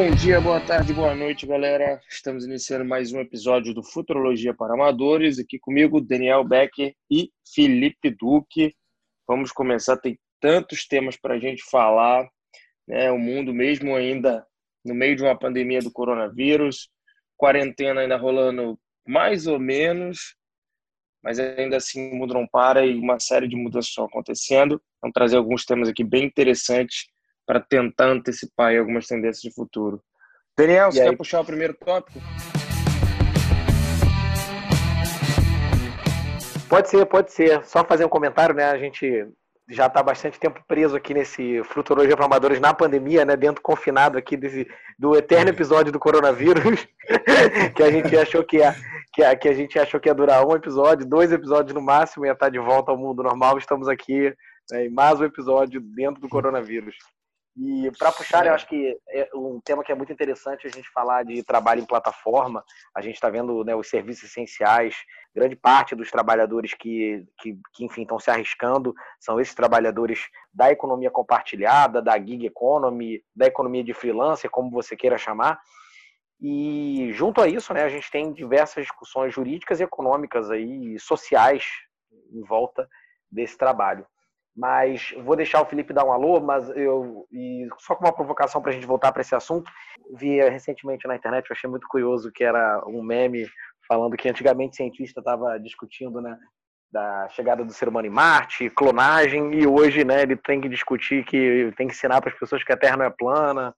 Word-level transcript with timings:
Bom 0.00 0.12
dia, 0.12 0.40
boa 0.40 0.60
tarde, 0.60 0.94
boa 0.94 1.12
noite, 1.12 1.44
galera. 1.44 2.00
Estamos 2.08 2.46
iniciando 2.46 2.84
mais 2.84 3.12
um 3.12 3.18
episódio 3.18 3.74
do 3.74 3.82
Futurologia 3.82 4.54
para 4.54 4.74
Amadores. 4.74 5.40
Aqui 5.40 5.58
comigo, 5.58 6.00
Daniel 6.00 6.44
Becker 6.44 6.94
e 7.10 7.32
Felipe 7.52 8.08
Duque. 8.08 8.72
Vamos 9.26 9.50
começar, 9.50 9.96
tem 9.96 10.16
tantos 10.40 10.86
temas 10.86 11.16
para 11.16 11.34
a 11.34 11.38
gente 11.40 11.64
falar. 11.68 12.28
Né? 12.86 13.10
O 13.10 13.18
mundo, 13.18 13.52
mesmo 13.52 13.96
ainda 13.96 14.46
no 14.84 14.94
meio 14.94 15.16
de 15.16 15.24
uma 15.24 15.36
pandemia 15.36 15.80
do 15.80 15.90
coronavírus, 15.90 16.88
quarentena 17.36 18.02
ainda 18.02 18.16
rolando 18.16 18.78
mais 19.04 19.48
ou 19.48 19.58
menos, 19.58 20.36
mas 21.24 21.40
ainda 21.40 21.76
assim 21.76 22.12
o 22.12 22.14
mundo 22.14 22.34
não 22.34 22.46
para 22.46 22.86
e 22.86 22.94
uma 22.94 23.18
série 23.18 23.48
de 23.48 23.56
mudanças 23.56 23.88
estão 23.88 24.04
acontecendo. 24.04 24.80
Vamos 25.02 25.12
trazer 25.12 25.38
alguns 25.38 25.64
temas 25.64 25.88
aqui 25.88 26.04
bem 26.04 26.22
interessantes 26.22 27.08
para 27.48 27.60
tentar 27.60 28.08
antecipar 28.08 28.76
algumas 28.76 29.06
tendências 29.06 29.40
de 29.40 29.50
futuro. 29.50 30.02
Daniel, 30.54 30.90
e 30.90 30.92
você 30.92 31.00
aí? 31.00 31.08
quer 31.08 31.16
puxar 31.16 31.40
o 31.40 31.44
primeiro 31.46 31.72
tópico? 31.72 32.20
Pode 36.68 36.90
ser, 36.90 37.06
pode 37.06 37.32
ser. 37.32 37.64
Só 37.64 37.82
fazer 37.82 38.04
um 38.04 38.08
comentário, 38.10 38.54
né? 38.54 38.64
A 38.64 38.76
gente 38.76 39.26
já 39.70 39.86
está 39.86 40.02
bastante 40.02 40.38
tempo 40.38 40.62
preso 40.68 40.94
aqui 40.94 41.14
nesse 41.14 41.62
Futurologia 41.64 42.14
para 42.14 42.26
Amadores 42.26 42.60
na 42.60 42.74
pandemia, 42.74 43.24
né? 43.24 43.34
Dentro 43.34 43.62
confinado 43.62 44.18
aqui 44.18 44.36
desse, 44.36 44.68
do 44.98 45.16
eterno 45.16 45.48
episódio 45.48 45.90
do 45.90 45.98
coronavírus, 45.98 46.86
que 47.74 47.82
a 47.82 47.90
gente 47.90 48.14
achou 48.14 48.44
que 48.44 48.58
ia, 48.58 48.76
que, 49.14 49.22
a, 49.22 49.34
que 49.34 49.48
a 49.48 49.54
gente 49.54 49.78
achou 49.78 49.98
que 49.98 50.10
ia 50.10 50.14
durar 50.14 50.46
um 50.46 50.54
episódio, 50.54 51.08
dois 51.08 51.32
episódios 51.32 51.72
no 51.72 51.80
máximo, 51.80 52.26
ia 52.26 52.32
estar 52.32 52.50
de 52.50 52.58
volta 52.58 52.90
ao 52.90 52.98
mundo 52.98 53.22
normal. 53.22 53.56
Estamos 53.56 53.88
aqui 53.88 54.34
né, 54.70 54.84
em 54.84 54.90
mais 54.90 55.18
um 55.18 55.24
episódio 55.24 55.80
dentro 55.80 56.20
do 56.20 56.28
coronavírus. 56.28 56.94
E 57.60 57.90
para 57.98 58.12
puxar, 58.12 58.46
eu 58.46 58.54
acho 58.54 58.68
que 58.68 58.96
é 59.08 59.28
um 59.34 59.60
tema 59.60 59.82
que 59.82 59.90
é 59.90 59.94
muito 59.94 60.12
interessante 60.12 60.64
a 60.64 60.70
gente 60.70 60.88
falar 60.90 61.24
de 61.24 61.42
trabalho 61.42 61.80
em 61.80 61.86
plataforma. 61.86 62.64
A 62.94 63.00
gente 63.00 63.16
está 63.16 63.28
vendo 63.28 63.64
né, 63.64 63.74
os 63.74 63.88
serviços 63.88 64.30
essenciais. 64.30 64.94
Grande 65.34 65.56
parte 65.56 65.96
dos 65.96 66.08
trabalhadores 66.08 66.72
que, 66.74 67.26
que, 67.40 67.58
que, 67.74 67.84
enfim, 67.84 68.02
estão 68.02 68.20
se 68.20 68.30
arriscando 68.30 68.94
são 69.18 69.40
esses 69.40 69.56
trabalhadores 69.56 70.28
da 70.54 70.70
economia 70.70 71.10
compartilhada, 71.10 72.00
da 72.00 72.16
gig 72.16 72.46
economy, 72.46 73.24
da 73.34 73.46
economia 73.46 73.82
de 73.82 73.92
freelancer, 73.92 74.48
como 74.48 74.70
você 74.70 74.96
queira 74.96 75.18
chamar. 75.18 75.58
E 76.40 77.10
junto 77.12 77.40
a 77.40 77.48
isso, 77.48 77.74
né, 77.74 77.82
a 77.82 77.88
gente 77.88 78.08
tem 78.08 78.32
diversas 78.32 78.84
discussões 78.84 79.34
jurídicas 79.34 79.80
e 79.80 79.82
econômicas 79.82 80.48
aí, 80.48 80.96
sociais 81.00 81.64
em 82.30 82.42
volta 82.44 82.88
desse 83.28 83.58
trabalho. 83.58 84.06
Mas 84.58 85.14
vou 85.22 85.36
deixar 85.36 85.62
o 85.62 85.64
Felipe 85.64 85.92
dar 85.92 86.04
um 86.04 86.10
alô, 86.10 86.40
mas 86.40 86.68
eu 86.70 87.28
e 87.30 87.68
só 87.78 87.94
com 87.94 88.04
uma 88.04 88.12
provocação 88.12 88.60
para 88.60 88.72
a 88.72 88.74
gente 88.74 88.88
voltar 88.88 89.12
para 89.12 89.22
esse 89.22 89.32
assunto. 89.32 89.70
Vi 90.16 90.40
recentemente 90.40 91.06
na 91.06 91.14
internet, 91.14 91.48
eu 91.48 91.54
achei 91.54 91.70
muito 91.70 91.86
curioso 91.86 92.32
que 92.32 92.42
era 92.42 92.82
um 92.84 93.00
meme 93.00 93.46
falando 93.86 94.16
que 94.16 94.28
antigamente 94.28 94.74
cientista 94.74 95.20
estava 95.20 95.60
discutindo, 95.60 96.20
né, 96.20 96.36
da 96.90 97.28
chegada 97.28 97.64
do 97.64 97.72
ser 97.72 97.88
humano 97.88 98.08
em 98.08 98.10
Marte, 98.10 98.68
clonagem, 98.68 99.54
e 99.54 99.64
hoje, 99.64 100.04
né, 100.04 100.22
ele 100.22 100.34
tem 100.34 100.60
que 100.60 100.68
discutir 100.68 101.24
que 101.24 101.72
tem 101.76 101.86
que 101.86 101.94
ensinar 101.94 102.20
para 102.20 102.30
as 102.30 102.38
pessoas 102.38 102.64
que 102.64 102.72
a 102.72 102.76
Terra 102.76 102.96
não 102.96 103.04
é 103.04 103.10
plana, 103.10 103.72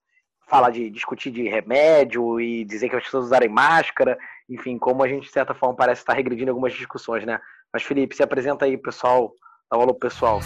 falar 0.49 0.71
de 0.71 0.89
discutir 0.89 1.29
de 1.29 1.47
remédio 1.47 2.41
e 2.41 2.65
dizer 2.65 2.89
que 2.89 2.95
as 2.95 3.03
pessoas 3.03 3.25
usarem 3.25 3.47
máscara, 3.47 4.17
enfim, 4.49 4.79
como 4.79 5.03
a 5.03 5.07
gente 5.07 5.27
de 5.27 5.31
certa 5.31 5.53
forma 5.53 5.75
parece 5.75 6.01
estar 6.01 6.13
regredindo 6.13 6.49
algumas 6.49 6.73
discussões, 6.73 7.23
né? 7.23 7.39
Mas 7.71 7.83
Felipe, 7.83 8.15
se 8.15 8.23
apresenta 8.23 8.65
aí, 8.65 8.77
pessoal, 8.77 9.31
dá 9.71 9.77
um 9.77 9.81
alô 9.81 9.93
pessoal. 9.93 10.39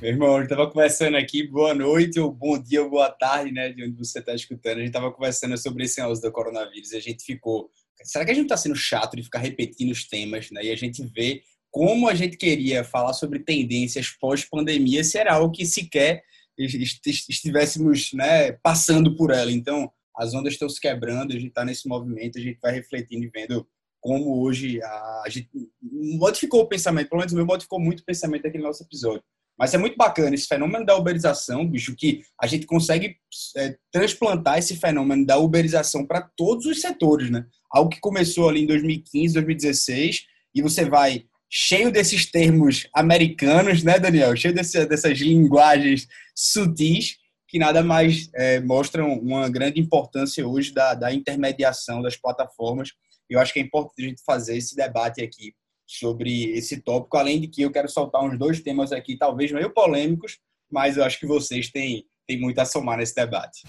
Meu 0.00 0.12
irmão, 0.12 0.36
a 0.36 0.40
gente 0.40 0.50
estava 0.50 0.66
conversando 0.70 1.18
aqui, 1.18 1.46
boa 1.46 1.74
noite, 1.74 2.18
ou 2.18 2.32
bom 2.32 2.58
dia, 2.58 2.82
ou 2.82 2.88
boa 2.88 3.10
tarde, 3.10 3.52
né, 3.52 3.70
de 3.70 3.84
onde 3.84 3.98
você 3.98 4.18
está 4.18 4.34
escutando. 4.34 4.76
A 4.76 4.78
gente 4.78 4.88
estava 4.88 5.12
conversando 5.12 5.58
sobre 5.58 5.84
esse 5.84 6.00
negócio 6.00 6.22
do 6.22 6.32
coronavírus 6.32 6.92
e 6.92 6.96
a 6.96 7.00
gente 7.00 7.22
ficou. 7.22 7.70
Será 8.02 8.24
que 8.24 8.30
a 8.30 8.34
gente 8.34 8.44
está 8.44 8.56
sendo 8.56 8.74
chato 8.76 9.14
de 9.14 9.22
ficar 9.22 9.40
repetindo 9.40 9.90
os 9.90 10.08
temas, 10.08 10.50
né? 10.50 10.64
E 10.64 10.70
a 10.70 10.76
gente 10.76 11.04
vê 11.14 11.42
como 11.70 12.08
a 12.08 12.14
gente 12.14 12.38
queria 12.38 12.82
falar 12.82 13.12
sobre 13.12 13.40
tendências 13.40 14.08
pós-pandemia, 14.18 15.04
se 15.04 15.18
era 15.18 15.34
algo 15.34 15.52
que 15.52 15.66
sequer 15.66 16.22
estivéssemos 16.56 18.14
né, 18.14 18.52
passando 18.52 19.14
por 19.14 19.30
ela. 19.30 19.52
Então, 19.52 19.92
as 20.16 20.32
ondas 20.32 20.54
estão 20.54 20.68
se 20.70 20.80
quebrando, 20.80 21.32
a 21.32 21.38
gente 21.38 21.48
está 21.48 21.62
nesse 21.62 21.86
movimento, 21.86 22.38
a 22.38 22.40
gente 22.40 22.58
vai 22.58 22.72
refletindo 22.72 23.26
e 23.26 23.28
vendo 23.30 23.68
como 24.00 24.42
hoje 24.42 24.82
a, 24.82 25.22
a 25.26 25.28
gente 25.28 25.50
modificou 25.82 26.62
o 26.62 26.66
pensamento, 26.66 27.10
pelo 27.10 27.18
menos 27.18 27.34
o 27.34 27.36
meu 27.36 27.44
modificou 27.44 27.78
muito 27.78 28.00
o 28.00 28.04
pensamento 28.04 28.44
daquele 28.44 28.64
nosso 28.64 28.82
episódio. 28.82 29.22
Mas 29.60 29.74
é 29.74 29.78
muito 29.78 29.94
bacana 29.94 30.34
esse 30.34 30.46
fenômeno 30.46 30.86
da 30.86 30.96
uberização, 30.96 31.68
bicho, 31.68 31.94
que 31.94 32.22
a 32.40 32.46
gente 32.46 32.64
consegue 32.64 33.16
é, 33.58 33.76
transplantar 33.92 34.58
esse 34.58 34.74
fenômeno 34.74 35.26
da 35.26 35.36
uberização 35.36 36.06
para 36.06 36.22
todos 36.22 36.64
os 36.64 36.80
setores, 36.80 37.30
né? 37.30 37.44
Algo 37.70 37.90
que 37.90 38.00
começou 38.00 38.48
ali 38.48 38.62
em 38.62 38.66
2015, 38.66 39.34
2016, 39.34 40.22
e 40.54 40.62
você 40.62 40.86
vai 40.86 41.26
cheio 41.50 41.92
desses 41.92 42.24
termos 42.24 42.88
americanos, 42.94 43.82
né, 43.82 43.98
Daniel? 43.98 44.34
Cheio 44.34 44.54
desse, 44.54 44.86
dessas 44.86 45.18
linguagens 45.18 46.08
sutis 46.34 47.18
que 47.46 47.58
nada 47.58 47.82
mais 47.82 48.30
é, 48.34 48.60
mostram 48.60 49.12
uma 49.12 49.48
grande 49.50 49.78
importância 49.78 50.46
hoje 50.46 50.72
da, 50.72 50.94
da 50.94 51.12
intermediação 51.12 52.00
das 52.00 52.16
plataformas. 52.16 52.92
Eu 53.28 53.40
acho 53.40 53.52
que 53.52 53.58
é 53.58 53.62
importante 53.62 54.04
a 54.04 54.08
gente 54.08 54.22
fazer 54.24 54.56
esse 54.56 54.74
debate 54.74 55.20
aqui 55.20 55.52
sobre 55.98 56.52
esse 56.52 56.80
tópico, 56.80 57.16
além 57.16 57.40
de 57.40 57.48
que 57.48 57.62
eu 57.62 57.72
quero 57.72 57.88
soltar 57.88 58.22
uns 58.22 58.38
dois 58.38 58.60
temas 58.60 58.92
aqui, 58.92 59.16
talvez 59.16 59.50
meio 59.50 59.70
polêmicos, 59.70 60.38
mas 60.70 60.96
eu 60.96 61.04
acho 61.04 61.18
que 61.18 61.26
vocês 61.26 61.68
têm, 61.68 62.06
têm 62.28 62.40
muito 62.40 62.60
a 62.60 62.64
somar 62.64 62.98
nesse 62.98 63.14
debate. 63.14 63.64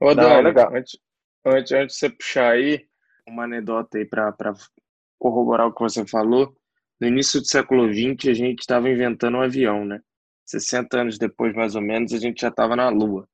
Ô, 0.00 0.12
Não, 0.12 0.40
legal. 0.40 0.74
Antes, 0.74 0.98
antes, 1.44 1.72
antes 1.72 1.94
de 1.94 2.00
você 2.00 2.10
puxar 2.10 2.52
aí, 2.52 2.84
uma 3.28 3.44
anedota 3.44 3.98
aí 3.98 4.04
para 4.04 4.34
corroborar 5.18 5.68
o 5.68 5.72
que 5.72 5.80
você 5.80 6.04
falou. 6.04 6.52
No 7.00 7.06
início 7.06 7.40
do 7.40 7.46
século 7.46 7.88
XX, 7.92 8.30
a 8.30 8.34
gente 8.34 8.60
estava 8.60 8.90
inventando 8.90 9.36
um 9.36 9.42
avião, 9.42 9.84
né? 9.84 10.00
60 10.46 11.00
anos 11.00 11.18
depois, 11.18 11.54
mais 11.54 11.76
ou 11.76 11.82
menos, 11.82 12.12
a 12.12 12.18
gente 12.18 12.40
já 12.40 12.48
estava 12.48 12.74
na 12.74 12.88
Lua. 12.88 13.28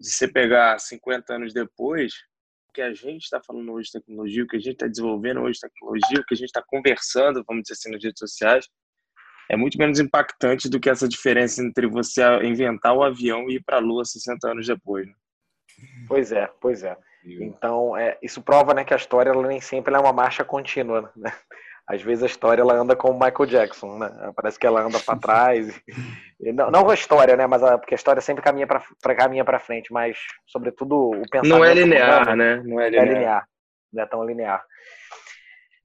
Se 0.00 0.12
você 0.12 0.28
pegar 0.28 0.78
50 0.78 1.34
anos 1.34 1.52
depois, 1.52 2.14
que 2.76 2.82
a 2.82 2.92
gente 2.92 3.22
está 3.22 3.40
falando 3.42 3.72
hoje 3.72 3.86
de 3.86 3.92
tecnologia, 3.98 4.44
o 4.44 4.46
que 4.46 4.56
a 4.56 4.60
gente 4.60 4.74
está 4.74 4.86
desenvolvendo 4.86 5.40
hoje 5.40 5.54
de 5.54 5.60
tecnologia, 5.60 6.20
o 6.20 6.26
que 6.26 6.34
a 6.34 6.36
gente 6.36 6.48
está 6.48 6.62
conversando, 6.62 7.42
vamos 7.48 7.62
dizer 7.62 7.72
assim, 7.72 7.90
nas 7.90 8.04
redes 8.04 8.18
sociais, 8.18 8.68
é 9.48 9.56
muito 9.56 9.78
menos 9.78 9.98
impactante 9.98 10.68
do 10.68 10.78
que 10.78 10.90
essa 10.90 11.08
diferença 11.08 11.62
entre 11.62 11.86
você 11.86 12.22
inventar 12.44 12.94
o 12.94 13.02
avião 13.02 13.48
e 13.48 13.54
ir 13.54 13.64
para 13.64 13.78
a 13.78 13.80
Lua 13.80 14.04
60 14.04 14.50
anos 14.50 14.66
depois. 14.66 15.06
Né? 15.06 15.14
Pois 16.06 16.32
é, 16.32 16.46
pois 16.60 16.82
é. 16.82 16.94
Então, 17.24 17.96
é, 17.96 18.18
isso 18.22 18.42
prova 18.42 18.74
né, 18.74 18.84
que 18.84 18.92
a 18.92 18.98
história 18.98 19.30
ela 19.30 19.46
nem 19.46 19.60
sempre 19.60 19.94
é 19.94 19.98
uma 19.98 20.12
marcha 20.12 20.44
contínua. 20.44 21.10
Né? 21.16 21.32
Às 21.88 22.02
vezes 22.02 22.24
a 22.24 22.26
história 22.26 22.62
ela 22.62 22.74
anda 22.74 22.96
como 22.96 23.14
Michael 23.14 23.46
Jackson, 23.46 23.98
né? 23.98 24.32
Parece 24.34 24.58
que 24.58 24.66
ela 24.66 24.82
anda 24.82 24.98
para 24.98 25.18
trás. 25.18 25.80
E, 26.40 26.52
não, 26.52 26.70
não 26.70 26.90
a 26.90 26.94
história, 26.94 27.36
né? 27.36 27.46
Mas 27.46 27.62
a, 27.62 27.78
porque 27.78 27.94
a 27.94 27.96
história 27.96 28.20
sempre 28.20 28.42
caminha 28.42 28.66
para 28.66 29.14
caminha 29.14 29.44
para 29.44 29.60
frente, 29.60 29.92
mas 29.92 30.18
sobretudo 30.46 31.10
o 31.10 31.22
pensamento. 31.30 31.48
Não 31.48 31.64
é 31.64 31.72
linear, 31.72 32.36
né? 32.36 32.62
Não 32.64 32.80
é 32.80 32.90
linear. 32.90 33.06
é 33.06 33.12
linear. 33.12 33.48
Não 33.92 34.02
é 34.02 34.06
tão 34.06 34.24
linear. 34.24 34.64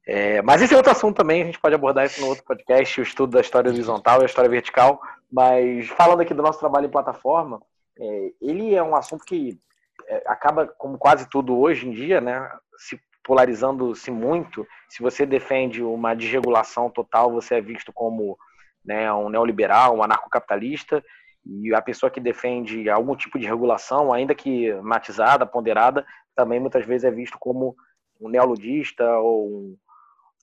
É, 0.08 0.42
mas 0.42 0.62
esse 0.62 0.74
é 0.74 0.78
outro 0.78 0.92
assunto 0.92 1.18
também, 1.18 1.44
a 1.44 1.46
gente 1.46 1.60
pode 1.60 1.76
abordar 1.76 2.06
isso 2.06 2.20
no 2.20 2.28
outro 2.28 2.44
podcast, 2.44 3.00
o 3.00 3.04
estudo 3.04 3.34
da 3.34 3.42
história 3.42 3.70
horizontal 3.70 4.20
e 4.20 4.24
a 4.24 4.26
história 4.26 4.50
vertical. 4.50 5.00
Mas 5.32 5.88
falando 5.90 6.22
aqui 6.22 6.34
do 6.34 6.42
nosso 6.42 6.60
trabalho 6.60 6.88
em 6.88 6.92
plataforma, 6.92 7.62
é, 8.00 8.32
ele 8.42 8.74
é 8.74 8.82
um 8.82 8.96
assunto 8.96 9.24
que 9.24 9.60
é, 10.08 10.24
acaba, 10.26 10.66
como 10.66 10.98
quase 10.98 11.30
tudo 11.30 11.58
hoje 11.60 11.88
em 11.88 11.92
dia, 11.92 12.20
né, 12.20 12.50
se 12.78 13.00
polarizando-se 13.24 14.12
muito. 14.12 14.68
Se 14.90 15.02
você 15.02 15.26
defende 15.26 15.84
uma 15.84 16.14
desregulação 16.14 16.90
total, 16.90 17.32
você 17.32 17.56
é 17.56 17.62
visto 17.62 17.92
como 17.94 18.38
né, 18.84 19.12
um 19.14 19.30
neoliberal, 19.30 19.98
um 19.98 20.04
anarcocapitalista, 20.04 21.04
e 21.46 21.74
a 21.74 21.82
pessoa 21.82 22.12
que 22.12 22.20
defende 22.20 22.90
algum 22.90 23.16
tipo 23.16 23.40
de 23.40 23.48
regulação, 23.48 24.14
ainda 24.14 24.36
que 24.36 24.74
matizada, 24.76 25.46
ponderada, 25.46 26.06
também 26.36 26.60
muitas 26.60 26.86
vezes 26.86 27.04
é 27.04 27.12
visto 27.12 27.38
como 27.40 27.76
um 28.20 28.30
neoludista 28.30 29.18
ou 29.18 29.76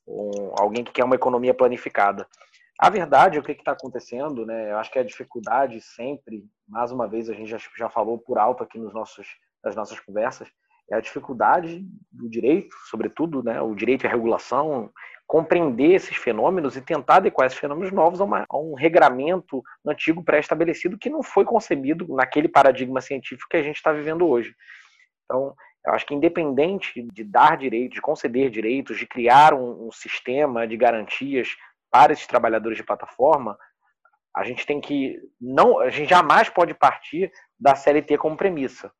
um, 0.06 0.52
alguém 0.58 0.82
que 0.82 0.92
quer 0.92 1.04
uma 1.04 1.14
economia 1.14 1.54
planificada. 1.54 2.26
A 2.78 2.90
verdade, 2.90 3.38
o 3.38 3.42
que 3.42 3.52
está 3.52 3.72
acontecendo, 3.72 4.46
né? 4.46 4.70
Eu 4.70 4.78
acho 4.78 4.90
que 4.90 4.98
a 4.98 5.04
dificuldade 5.04 5.80
sempre, 5.80 6.44
mais 6.66 6.92
uma 6.92 7.08
vez, 7.08 7.28
a 7.28 7.34
gente 7.34 7.50
já, 7.50 7.58
já 7.76 7.88
falou 7.88 8.18
por 8.18 8.38
alto 8.38 8.62
aqui 8.62 8.78
nos 8.78 8.94
nossos, 8.94 9.26
nas 9.64 9.74
nossas 9.74 9.98
conversas, 10.00 10.48
é 10.90 10.96
a 10.96 11.00
dificuldade 11.00 11.84
do 12.10 12.28
direito, 12.28 12.74
sobretudo, 12.88 13.42
né, 13.42 13.60
o 13.60 13.74
direito 13.74 14.06
à 14.06 14.10
regulação, 14.10 14.90
compreender 15.26 15.92
esses 15.92 16.16
fenômenos 16.16 16.76
e 16.76 16.80
tentar 16.80 17.16
adequar 17.16 17.46
esses 17.46 17.58
fenômenos 17.58 17.92
novos 17.92 18.20
a, 18.20 18.24
uma, 18.24 18.46
a 18.48 18.58
um 18.58 18.74
regramento 18.74 19.62
antigo 19.86 20.24
pré-estabelecido 20.24 20.96
que 20.96 21.10
não 21.10 21.22
foi 21.22 21.44
concebido 21.44 22.08
naquele 22.14 22.48
paradigma 22.48 23.02
científico 23.02 23.48
que 23.50 23.58
a 23.58 23.62
gente 23.62 23.76
está 23.76 23.92
vivendo 23.92 24.26
hoje. 24.26 24.54
Então, 25.24 25.54
eu 25.86 25.92
acho 25.92 26.06
que 26.06 26.14
independente 26.14 27.06
de 27.12 27.22
dar 27.22 27.58
direitos, 27.58 27.94
de 27.94 28.00
conceder 28.00 28.50
direitos, 28.50 28.98
de 28.98 29.06
criar 29.06 29.52
um, 29.52 29.88
um 29.88 29.92
sistema 29.92 30.66
de 30.66 30.76
garantias 30.76 31.48
para 31.90 32.12
esses 32.12 32.26
trabalhadores 32.26 32.78
de 32.78 32.84
plataforma, 32.84 33.58
a 34.34 34.44
gente 34.44 34.64
tem 34.64 34.80
que 34.80 35.18
não, 35.40 35.78
a 35.78 35.90
gente 35.90 36.08
jamais 36.08 36.48
pode 36.48 36.72
partir 36.72 37.30
da 37.58 37.74
CLT 37.74 38.16
como 38.18 38.36
premissa. 38.36 38.90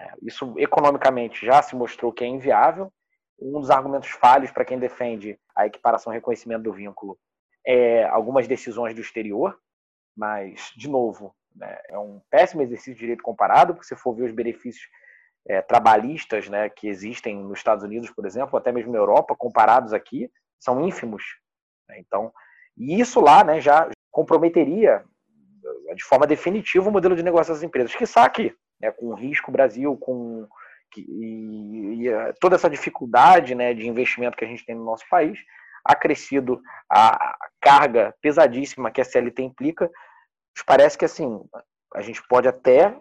É, 0.00 0.14
isso 0.22 0.54
economicamente 0.56 1.44
já 1.44 1.60
se 1.60 1.76
mostrou 1.76 2.12
que 2.12 2.24
é 2.24 2.26
inviável. 2.26 2.90
Um 3.38 3.60
dos 3.60 3.70
argumentos 3.70 4.08
falhos 4.08 4.50
para 4.50 4.64
quem 4.64 4.78
defende 4.78 5.38
a 5.54 5.66
equiparação 5.66 6.12
e 6.12 6.16
reconhecimento 6.16 6.62
do 6.62 6.72
vínculo 6.72 7.18
é 7.66 8.04
algumas 8.04 8.48
decisões 8.48 8.94
do 8.94 9.02
exterior, 9.02 9.58
mas 10.16 10.72
de 10.74 10.88
novo 10.88 11.34
né, 11.54 11.78
é 11.88 11.98
um 11.98 12.20
péssimo 12.30 12.62
exercício 12.62 12.94
de 12.94 13.00
direito 13.00 13.22
comparado, 13.22 13.74
porque 13.74 13.86
se 13.86 13.96
for 13.96 14.14
ver 14.14 14.24
os 14.24 14.32
benefícios 14.32 14.88
é, 15.46 15.60
trabalhistas 15.60 16.48
né, 16.48 16.70
que 16.70 16.88
existem 16.88 17.36
nos 17.36 17.58
Estados 17.58 17.84
Unidos, 17.84 18.10
por 18.10 18.24
exemplo, 18.24 18.56
até 18.56 18.72
mesmo 18.72 18.92
na 18.92 18.98
Europa, 18.98 19.36
comparados 19.36 19.92
aqui, 19.92 20.30
são 20.58 20.86
ínfimos. 20.86 21.22
Né? 21.88 21.98
Então, 21.98 22.32
e 22.76 22.98
isso 22.98 23.20
lá 23.20 23.44
né, 23.44 23.60
já 23.60 23.90
comprometeria 24.10 25.04
de 25.94 26.04
forma 26.04 26.26
definitiva 26.26 26.88
o 26.88 26.92
modelo 26.92 27.16
de 27.16 27.22
negócio 27.22 27.52
das 27.52 27.62
empresas. 27.62 27.94
Que 27.94 28.06
saque, 28.06 28.54
né, 28.80 28.90
com 28.90 29.06
o 29.06 29.14
risco 29.14 29.52
Brasil, 29.52 29.96
com 29.96 30.46
e, 30.96 32.08
e, 32.08 32.32
toda 32.40 32.56
essa 32.56 32.68
dificuldade 32.68 33.54
né, 33.54 33.72
de 33.72 33.86
investimento 33.86 34.36
que 34.36 34.44
a 34.44 34.48
gente 34.48 34.64
tem 34.64 34.74
no 34.74 34.84
nosso 34.84 35.04
país, 35.08 35.38
acrescido 35.84 36.60
a 36.90 37.36
carga 37.60 38.14
pesadíssima 38.20 38.90
que 38.90 39.00
a 39.00 39.04
CLT 39.04 39.42
implica, 39.42 39.90
parece 40.66 40.98
que 40.98 41.04
assim 41.04 41.40
a 41.94 42.02
gente 42.02 42.22
pode 42.28 42.48
até 42.48 42.96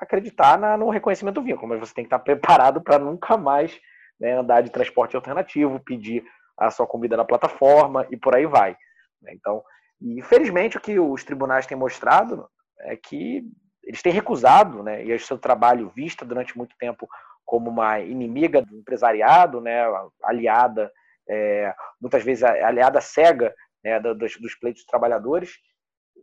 acreditar 0.00 0.58
na, 0.58 0.76
no 0.76 0.90
reconhecimento 0.90 1.36
do 1.36 1.42
vínculo, 1.42 1.68
mas 1.68 1.80
você 1.80 1.94
tem 1.94 2.04
que 2.04 2.08
estar 2.08 2.18
preparado 2.20 2.80
para 2.80 2.98
nunca 2.98 3.36
mais 3.36 3.78
né, 4.18 4.38
andar 4.38 4.62
de 4.62 4.70
transporte 4.70 5.16
alternativo, 5.16 5.80
pedir 5.80 6.24
a 6.56 6.70
sua 6.70 6.86
comida 6.86 7.16
na 7.16 7.24
plataforma 7.24 8.06
e 8.10 8.16
por 8.16 8.34
aí 8.34 8.46
vai. 8.46 8.76
Né. 9.22 9.32
Então, 9.34 9.62
infelizmente, 10.00 10.76
o 10.76 10.80
que 10.80 10.98
os 10.98 11.24
tribunais 11.24 11.66
têm 11.66 11.76
mostrado 11.76 12.46
é 12.80 12.96
que 12.96 13.42
eles 13.90 14.02
têm 14.02 14.12
recusado, 14.12 14.84
né, 14.84 15.04
e 15.04 15.12
o 15.12 15.18
seu 15.18 15.36
trabalho 15.36 15.92
vista 15.94 16.24
durante 16.24 16.56
muito 16.56 16.76
tempo 16.78 17.08
como 17.44 17.68
uma 17.68 17.98
inimiga 17.98 18.62
do 18.62 18.76
empresariado, 18.76 19.60
né, 19.60 19.82
aliada, 20.22 20.92
é, 21.28 21.74
muitas 22.00 22.22
vezes 22.22 22.44
aliada 22.44 23.00
cega 23.00 23.52
né, 23.82 23.98
dos, 23.98 24.36
dos 24.36 24.54
pleitos 24.54 24.82
dos 24.82 24.86
trabalhadores, 24.86 25.58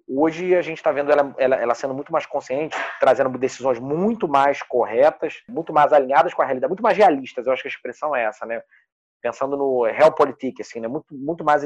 Hoje 0.10 0.56
a 0.56 0.62
gente 0.62 0.78
está 0.78 0.90
vendo 0.90 1.12
ela, 1.12 1.36
ela, 1.38 1.56
ela, 1.58 1.76
sendo 1.76 1.94
muito 1.94 2.14
mais 2.14 2.26
consciente, 2.26 2.78
trazendo 2.98 3.38
decisões 3.38 3.78
muito 3.78 4.26
mais 4.26 4.64
corretas, 4.64 5.44
muito 5.50 5.74
mais 5.74 5.92
alinhadas 5.92 6.34
com 6.34 6.42
a 6.42 6.46
realidade, 6.46 6.70
muito 6.70 6.84
mais 6.84 6.98
realistas. 6.98 7.46
Eu 7.46 7.52
acho 7.52 7.62
que 7.62 7.68
a 7.68 7.72
expressão 7.72 8.16
é 8.16 8.24
essa, 8.24 8.46
né? 8.46 8.62
Pensando 9.22 9.58
no 9.58 9.84
realpolitik, 9.84 10.62
assim, 10.62 10.80
né? 10.80 10.88
Muito, 10.88 11.14
muito 11.14 11.44
mais 11.44 11.64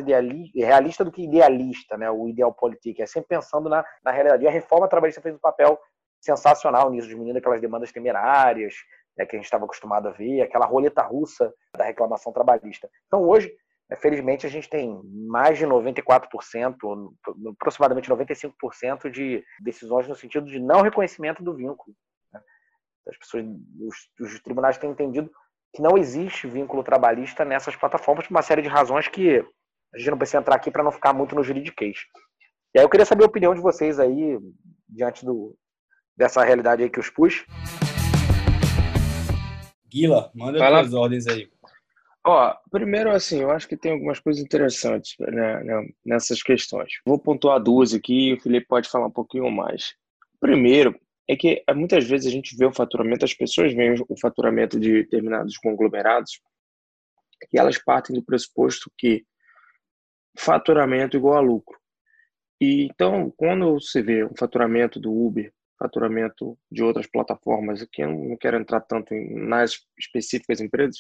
realista 0.56 1.06
do 1.06 1.12
que 1.12 1.24
idealista, 1.24 1.95
né? 1.98 2.09
O 2.09 2.27
idealpolitik. 2.27 3.00
É 3.00 3.06
sempre 3.06 3.30
pensando 3.30 3.69
na, 3.69 3.86
na 4.03 4.09
realidade. 4.09 4.44
E 4.44 4.48
a 4.48 4.51
reforma 4.51 4.88
trabalhista 4.88 5.21
fez 5.21 5.36
um 5.36 5.39
papel 5.39 5.80
sensacional 6.21 6.89
nisso, 6.91 7.07
diminuindo 7.07 7.38
aquelas 7.38 7.59
demandas 7.59 7.91
temerárias, 7.91 8.75
né, 9.18 9.25
que 9.25 9.35
a 9.35 9.39
gente 9.39 9.45
estava 9.45 9.65
acostumado 9.65 10.07
a 10.07 10.12
ver, 10.12 10.41
aquela 10.41 10.65
roleta 10.65 11.01
russa 11.01 11.53
da 11.75 11.85
reclamação 11.85 12.31
trabalhista. 12.31 12.89
Então, 13.07 13.23
hoje, 13.23 13.51
é, 13.91 13.95
felizmente, 13.95 14.45
a 14.45 14.50
gente 14.50 14.69
tem 14.69 15.01
mais 15.27 15.57
de 15.57 15.65
94%, 15.65 16.75
aproximadamente 17.51 18.09
95% 18.09 19.09
de 19.09 19.44
decisões 19.59 20.07
no 20.07 20.15
sentido 20.15 20.45
de 20.45 20.59
não 20.59 20.81
reconhecimento 20.81 21.44
do 21.44 21.56
vínculo. 21.56 21.95
Né? 22.31 22.39
As 23.09 23.17
pessoas, 23.17 23.45
os, 23.79 23.95
os 24.19 24.39
tribunais 24.41 24.77
têm 24.77 24.91
entendido 24.91 25.29
que 25.74 25.81
não 25.81 25.97
existe 25.97 26.47
vínculo 26.47 26.83
trabalhista 26.83 27.44
nessas 27.44 27.75
plataformas 27.75 28.27
por 28.27 28.33
uma 28.33 28.41
série 28.41 28.62
de 28.62 28.69
razões 28.69 29.07
que 29.07 29.39
a 29.94 29.97
gente 29.97 30.12
não 30.12 30.17
precisa 30.17 30.39
entrar 30.39 30.56
aqui 30.56 30.71
para 30.71 30.83
não 30.83 30.91
ficar 30.91 31.13
muito 31.13 31.35
no 31.35 31.44
juridiquês. 31.44 31.97
E 32.74 32.79
aí 32.79 32.85
eu 32.85 32.89
queria 32.89 33.06
saber 33.06 33.24
a 33.24 33.27
opinião 33.27 33.53
de 33.53 33.62
vocês 33.62 34.00
aí, 34.00 34.39
diante 34.88 35.25
do, 35.25 35.56
dessa 36.21 36.44
realidade 36.44 36.83
aí 36.83 36.89
que 36.89 37.00
eu 37.00 37.03
expus. 37.03 37.44
Guila, 39.89 40.31
manda 40.35 40.79
as 40.79 40.94
ordens 40.94 41.25
aí. 41.27 41.50
Ó, 42.23 42.53
primeiro, 42.69 43.09
assim, 43.09 43.41
eu 43.41 43.50
acho 43.50 43.68
que 43.68 43.75
tem 43.75 43.94
algumas 43.94 44.19
coisas 44.19 44.44
interessantes 44.44 45.15
né, 45.19 45.63
né, 45.63 45.89
nessas 46.06 46.44
questões. 46.44 46.94
Vou 47.03 47.18
pontuar 47.18 47.59
duas 47.59 47.95
aqui 47.95 48.29
e 48.29 48.33
o 48.33 48.39
Felipe 48.39 48.68
pode 48.68 48.88
falar 48.88 49.07
um 49.07 49.12
pouquinho 49.12 49.50
mais. 49.50 49.95
Primeiro, 50.39 50.95
é 51.27 51.35
que 51.35 51.63
eh, 51.68 51.73
muitas 51.73 52.07
vezes 52.07 52.27
a 52.27 52.29
gente 52.29 52.56
vê 52.56 52.65
o 52.65 52.74
faturamento, 52.74 53.25
as 53.25 53.33
pessoas 53.33 53.74
veem 53.74 53.95
o 54.07 54.19
faturamento 54.19 54.79
de 54.79 55.01
determinados 55.01 55.57
conglomerados 55.57 56.39
e 57.51 57.57
elas 57.57 57.79
partem 57.79 58.15
do 58.15 58.24
pressuposto 58.24 58.91
que 58.95 59.25
faturamento 60.38 61.17
igual 61.17 61.38
a 61.38 61.41
lucro. 61.41 61.79
E 62.62 62.83
então, 62.83 63.33
quando 63.35 63.74
você 63.74 64.03
vê 64.03 64.24
o 64.24 64.38
faturamento 64.38 65.00
do 65.00 65.12
Uber, 65.12 65.51
faturamento 65.81 66.55
de 66.71 66.83
outras 66.83 67.07
plataformas, 67.07 67.81
aqui 67.81 68.03
eu 68.03 68.09
não 68.09 68.37
quero 68.37 68.57
entrar 68.57 68.81
tanto 68.81 69.15
em, 69.15 69.33
nas 69.47 69.79
específicas 69.97 70.61
empresas, 70.61 70.97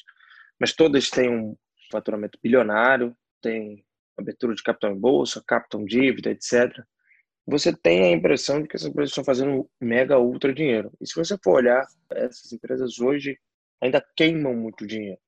mas 0.59 0.73
todas 0.73 1.09
têm 1.09 1.29
um 1.29 1.55
faturamento 1.91 2.39
bilionário, 2.41 3.15
tem 3.41 3.85
abertura 4.17 4.55
de 4.55 4.63
capital 4.63 4.91
em 4.91 4.99
bolsa, 4.99 5.43
captam 5.45 5.85
dívida, 5.85 6.31
etc. 6.31 6.83
Você 7.45 7.75
tem 7.75 8.05
a 8.05 8.11
impressão 8.11 8.61
de 8.61 8.67
que 8.67 8.75
essas 8.75 8.89
empresas 8.89 9.11
estão 9.11 9.23
fazendo 9.23 9.69
mega 9.79 10.17
ultra 10.17 10.53
dinheiro. 10.53 10.91
E 10.99 11.07
se 11.07 11.15
você 11.15 11.37
for 11.43 11.57
olhar, 11.57 11.85
essas 12.11 12.51
empresas 12.51 12.99
hoje 12.99 13.37
ainda 13.79 14.03
queimam 14.15 14.55
muito 14.55 14.87
dinheiro. 14.87 15.19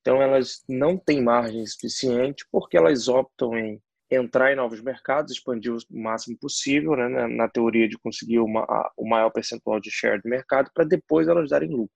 Então 0.00 0.20
elas 0.20 0.64
não 0.68 0.96
têm 0.96 1.22
margem 1.22 1.64
suficiente 1.66 2.44
porque 2.50 2.76
elas 2.76 3.08
optam 3.08 3.56
em 3.56 3.80
entrar 4.10 4.52
em 4.52 4.56
novos 4.56 4.80
mercados, 4.80 5.32
expandir 5.32 5.72
o 5.72 5.78
máximo 5.90 6.38
possível, 6.38 6.94
né, 6.96 7.26
na, 7.26 7.48
teoria 7.48 7.88
de 7.88 7.98
conseguir 7.98 8.38
uma, 8.38 8.64
o 8.96 9.08
maior 9.08 9.30
percentual 9.30 9.80
de 9.80 9.90
share 9.90 10.20
do 10.22 10.28
mercado 10.28 10.70
para 10.72 10.84
depois 10.84 11.26
elas 11.26 11.50
darem 11.50 11.70
lucro. 11.70 11.94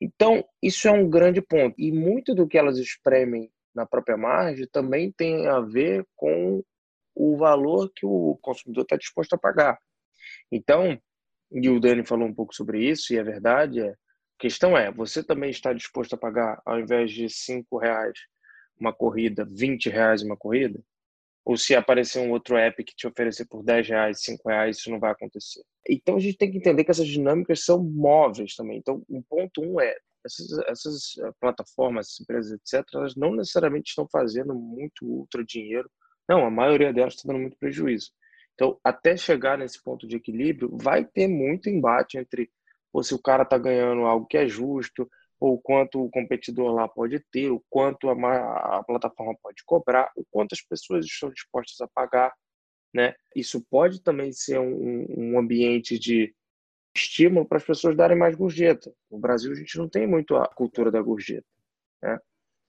Então, 0.00 0.44
isso 0.62 0.88
é 0.88 0.90
um 0.90 1.08
grande 1.08 1.40
ponto. 1.40 1.74
E 1.78 1.92
muito 1.92 2.34
do 2.34 2.48
que 2.48 2.58
elas 2.58 2.78
espremem 2.78 3.50
na 3.74 3.86
própria 3.86 4.16
margem 4.16 4.66
também 4.70 5.12
tem 5.12 5.46
a 5.46 5.60
ver 5.60 6.04
com 6.16 6.62
o 7.14 7.36
valor 7.36 7.90
que 7.94 8.04
o 8.04 8.36
consumidor 8.42 8.82
está 8.82 8.96
disposto 8.96 9.34
a 9.34 9.38
pagar. 9.38 9.78
Então, 10.50 11.00
e 11.50 11.68
o 11.68 11.78
Dani 11.78 12.04
falou 12.04 12.26
um 12.26 12.34
pouco 12.34 12.54
sobre 12.54 12.84
isso, 12.84 13.12
e 13.12 13.18
é 13.18 13.22
verdade, 13.22 13.80
é, 13.80 13.90
a 13.90 13.96
questão 14.38 14.76
é, 14.76 14.90
você 14.90 15.22
também 15.22 15.50
está 15.50 15.72
disposto 15.72 16.14
a 16.14 16.18
pagar, 16.18 16.60
ao 16.66 16.80
invés 16.80 17.12
de 17.12 17.28
cinco 17.28 17.78
reais 17.78 18.18
uma 18.78 18.92
corrida, 18.92 19.46
20 19.48 19.88
reais 19.88 20.22
uma 20.22 20.36
corrida? 20.36 20.82
Ou 21.44 21.56
se 21.56 21.74
aparecer 21.74 22.20
um 22.20 22.30
outro 22.30 22.56
app 22.56 22.82
que 22.82 22.94
te 22.96 23.06
oferecer 23.06 23.46
por 23.46 23.62
10 23.62 23.88
reais, 23.88 24.22
5 24.22 24.48
reais, 24.48 24.78
isso 24.78 24.90
não 24.90 24.98
vai 24.98 25.12
acontecer. 25.12 25.62
Então 25.88 26.16
a 26.16 26.20
gente 26.20 26.38
tem 26.38 26.50
que 26.50 26.56
entender 26.56 26.84
que 26.84 26.90
essas 26.90 27.06
dinâmicas 27.06 27.64
são 27.64 27.82
móveis 27.82 28.54
também. 28.54 28.78
Então, 28.78 29.02
um 29.08 29.22
ponto 29.22 29.60
um 29.60 29.80
é 29.80 29.94
essas, 30.24 30.58
essas 30.66 31.18
eh, 31.18 31.30
plataformas, 31.38 32.06
essas 32.06 32.20
empresas, 32.20 32.52
etc., 32.52 32.86
elas 32.94 33.14
não 33.14 33.34
necessariamente 33.34 33.90
estão 33.90 34.08
fazendo 34.10 34.54
muito 34.54 35.04
ultra 35.04 35.44
dinheiro. 35.44 35.90
Não, 36.26 36.46
a 36.46 36.50
maioria 36.50 36.92
delas 36.92 37.14
está 37.14 37.30
dando 37.30 37.40
muito 37.40 37.58
prejuízo. 37.58 38.10
Então, 38.54 38.78
até 38.82 39.16
chegar 39.16 39.58
nesse 39.58 39.82
ponto 39.82 40.06
de 40.08 40.16
equilíbrio, 40.16 40.70
vai 40.80 41.04
ter 41.04 41.28
muito 41.28 41.68
embate 41.68 42.16
entre 42.16 42.50
ou 42.92 43.02
se 43.02 43.12
o 43.12 43.18
cara 43.20 43.42
está 43.42 43.58
ganhando 43.58 44.02
algo 44.02 44.24
que 44.24 44.38
é 44.38 44.46
justo, 44.46 45.10
ou 45.40 45.60
quanto 45.60 46.02
o 46.02 46.10
competidor 46.10 46.72
lá 46.72 46.88
pode 46.88 47.20
ter, 47.30 47.50
o 47.50 47.62
quanto 47.68 48.08
a, 48.08 48.78
a 48.78 48.84
plataforma 48.84 49.36
pode 49.42 49.62
cobrar, 49.64 50.10
o 50.16 50.24
quanto 50.30 50.52
as 50.52 50.62
pessoas 50.62 51.04
estão 51.04 51.30
dispostas 51.30 51.80
a 51.80 51.88
pagar. 51.88 52.32
Né? 52.92 53.14
Isso 53.34 53.64
pode 53.68 54.02
também 54.02 54.32
ser 54.32 54.58
um, 54.58 55.06
um 55.08 55.38
ambiente 55.38 55.98
de 55.98 56.34
estímulo 56.96 57.46
para 57.46 57.58
as 57.58 57.64
pessoas 57.64 57.96
darem 57.96 58.16
mais 58.16 58.36
gorjeta. 58.36 58.94
No 59.10 59.18
Brasil, 59.18 59.52
a 59.52 59.56
gente 59.56 59.76
não 59.76 59.88
tem 59.88 60.06
muito 60.06 60.36
a 60.36 60.46
cultura 60.46 60.90
da 60.90 61.02
gorjeta. 61.02 61.46
Né? 62.02 62.18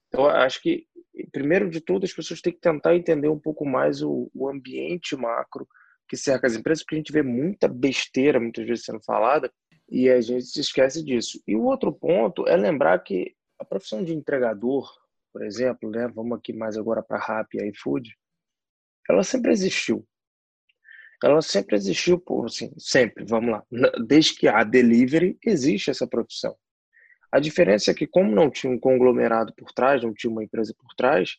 Então, 0.08 0.26
acho 0.26 0.60
que, 0.60 0.86
primeiro 1.30 1.70
de 1.70 1.80
tudo, 1.80 2.04
as 2.04 2.12
pessoas 2.12 2.40
têm 2.40 2.52
que 2.52 2.60
tentar 2.60 2.96
entender 2.96 3.28
um 3.28 3.38
pouco 3.38 3.64
mais 3.64 4.02
o, 4.02 4.30
o 4.34 4.48
ambiente 4.48 5.16
macro 5.16 5.66
que 6.08 6.16
cerca 6.16 6.46
as 6.46 6.54
empresas, 6.54 6.82
porque 6.82 6.96
a 6.96 6.98
gente 6.98 7.12
vê 7.12 7.22
muita 7.22 7.68
besteira, 7.68 8.38
muitas 8.38 8.66
vezes, 8.66 8.84
sendo 8.84 9.02
falada, 9.04 9.52
e 9.88 10.10
a 10.10 10.20
gente 10.20 10.46
se 10.46 10.60
esquece 10.60 11.02
disso. 11.04 11.42
E 11.46 11.54
o 11.54 11.64
outro 11.64 11.92
ponto 11.92 12.46
é 12.46 12.56
lembrar 12.56 12.98
que 13.00 13.34
a 13.58 13.64
profissão 13.64 14.02
de 14.04 14.12
entregador, 14.12 14.90
por 15.32 15.44
exemplo, 15.44 15.90
né, 15.90 16.08
vamos 16.08 16.38
aqui 16.38 16.52
mais 16.52 16.76
agora 16.76 17.02
para 17.02 17.18
Rappi 17.18 17.58
e 17.58 17.68
iFood, 17.70 18.16
ela 19.08 19.22
sempre 19.22 19.52
existiu. 19.52 20.06
Ela 21.22 21.40
sempre 21.40 21.76
existiu, 21.76 22.18
por 22.18 22.46
assim, 22.46 22.72
sempre, 22.78 23.24
vamos 23.24 23.50
lá. 23.50 23.64
Desde 24.06 24.34
que 24.34 24.48
há 24.48 24.62
delivery, 24.62 25.38
existe 25.44 25.90
essa 25.90 26.06
profissão. 26.06 26.54
A 27.32 27.40
diferença 27.40 27.90
é 27.90 27.94
que, 27.94 28.06
como 28.06 28.30
não 28.30 28.50
tinha 28.50 28.72
um 28.72 28.78
conglomerado 28.78 29.52
por 29.54 29.72
trás, 29.72 30.02
não 30.02 30.12
tinha 30.12 30.30
uma 30.30 30.44
empresa 30.44 30.74
por 30.78 30.94
trás, 30.94 31.36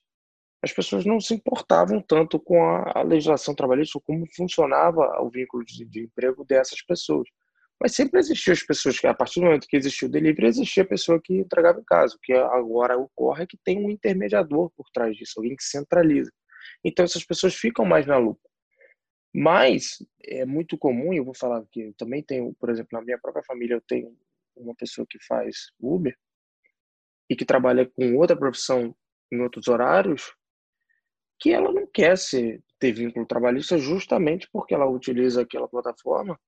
as 0.62 0.74
pessoas 0.74 1.06
não 1.06 1.20
se 1.20 1.34
importavam 1.36 2.02
tanto 2.02 2.40
com 2.40 2.62
a, 2.64 3.04
legislação 3.04 3.54
trabalhista, 3.54 4.00
como 4.04 4.26
funcionava 4.36 5.22
o 5.22 5.30
vínculo 5.30 5.64
de 5.64 6.04
emprego 6.04 6.44
dessas 6.44 6.82
pessoas. 6.82 7.28
Mas 7.80 7.94
sempre 7.94 8.20
existiu 8.20 8.54
as 8.54 8.64
pessoas 8.64 9.00
que, 9.00 9.06
a 9.06 9.14
partir 9.14 9.40
do 9.40 9.46
momento 9.46 9.68
que 9.68 9.78
existiu 9.78 10.08
o 10.08 10.12
delivery, 10.12 10.48
existia 10.48 10.84
a 10.84 10.88
pessoa 10.88 11.22
que 11.24 11.38
entregava 11.38 11.80
em 11.80 11.84
casa. 11.84 12.16
O 12.16 12.20
que 12.20 12.34
agora 12.34 12.98
ocorre 12.98 13.44
é 13.44 13.48
que 13.48 13.58
tem 13.64 13.78
um 13.78 13.92
intermediador 13.92 14.72
por 14.76 14.90
trás 14.92 15.16
disso, 15.16 15.34
alguém 15.38 15.56
que 15.56 15.64
centraliza. 15.64 16.32
Então 16.84 17.06
essas 17.06 17.24
pessoas 17.24 17.56
ficam 17.56 17.86
mais 17.86 18.06
na 18.08 18.18
lupa. 18.18 18.42
Mas 19.34 19.98
é 20.24 20.46
muito 20.46 20.78
comum, 20.78 21.14
eu 21.14 21.24
vou 21.24 21.36
falar 21.36 21.64
que 21.72 21.82
eu 21.82 21.94
também 21.94 22.24
tenho, 22.24 22.56
por 22.60 22.70
exemplo, 22.70 22.90
na 22.94 23.02
minha 23.02 23.20
própria 23.20 23.44
família, 23.44 23.76
eu 23.76 23.82
tenho 23.82 24.18
uma 24.56 24.74
pessoa 24.74 25.06
que 25.08 25.20
faz 25.24 25.72
Uber 25.80 26.18
e 27.30 27.36
que 27.36 27.46
trabalha 27.46 27.86
com 27.86 28.16
outra 28.16 28.36
profissão 28.36 28.96
em 29.32 29.42
outros 29.42 29.68
horários, 29.68 30.34
que 31.40 31.54
ela 31.54 31.72
não 31.72 31.86
quer 31.86 32.18
ser, 32.18 32.64
ter 32.80 32.92
vínculo 32.92 33.28
trabalhista 33.28 33.78
justamente 33.78 34.50
porque 34.52 34.74
ela 34.74 34.90
utiliza 34.90 35.42
aquela 35.44 35.68
plataforma 35.68 36.40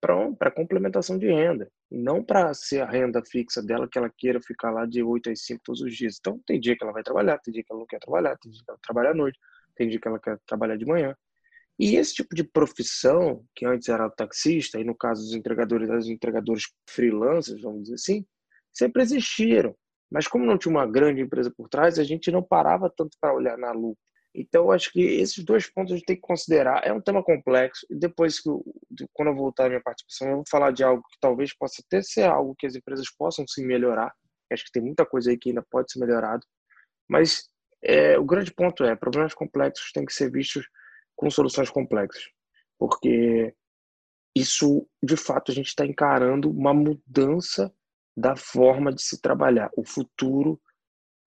para 0.00 0.50
complementação 0.50 1.18
de 1.18 1.26
renda, 1.26 1.70
não 1.90 2.24
para 2.24 2.52
ser 2.54 2.80
a 2.80 2.86
renda 2.86 3.22
fixa 3.22 3.62
dela 3.62 3.86
que 3.86 3.98
ela 3.98 4.10
queira 4.10 4.40
ficar 4.40 4.70
lá 4.70 4.86
de 4.86 5.02
8 5.02 5.30
às 5.30 5.44
5 5.44 5.60
todos 5.62 5.80
os 5.82 5.94
dias. 5.94 6.16
Então, 6.18 6.40
tem 6.46 6.58
dia 6.58 6.76
que 6.76 6.82
ela 6.82 6.92
vai 6.92 7.02
trabalhar, 7.02 7.38
tem 7.38 7.52
dia 7.52 7.62
que 7.62 7.72
ela 7.72 7.80
não 7.80 7.86
quer 7.86 7.98
trabalhar, 7.98 8.36
tem 8.38 8.50
dia 8.50 8.62
que 8.64 8.70
ela 8.70 8.78
trabalha 8.82 9.10
à 9.10 9.14
noite, 9.14 9.38
tem 9.76 9.88
dia 9.88 10.00
que 10.00 10.08
ela 10.08 10.18
quer 10.18 10.38
trabalhar 10.46 10.76
de 10.76 10.86
manhã. 10.86 11.14
E 11.78 11.96
esse 11.96 12.14
tipo 12.14 12.34
de 12.34 12.44
profissão, 12.44 13.44
que 13.54 13.64
antes 13.64 13.88
era 13.88 14.08
taxista, 14.10 14.78
e 14.78 14.84
no 14.84 14.94
caso 14.94 15.22
dos 15.22 15.34
entregadores, 15.34 15.88
dos 15.88 16.08
entregadores 16.08 16.64
freelancers, 16.88 17.62
vamos 17.62 17.82
dizer 17.84 17.94
assim, 17.94 18.26
sempre 18.72 19.02
existiram. 19.02 19.74
Mas 20.10 20.26
como 20.26 20.44
não 20.44 20.58
tinha 20.58 20.72
uma 20.72 20.86
grande 20.86 21.22
empresa 21.22 21.52
por 21.56 21.68
trás, 21.68 21.98
a 21.98 22.04
gente 22.04 22.30
não 22.30 22.42
parava 22.42 22.92
tanto 22.94 23.16
para 23.20 23.32
olhar 23.32 23.56
na 23.56 23.72
lupa. 23.72 24.00
Então, 24.34 24.70
acho 24.70 24.92
que 24.92 25.00
esses 25.00 25.44
dois 25.44 25.68
pontos 25.68 25.92
a 25.92 25.96
gente 25.96 26.06
tem 26.06 26.16
que 26.16 26.22
considerar. 26.22 26.86
É 26.86 26.92
um 26.92 27.00
tema 27.00 27.22
complexo. 27.22 27.84
Depois, 27.90 28.40
que 28.40 28.48
eu, 28.48 28.64
quando 29.12 29.28
eu 29.28 29.36
voltar 29.36 29.66
à 29.66 29.68
minha 29.68 29.82
participação, 29.82 30.28
eu 30.28 30.36
vou 30.36 30.44
falar 30.48 30.70
de 30.70 30.84
algo 30.84 31.02
que 31.02 31.18
talvez 31.20 31.56
possa 31.56 31.82
até 31.84 32.00
ser 32.02 32.24
algo 32.24 32.54
que 32.56 32.66
as 32.66 32.76
empresas 32.76 33.10
possam 33.16 33.46
se 33.46 33.64
melhorar. 33.64 34.12
Acho 34.52 34.64
que 34.64 34.72
tem 34.72 34.82
muita 34.82 35.04
coisa 35.04 35.30
aí 35.30 35.38
que 35.38 35.50
ainda 35.50 35.64
pode 35.68 35.92
ser 35.92 35.98
melhorado. 35.98 36.46
Mas 37.08 37.48
é, 37.82 38.18
o 38.18 38.24
grande 38.24 38.52
ponto 38.52 38.84
é: 38.84 38.94
problemas 38.94 39.34
complexos 39.34 39.90
têm 39.92 40.04
que 40.04 40.12
ser 40.12 40.30
vistos 40.30 40.66
com 41.16 41.30
soluções 41.30 41.70
complexas. 41.70 42.22
Porque 42.78 43.54
isso, 44.36 44.88
de 45.02 45.16
fato, 45.16 45.50
a 45.50 45.54
gente 45.54 45.68
está 45.68 45.84
encarando 45.84 46.50
uma 46.50 46.72
mudança 46.72 47.72
da 48.16 48.36
forma 48.36 48.92
de 48.92 49.02
se 49.02 49.20
trabalhar. 49.20 49.70
O 49.76 49.84
futuro 49.84 50.60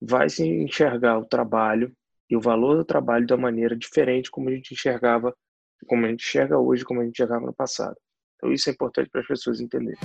vai 0.01 0.29
se 0.29 0.45
enxergar 0.45 1.17
o 1.17 1.25
trabalho 1.25 1.95
e 2.33 2.35
o 2.35 2.41
valor 2.41 2.77
do 2.77 2.83
trabalho 2.83 3.27
da 3.27 3.37
maneira 3.37 3.75
diferente 3.75 4.31
como 4.31 4.49
a 4.49 4.51
gente 4.51 4.73
enxergava, 4.73 5.35
como 5.87 6.03
a 6.03 6.09
gente 6.09 6.23
enxerga 6.23 6.57
hoje, 6.57 6.83
como 6.83 6.99
a 6.99 7.05
gente 7.05 7.13
enxergava 7.13 7.45
no 7.45 7.53
passado. 7.53 7.95
Então 8.35 8.51
isso 8.51 8.67
é 8.69 8.73
importante 8.73 9.07
para 9.11 9.21
as 9.21 9.27
pessoas 9.27 9.61
entenderem. 9.61 9.99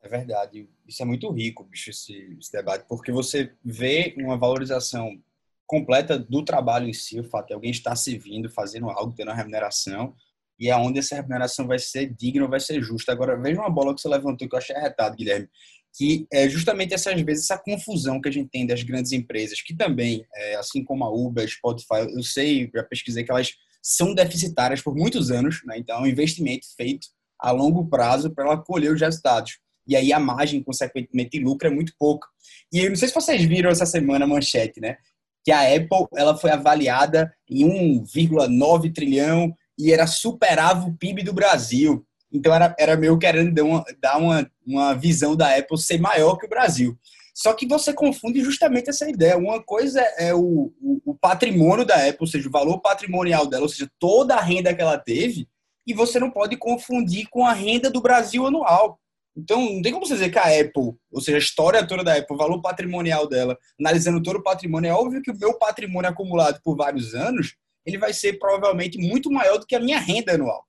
É 0.00 0.08
verdade. 0.08 0.68
Isso 0.86 1.02
é 1.02 1.04
muito 1.04 1.28
rico, 1.32 1.64
bicho, 1.64 1.90
esse, 1.90 2.36
esse 2.38 2.52
debate, 2.52 2.86
porque 2.88 3.10
você 3.10 3.52
vê 3.64 4.14
uma 4.18 4.38
valorização 4.38 5.20
completa 5.66 6.16
do 6.16 6.44
trabalho 6.44 6.86
em 6.86 6.92
si, 6.92 7.18
o 7.18 7.24
fato 7.24 7.48
de 7.48 7.54
alguém 7.54 7.72
estar 7.72 7.96
servindo, 7.96 8.48
fazendo 8.48 8.88
algo, 8.88 9.12
tendo 9.12 9.28
uma 9.28 9.36
remuneração, 9.36 10.14
e 10.60 10.70
é 10.70 10.76
onde 10.76 11.00
essa 11.00 11.16
remuneração 11.16 11.66
vai 11.66 11.80
ser 11.80 12.06
digna, 12.06 12.46
vai 12.46 12.60
ser 12.60 12.80
justa. 12.80 13.10
Agora, 13.10 13.36
veja 13.36 13.60
uma 13.60 13.70
bola 13.70 13.92
que 13.92 14.00
você 14.00 14.08
levantou 14.08 14.48
que 14.48 14.54
eu 14.54 14.58
achei 14.58 14.76
arretado, 14.76 15.16
Guilherme, 15.16 15.48
que 15.94 16.26
é 16.32 16.48
justamente 16.48 16.94
essas 16.94 17.20
vezes 17.20 17.44
essa 17.44 17.58
confusão 17.58 18.20
que 18.20 18.28
a 18.28 18.32
gente 18.32 18.48
tem 18.50 18.66
das 18.66 18.82
grandes 18.82 19.12
empresas, 19.12 19.60
que 19.60 19.76
também, 19.76 20.24
é, 20.34 20.54
assim 20.56 20.82
como 20.82 21.04
a 21.04 21.10
Uber, 21.10 21.46
Spotify, 21.48 22.08
eu 22.14 22.22
sei, 22.22 22.70
já 22.74 22.82
pesquisei 22.82 23.24
que 23.24 23.30
elas 23.30 23.52
são 23.82 24.14
deficitárias 24.14 24.80
por 24.80 24.94
muitos 24.94 25.30
anos, 25.30 25.60
né? 25.66 25.76
então 25.78 25.98
é 25.98 26.02
um 26.02 26.06
investimento 26.06 26.66
feito 26.76 27.08
a 27.38 27.50
longo 27.50 27.86
prazo 27.88 28.30
para 28.30 28.44
ela 28.44 28.56
colher 28.56 28.92
os 28.92 29.00
resultados. 29.00 29.58
E 29.86 29.96
aí 29.96 30.12
a 30.12 30.20
margem, 30.20 30.62
consequentemente, 30.62 31.30
de 31.30 31.44
lucro 31.44 31.66
é 31.66 31.70
muito 31.70 31.92
pouca. 31.98 32.28
E 32.72 32.78
eu 32.78 32.88
não 32.88 32.96
sei 32.96 33.08
se 33.08 33.14
vocês 33.14 33.42
viram 33.42 33.68
essa 33.68 33.84
semana 33.84 34.24
a 34.24 34.28
manchete, 34.28 34.80
né? 34.80 34.96
Que 35.44 35.50
a 35.50 35.62
Apple 35.62 36.06
ela 36.14 36.36
foi 36.36 36.50
avaliada 36.50 37.34
em 37.50 37.66
1,9 38.04 38.94
trilhão 38.94 39.52
e 39.76 39.92
era 39.92 40.06
superava 40.06 40.86
o 40.86 40.96
PIB 40.96 41.24
do 41.24 41.32
Brasil. 41.32 42.06
Então 42.32 42.54
era, 42.54 42.74
era 42.78 42.96
meio 42.96 43.18
querendo 43.18 43.52
dar, 43.52 43.64
uma, 43.64 43.84
dar 44.00 44.18
uma, 44.18 44.50
uma 44.66 44.94
visão 44.94 45.36
da 45.36 45.56
Apple 45.56 45.78
ser 45.78 46.00
maior 46.00 46.36
que 46.36 46.46
o 46.46 46.48
Brasil. 46.48 46.96
Só 47.34 47.54
que 47.54 47.66
você 47.66 47.92
confunde 47.92 48.42
justamente 48.42 48.90
essa 48.90 49.08
ideia. 49.08 49.38
Uma 49.38 49.62
coisa 49.62 50.00
é 50.18 50.34
o, 50.34 50.72
o, 50.80 51.02
o, 51.06 51.14
patrimônio 51.14 51.84
da 51.84 51.96
Apple, 51.96 52.18
ou 52.20 52.26
seja, 52.26 52.48
o 52.48 52.52
valor 52.52 52.78
patrimonial 52.80 53.46
dela, 53.46 53.62
ou 53.62 53.68
seja, 53.68 53.90
toda 53.98 54.34
a 54.34 54.40
renda 54.40 54.74
que 54.74 54.82
ela 54.82 54.98
teve, 54.98 55.48
e 55.86 55.94
você 55.94 56.18
não 56.18 56.30
pode 56.30 56.56
confundir 56.56 57.28
com 57.30 57.46
a 57.46 57.52
renda 57.52 57.90
do 57.90 58.02
Brasil 58.02 58.46
anual. 58.46 58.98
Então, 59.34 59.60
não 59.60 59.80
tem 59.80 59.92
como 59.92 60.06
você 60.06 60.12
dizer 60.12 60.30
que 60.30 60.38
a 60.38 60.60
Apple, 60.60 60.94
ou 61.10 61.20
seja, 61.20 61.38
a 61.38 61.40
história 61.40 61.86
toda 61.86 62.04
da 62.04 62.16
Apple, 62.16 62.34
o 62.34 62.38
valor 62.38 62.60
patrimonial 62.60 63.26
dela, 63.26 63.56
analisando 63.80 64.22
todo 64.22 64.36
o 64.36 64.42
patrimônio, 64.42 64.90
é 64.90 64.94
óbvio 64.94 65.22
que 65.22 65.30
o 65.30 65.38
meu 65.38 65.54
patrimônio 65.54 66.10
acumulado 66.10 66.60
por 66.62 66.76
vários 66.76 67.14
anos 67.14 67.56
ele 67.84 67.98
vai 67.98 68.12
ser 68.12 68.38
provavelmente 68.38 68.98
muito 68.98 69.30
maior 69.30 69.58
do 69.58 69.66
que 69.66 69.74
a 69.74 69.80
minha 69.80 69.98
renda 69.98 70.34
anual. 70.34 70.64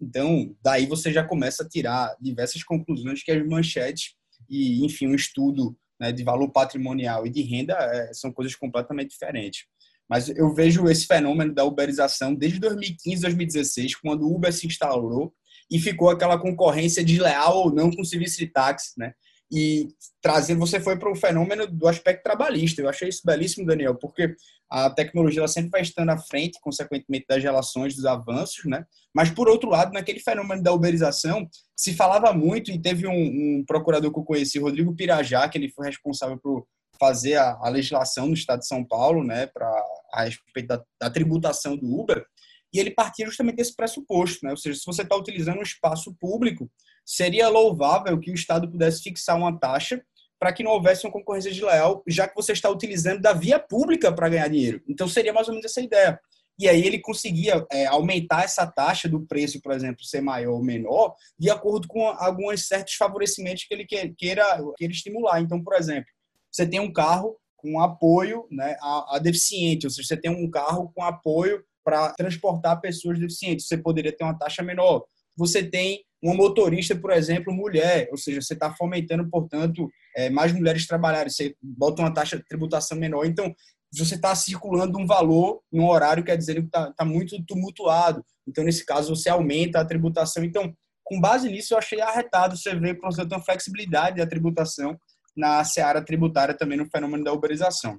Então, 0.00 0.54
daí 0.62 0.86
você 0.86 1.12
já 1.12 1.24
começa 1.24 1.62
a 1.62 1.68
tirar 1.68 2.16
diversas 2.20 2.62
conclusões 2.62 3.22
que 3.22 3.30
as 3.30 3.46
manchetes 3.46 4.14
e, 4.48 4.84
enfim, 4.84 5.08
um 5.08 5.14
estudo 5.14 5.76
né, 6.00 6.10
de 6.10 6.24
valor 6.24 6.48
patrimonial 6.50 7.26
e 7.26 7.30
de 7.30 7.42
renda 7.42 7.74
é, 7.74 8.12
são 8.14 8.32
coisas 8.32 8.54
completamente 8.56 9.10
diferentes. 9.10 9.64
Mas 10.08 10.28
eu 10.28 10.52
vejo 10.54 10.88
esse 10.88 11.06
fenômeno 11.06 11.54
da 11.54 11.64
uberização 11.64 12.34
desde 12.34 12.58
2015, 12.58 13.22
2016, 13.22 13.96
quando 13.96 14.22
o 14.22 14.34
Uber 14.34 14.52
se 14.52 14.66
instaurou 14.66 15.32
e 15.70 15.78
ficou 15.78 16.10
aquela 16.10 16.38
concorrência 16.38 17.04
desleal 17.04 17.58
ou 17.58 17.72
não 17.72 17.90
com 17.90 18.02
o 18.02 18.04
serviço 18.04 18.38
de 18.38 18.46
táxi, 18.46 18.98
né? 18.98 19.12
e 19.52 19.88
trazendo 20.22 20.60
você 20.60 20.78
foi 20.78 20.96
para 20.96 21.10
o 21.10 21.16
fenômeno 21.16 21.66
do 21.66 21.88
aspecto 21.88 22.22
trabalhista. 22.22 22.80
Eu 22.80 22.88
achei 22.88 23.08
isso 23.08 23.22
belíssimo, 23.24 23.66
Daniel, 23.66 23.96
porque 23.96 24.34
a 24.70 24.88
tecnologia 24.88 25.40
ela 25.40 25.48
sempre 25.48 25.70
vai 25.70 25.82
estando 25.82 26.10
à 26.10 26.18
frente, 26.18 26.60
consequentemente, 26.60 27.26
das 27.28 27.42
relações, 27.42 27.96
dos 27.96 28.06
avanços, 28.06 28.64
né? 28.66 28.84
Mas, 29.12 29.30
por 29.30 29.48
outro 29.48 29.68
lado, 29.68 29.92
naquele 29.92 30.20
fenômeno 30.20 30.62
da 30.62 30.72
uberização, 30.72 31.48
se 31.76 31.92
falava 31.94 32.32
muito, 32.32 32.70
e 32.70 32.80
teve 32.80 33.06
um, 33.06 33.12
um 33.58 33.64
procurador 33.66 34.12
que 34.12 34.18
eu 34.20 34.24
conheci, 34.24 34.60
Rodrigo 34.60 34.94
Pirajá, 34.94 35.48
que 35.48 35.58
ele 35.58 35.70
foi 35.70 35.86
responsável 35.86 36.38
por 36.38 36.66
fazer 37.00 37.36
a, 37.36 37.58
a 37.62 37.68
legislação 37.68 38.26
no 38.28 38.34
estado 38.34 38.60
de 38.60 38.66
São 38.66 38.84
Paulo, 38.84 39.24
né, 39.24 39.46
para 39.46 39.66
a 40.12 40.24
respeito 40.24 40.68
da, 40.68 40.84
da 41.00 41.10
tributação 41.10 41.76
do 41.76 41.86
Uber, 41.98 42.24
e 42.72 42.78
ele 42.78 42.90
partia 42.92 43.26
justamente 43.26 43.56
desse 43.56 43.74
pressuposto, 43.74 44.44
né? 44.44 44.52
Ou 44.52 44.56
seja, 44.56 44.78
se 44.78 44.86
você 44.86 45.02
está 45.02 45.16
utilizando 45.16 45.58
um 45.58 45.62
espaço 45.62 46.14
público, 46.20 46.70
seria 47.04 47.48
louvável 47.48 48.18
que 48.20 48.30
o 48.30 48.34
Estado 48.34 48.70
pudesse 48.70 49.02
fixar 49.02 49.36
uma 49.36 49.58
taxa 49.58 50.00
para 50.40 50.54
que 50.54 50.62
não 50.62 50.72
houvesse 50.72 51.06
uma 51.06 51.12
concorrência 51.12 51.50
desleal, 51.50 52.02
já 52.08 52.26
que 52.26 52.34
você 52.34 52.52
está 52.52 52.70
utilizando 52.70 53.20
da 53.20 53.34
via 53.34 53.58
pública 53.58 54.10
para 54.10 54.30
ganhar 54.30 54.48
dinheiro. 54.48 54.82
Então, 54.88 55.06
seria 55.06 55.34
mais 55.34 55.46
ou 55.48 55.54
menos 55.54 55.70
essa 55.70 55.82
ideia. 55.82 56.18
E 56.58 56.66
aí 56.66 56.82
ele 56.84 56.98
conseguia 56.98 57.64
é, 57.70 57.86
aumentar 57.86 58.44
essa 58.44 58.66
taxa 58.66 59.08
do 59.08 59.26
preço, 59.26 59.60
por 59.60 59.72
exemplo, 59.72 60.02
ser 60.02 60.22
maior 60.22 60.54
ou 60.54 60.64
menor, 60.64 61.14
de 61.38 61.50
acordo 61.50 61.86
com 61.86 62.06
alguns 62.06 62.66
certos 62.66 62.94
favorecimentos 62.94 63.64
que 63.64 63.74
ele 63.74 63.86
queira, 63.86 64.12
queira 64.16 64.92
estimular. 64.92 65.40
Então, 65.40 65.62
por 65.62 65.74
exemplo, 65.74 66.10
você 66.50 66.66
tem 66.66 66.80
um 66.80 66.92
carro 66.92 67.38
com 67.56 67.80
apoio 67.80 68.46
né, 68.50 68.76
a, 68.80 69.16
a 69.16 69.18
deficiente, 69.18 69.86
ou 69.86 69.90
seja, 69.90 70.08
você 70.08 70.16
tem 70.16 70.30
um 70.30 70.50
carro 70.50 70.90
com 70.94 71.02
apoio 71.02 71.62
para 71.84 72.12
transportar 72.14 72.80
pessoas 72.80 73.18
deficientes, 73.18 73.66
você 73.66 73.76
poderia 73.76 74.14
ter 74.14 74.24
uma 74.24 74.38
taxa 74.38 74.62
menor. 74.62 75.04
Você 75.36 75.62
tem 75.62 76.02
uma 76.22 76.34
motorista, 76.34 76.94
por 76.94 77.12
exemplo, 77.12 77.52
mulher, 77.52 78.08
ou 78.10 78.16
seja, 78.16 78.42
você 78.42 78.52
está 78.52 78.72
fomentando, 78.74 79.28
portanto, 79.30 79.88
é, 80.14 80.28
mais 80.28 80.52
mulheres 80.52 80.86
trabalharem, 80.86 81.30
você 81.30 81.54
bota 81.62 82.02
uma 82.02 82.12
taxa 82.12 82.36
de 82.36 82.44
tributação 82.44 82.98
menor. 82.98 83.24
Então, 83.24 83.54
você 83.92 84.14
está 84.14 84.34
circulando 84.34 84.98
um 84.98 85.06
valor 85.06 85.62
num 85.72 85.88
horário, 85.88 86.22
quer 86.22 86.36
dizer 86.36 86.56
que 86.56 86.66
está 86.66 86.92
tá 86.92 87.04
muito 87.04 87.42
tumultuado. 87.44 88.24
Então, 88.46 88.62
nesse 88.62 88.84
caso, 88.84 89.16
você 89.16 89.28
aumenta 89.28 89.80
a 89.80 89.84
tributação. 89.84 90.44
Então, 90.44 90.74
com 91.02 91.20
base 91.20 91.50
nisso, 91.50 91.74
eu 91.74 91.78
achei 91.78 92.00
arretado 92.00 92.56
você 92.56 92.74
ver, 92.74 93.00
por 93.00 93.10
exemplo, 93.10 93.36
uma 93.36 93.44
flexibilidade 93.44 94.18
da 94.18 94.26
tributação 94.26 94.96
na 95.36 95.64
seara 95.64 96.04
tributária 96.04 96.54
também 96.54 96.78
no 96.78 96.88
fenômeno 96.90 97.24
da 97.24 97.32
uberização. 97.32 97.98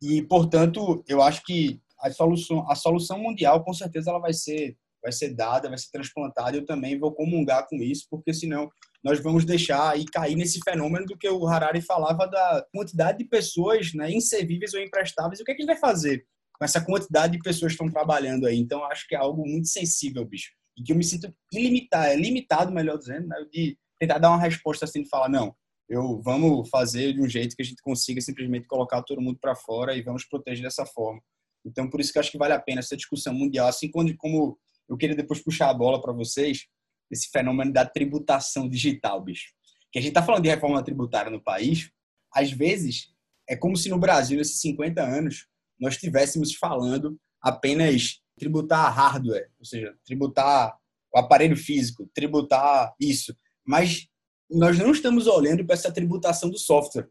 E, 0.00 0.22
portanto, 0.22 1.04
eu 1.08 1.20
acho 1.20 1.42
que 1.44 1.80
a 2.00 2.10
solução, 2.10 2.70
a 2.70 2.74
solução 2.74 3.18
mundial, 3.18 3.64
com 3.64 3.72
certeza, 3.72 4.10
ela 4.10 4.20
vai 4.20 4.32
ser 4.32 4.76
vai 5.08 5.12
ser 5.12 5.34
dada, 5.34 5.68
vai 5.68 5.78
ser 5.78 5.90
transplantada. 5.90 6.56
Eu 6.56 6.66
também 6.66 6.98
vou 6.98 7.12
comungar 7.12 7.66
com 7.66 7.76
isso, 7.76 8.06
porque 8.10 8.32
senão 8.32 8.70
nós 9.02 9.20
vamos 9.20 9.44
deixar 9.44 9.98
e 9.98 10.04
cair 10.04 10.36
nesse 10.36 10.60
fenômeno 10.60 11.06
do 11.06 11.16
que 11.16 11.28
o 11.28 11.46
Harari 11.46 11.80
falava 11.80 12.26
da 12.26 12.64
quantidade 12.72 13.18
de 13.18 13.24
pessoas 13.24 13.92
né, 13.94 14.10
inservíveis 14.10 14.74
ou 14.74 14.80
imprestáveis. 14.80 15.38
E 15.38 15.42
o 15.42 15.44
que, 15.44 15.52
é 15.52 15.54
que 15.54 15.62
ele 15.62 15.72
vai 15.72 15.78
fazer 15.78 16.24
com 16.58 16.64
essa 16.64 16.84
quantidade 16.84 17.32
de 17.34 17.42
pessoas 17.42 17.72
que 17.72 17.82
estão 17.82 17.90
trabalhando 17.90 18.46
aí? 18.46 18.58
Então, 18.58 18.84
acho 18.84 19.06
que 19.08 19.14
é 19.14 19.18
algo 19.18 19.46
muito 19.46 19.68
sensível, 19.68 20.24
bicho. 20.24 20.50
E 20.76 20.82
que 20.82 20.92
eu 20.92 20.96
me 20.96 21.04
sinto 21.04 21.32
ilimitado, 21.52 22.14
limitado, 22.20 22.72
melhor 22.72 22.98
dizendo, 22.98 23.26
né, 23.28 23.36
de 23.52 23.76
tentar 23.98 24.18
dar 24.18 24.30
uma 24.30 24.40
resposta 24.40 24.84
assim, 24.84 25.02
de 25.02 25.08
falar, 25.08 25.28
não, 25.28 25.54
eu 25.88 26.20
vamos 26.22 26.68
fazer 26.68 27.14
de 27.14 27.20
um 27.20 27.28
jeito 27.28 27.56
que 27.56 27.62
a 27.62 27.64
gente 27.64 27.82
consiga 27.82 28.20
simplesmente 28.20 28.66
colocar 28.66 29.02
todo 29.02 29.22
mundo 29.22 29.38
para 29.40 29.56
fora 29.56 29.96
e 29.96 30.02
vamos 30.02 30.24
proteger 30.24 30.62
dessa 30.62 30.84
forma. 30.84 31.20
Então, 31.64 31.88
por 31.88 32.00
isso 32.00 32.12
que 32.12 32.18
eu 32.18 32.20
acho 32.20 32.30
que 32.30 32.38
vale 32.38 32.52
a 32.52 32.60
pena 32.60 32.80
essa 32.80 32.96
discussão 32.96 33.32
mundial, 33.32 33.68
assim 33.68 33.90
como 33.90 34.58
eu 34.88 34.96
queria 34.96 35.16
depois 35.16 35.40
puxar 35.40 35.70
a 35.70 35.74
bola 35.74 36.00
para 36.00 36.12
vocês 36.12 36.66
esse 37.10 37.28
fenômeno 37.30 37.72
da 37.72 37.86
tributação 37.86 38.68
digital, 38.68 39.22
bicho. 39.22 39.52
Que 39.90 39.98
a 39.98 40.02
gente 40.02 40.10
está 40.10 40.22
falando 40.22 40.42
de 40.42 40.48
reforma 40.48 40.82
tributária 40.82 41.30
no 41.30 41.42
país, 41.42 41.90
às 42.32 42.50
vezes 42.50 43.14
é 43.48 43.56
como 43.56 43.76
se 43.76 43.88
no 43.88 43.98
Brasil, 43.98 44.36
nesses 44.36 44.60
50 44.60 45.02
anos, 45.02 45.46
nós 45.80 45.94
estivéssemos 45.94 46.54
falando 46.54 47.18
apenas 47.40 48.20
tributar 48.38 48.92
hardware, 48.92 49.50
ou 49.58 49.64
seja, 49.64 49.94
tributar 50.04 50.76
o 51.14 51.18
aparelho 51.18 51.56
físico, 51.56 52.08
tributar 52.14 52.94
isso. 53.00 53.34
Mas 53.64 54.06
nós 54.50 54.78
não 54.78 54.92
estamos 54.92 55.26
olhando 55.26 55.64
para 55.64 55.74
essa 55.74 55.92
tributação 55.92 56.50
do 56.50 56.58
software. 56.58 57.08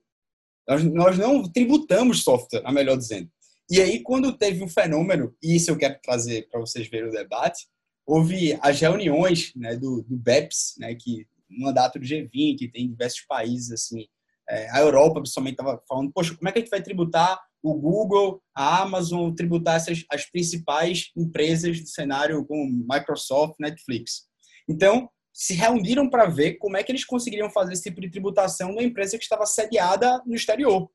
Nós, 0.67 0.83
nós 0.83 1.17
não 1.17 1.43
tributamos 1.43 2.23
software, 2.23 2.61
a 2.65 2.71
melhor 2.71 2.97
dizendo. 2.97 3.31
E 3.69 3.81
aí, 3.81 4.01
quando 4.01 4.37
teve 4.37 4.63
um 4.63 4.69
fenômeno, 4.69 5.35
e 5.43 5.55
isso 5.55 5.71
eu 5.71 5.77
quero 5.77 5.99
trazer 6.01 6.47
para 6.49 6.59
vocês 6.59 6.87
verem 6.87 7.09
o 7.09 7.11
debate, 7.11 7.67
houve 8.05 8.57
as 8.61 8.79
reuniões 8.79 9.51
né, 9.55 9.75
do, 9.75 10.01
do 10.03 10.15
BEPS, 10.15 10.75
né, 10.79 10.95
que 10.95 11.27
no 11.49 11.65
mandato 11.65 11.99
do 11.99 12.05
G20, 12.05 12.57
que 12.57 12.71
tem 12.71 12.87
diversos 12.87 13.21
países, 13.27 13.71
assim, 13.71 14.07
é, 14.49 14.69
a 14.71 14.79
Europa 14.79 15.19
principalmente 15.19 15.53
estava 15.53 15.81
falando, 15.87 16.11
poxa, 16.13 16.35
como 16.35 16.47
é 16.47 16.51
que 16.51 16.59
a 16.59 16.61
gente 16.61 16.71
vai 16.71 16.81
tributar 16.81 17.39
o 17.61 17.73
Google, 17.73 18.41
a 18.55 18.81
Amazon, 18.81 19.33
tributar 19.33 19.75
essas, 19.75 20.05
as 20.09 20.25
principais 20.29 21.11
empresas 21.17 21.81
do 21.81 21.87
cenário 21.87 22.45
como 22.45 22.85
Microsoft, 22.89 23.55
Netflix. 23.59 24.27
Então, 24.69 25.09
se 25.33 25.53
reuniram 25.53 26.09
para 26.09 26.25
ver 26.25 26.55
como 26.55 26.77
é 26.77 26.83
que 26.83 26.91
eles 26.91 27.05
conseguiriam 27.05 27.49
fazer 27.49 27.73
esse 27.73 27.83
tipo 27.83 28.01
de 28.01 28.09
tributação 28.09 28.69
numa 28.69 28.83
empresa 28.83 29.17
que 29.17 29.23
estava 29.23 29.45
sediada 29.45 30.21
no 30.25 30.33
exterior. 30.33 30.89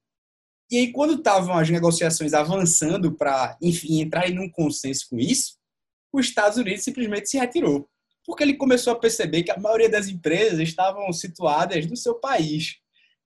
E 0.72 0.78
aí, 0.78 0.90
quando 0.90 1.16
estavam 1.16 1.54
as 1.54 1.68
negociações 1.68 2.32
avançando 2.32 3.12
para, 3.12 3.58
enfim, 3.60 4.00
entrar 4.00 4.30
em 4.30 4.38
um 4.38 4.50
consenso 4.50 5.06
com 5.10 5.18
isso, 5.18 5.58
os 6.10 6.24
Estados 6.24 6.56
Unidos 6.56 6.82
simplesmente 6.82 7.28
se 7.28 7.36
retirou. 7.36 7.86
Porque 8.24 8.42
ele 8.42 8.54
começou 8.54 8.94
a 8.94 8.98
perceber 8.98 9.42
que 9.42 9.50
a 9.50 9.58
maioria 9.58 9.90
das 9.90 10.08
empresas 10.08 10.58
estavam 10.60 11.12
situadas 11.12 11.84
no 11.84 11.94
seu 11.94 12.14
país. 12.14 12.76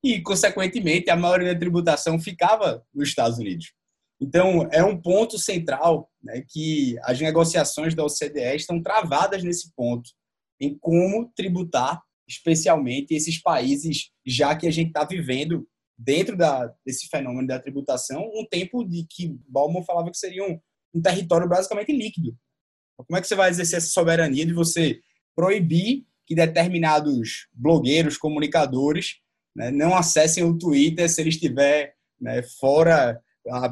E, 0.02 0.20
consequentemente, 0.22 1.08
a 1.08 1.14
maioria 1.14 1.54
da 1.54 1.60
tributação 1.60 2.18
ficava 2.18 2.84
nos 2.92 3.10
Estados 3.10 3.38
Unidos. 3.38 3.72
Então, 4.20 4.68
é 4.72 4.82
um 4.82 5.00
ponto 5.00 5.38
central 5.38 6.10
né, 6.20 6.42
que 6.48 6.96
as 7.04 7.20
negociações 7.20 7.94
da 7.94 8.04
OCDE 8.04 8.56
estão 8.56 8.82
travadas 8.82 9.44
nesse 9.44 9.72
ponto, 9.76 10.10
em 10.60 10.76
como 10.76 11.30
tributar, 11.36 12.02
especialmente 12.28 13.14
esses 13.14 13.40
países, 13.40 14.10
já 14.26 14.56
que 14.56 14.66
a 14.66 14.70
gente 14.72 14.88
está 14.88 15.04
vivendo, 15.04 15.64
dentro 15.98 16.36
da, 16.36 16.72
desse 16.84 17.08
fenômeno 17.08 17.46
da 17.46 17.58
tributação, 17.58 18.22
um 18.34 18.46
tempo 18.48 18.84
de 18.84 19.06
que 19.08 19.38
Bauman 19.48 19.82
falava 19.82 20.10
que 20.10 20.18
seria 20.18 20.44
um, 20.44 20.60
um 20.94 21.00
território 21.00 21.48
basicamente 21.48 21.92
líquido. 21.92 22.36
Como 22.96 23.16
é 23.16 23.20
que 23.20 23.26
você 23.26 23.34
vai 23.34 23.50
exercer 23.50 23.78
essa 23.78 23.88
soberania 23.88 24.46
de 24.46 24.52
você 24.52 25.00
proibir 25.34 26.06
que 26.26 26.34
determinados 26.34 27.46
blogueiros, 27.52 28.16
comunicadores, 28.16 29.16
né, 29.54 29.70
não 29.70 29.94
acessem 29.94 30.42
o 30.44 30.58
Twitter 30.58 31.08
se 31.08 31.20
ele 31.20 31.28
estiver 31.28 31.94
né, 32.20 32.42
fora, 32.58 33.20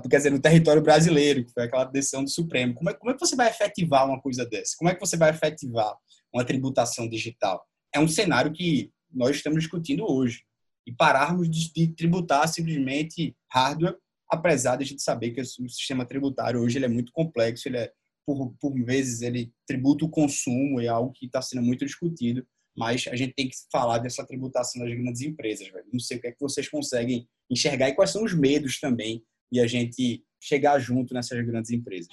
quer 0.08 0.18
dizer, 0.18 0.30
no 0.30 0.40
território 0.40 0.82
brasileiro, 0.82 1.44
que 1.44 1.52
foi 1.52 1.64
aquela 1.64 1.84
decisão 1.84 2.22
do 2.22 2.30
Supremo. 2.30 2.74
Como 2.74 2.90
é, 2.90 2.94
como 2.94 3.10
é 3.10 3.14
que 3.14 3.20
você 3.20 3.34
vai 3.34 3.48
efetivar 3.48 4.06
uma 4.06 4.20
coisa 4.20 4.46
dessa? 4.46 4.76
Como 4.78 4.88
é 4.90 4.94
que 4.94 5.00
você 5.00 5.16
vai 5.16 5.30
efetivar 5.30 5.96
uma 6.32 6.44
tributação 6.44 7.08
digital? 7.08 7.64
É 7.92 7.98
um 7.98 8.08
cenário 8.08 8.52
que 8.52 8.92
nós 9.10 9.36
estamos 9.36 9.60
discutindo 9.60 10.04
hoje. 10.08 10.42
E 10.86 10.92
pararmos 10.92 11.48
de, 11.48 11.88
tributar 11.88 12.46
simplesmente 12.48 13.36
hardware, 13.50 13.96
apesar 14.30 14.76
de 14.76 14.84
a 14.84 14.86
gente 14.86 15.02
saber 15.02 15.30
que 15.30 15.40
o 15.40 15.68
sistema 15.68 16.04
tributário 16.04 16.60
hoje 16.60 16.78
ele 16.78 16.84
é 16.84 16.88
muito 16.88 17.12
complexo, 17.12 17.68
ele 17.68 17.78
é 17.78 17.92
por, 18.26 18.54
por 18.60 18.72
vezes 18.84 19.22
ele 19.22 19.52
tributa 19.66 20.04
o 20.04 20.10
consumo, 20.10 20.80
é 20.80 20.88
algo 20.88 21.12
que 21.12 21.26
está 21.26 21.42
sendo 21.42 21.62
muito 21.62 21.84
discutido, 21.84 22.46
mas 22.76 23.06
a 23.08 23.16
gente 23.16 23.34
tem 23.34 23.48
que 23.48 23.54
falar 23.70 23.98
dessa 23.98 24.26
tributação 24.26 24.82
das 24.82 24.94
grandes 24.94 25.22
empresas. 25.22 25.68
Velho. 25.68 25.86
Não 25.92 26.00
sei 26.00 26.16
o 26.16 26.20
que 26.20 26.28
é 26.28 26.32
que 26.32 26.40
vocês 26.40 26.68
conseguem 26.68 27.28
enxergar 27.50 27.88
e 27.88 27.94
quais 27.94 28.10
são 28.10 28.24
os 28.24 28.34
medos 28.34 28.80
também 28.80 29.22
de 29.52 29.60
a 29.60 29.66
gente 29.66 30.24
chegar 30.40 30.78
junto 30.78 31.14
nessas 31.14 31.40
grandes 31.44 31.70
empresas. 31.70 32.09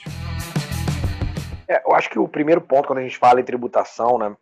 É, 1.67 1.81
eu 1.85 1.93
acho 1.95 2.09
que 2.09 2.19
o 2.19 2.27
primeiro 2.27 2.61
ponto, 2.61 2.87
quando 2.87 2.99
a 2.99 3.03
gente 3.03 3.17
fala 3.17 3.41
em 3.41 3.45
tributação, 3.45 4.17
né, 4.17 4.35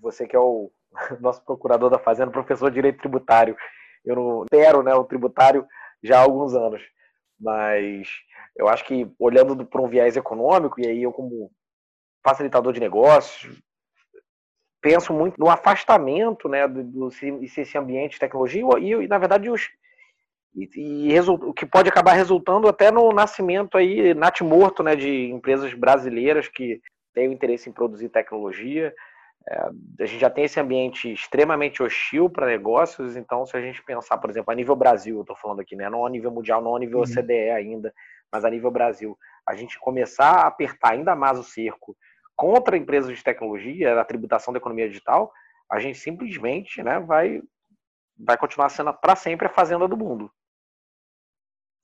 você 0.00 0.26
que 0.26 0.34
é 0.34 0.38
o 0.38 0.70
nosso 1.20 1.44
procurador 1.44 1.90
da 1.90 1.98
Fazenda, 1.98 2.30
professor 2.30 2.70
de 2.70 2.76
Direito 2.76 2.98
Tributário, 2.98 3.56
eu 4.04 4.16
não 4.16 4.44
espero 4.44 4.82
né, 4.82 4.94
o 4.94 5.04
tributário 5.04 5.66
já 6.02 6.18
há 6.18 6.22
alguns 6.22 6.54
anos, 6.54 6.82
mas 7.38 8.08
eu 8.56 8.68
acho 8.68 8.84
que 8.84 9.10
olhando 9.18 9.66
por 9.66 9.80
um 9.80 9.88
viés 9.88 10.16
econômico, 10.16 10.80
e 10.80 10.86
aí 10.86 11.02
eu 11.02 11.12
como 11.12 11.50
facilitador 12.24 12.72
de 12.72 12.80
negócios, 12.80 13.60
penso 14.80 15.12
muito 15.12 15.38
no 15.38 15.50
afastamento 15.50 16.48
né, 16.48 16.66
do, 16.68 16.82
do 16.82 17.08
esse 17.08 17.76
ambiente 17.76 18.12
de 18.12 18.20
tecnologia 18.20 18.62
e, 18.78 18.92
e 18.92 19.08
na 19.08 19.18
verdade, 19.18 19.50
os, 19.50 19.68
e, 20.54 21.12
e 21.12 21.20
o 21.20 21.52
que 21.52 21.66
pode 21.66 21.88
acabar 21.88 22.12
resultando 22.12 22.68
até 22.68 22.90
no 22.90 23.12
nascimento 23.12 23.76
aí 23.76 24.14
natimorto 24.14 24.82
né, 24.82 24.96
de 24.96 25.30
empresas 25.30 25.74
brasileiras 25.74 26.48
que 26.48 26.80
têm 27.12 27.28
o 27.28 27.32
interesse 27.32 27.68
em 27.68 27.72
produzir 27.72 28.08
tecnologia. 28.08 28.94
É, 29.48 29.70
a 30.02 30.06
gente 30.06 30.18
já 30.18 30.28
tem 30.28 30.44
esse 30.44 30.58
ambiente 30.58 31.12
extremamente 31.12 31.82
hostil 31.82 32.28
para 32.28 32.46
negócios, 32.46 33.16
então 33.16 33.46
se 33.46 33.56
a 33.56 33.60
gente 33.60 33.82
pensar, 33.84 34.18
por 34.18 34.28
exemplo, 34.28 34.52
a 34.52 34.56
nível 34.56 34.74
Brasil, 34.74 35.16
eu 35.16 35.20
estou 35.20 35.36
falando 35.36 35.60
aqui, 35.60 35.76
né, 35.76 35.88
não 35.88 36.04
a 36.04 36.10
nível 36.10 36.32
mundial, 36.32 36.60
não 36.60 36.74
a 36.74 36.78
nível 36.78 36.98
uhum. 36.98 37.04
OCDE 37.04 37.50
ainda, 37.50 37.94
mas 38.32 38.44
a 38.44 38.50
nível 38.50 38.70
Brasil, 38.70 39.16
a 39.46 39.54
gente 39.54 39.78
começar 39.78 40.30
a 40.30 40.46
apertar 40.48 40.92
ainda 40.92 41.14
mais 41.14 41.38
o 41.38 41.44
cerco 41.44 41.96
contra 42.34 42.76
empresas 42.76 43.16
de 43.16 43.22
tecnologia, 43.22 43.98
a 43.98 44.04
tributação 44.04 44.52
da 44.52 44.58
economia 44.58 44.88
digital, 44.88 45.32
a 45.70 45.78
gente 45.78 45.98
simplesmente 45.98 46.82
né, 46.82 46.98
vai, 46.98 47.40
vai 48.18 48.36
continuar 48.36 48.68
sendo 48.68 48.92
para 48.92 49.14
sempre 49.14 49.46
a 49.46 49.50
fazenda 49.50 49.86
do 49.86 49.96
mundo. 49.96 50.30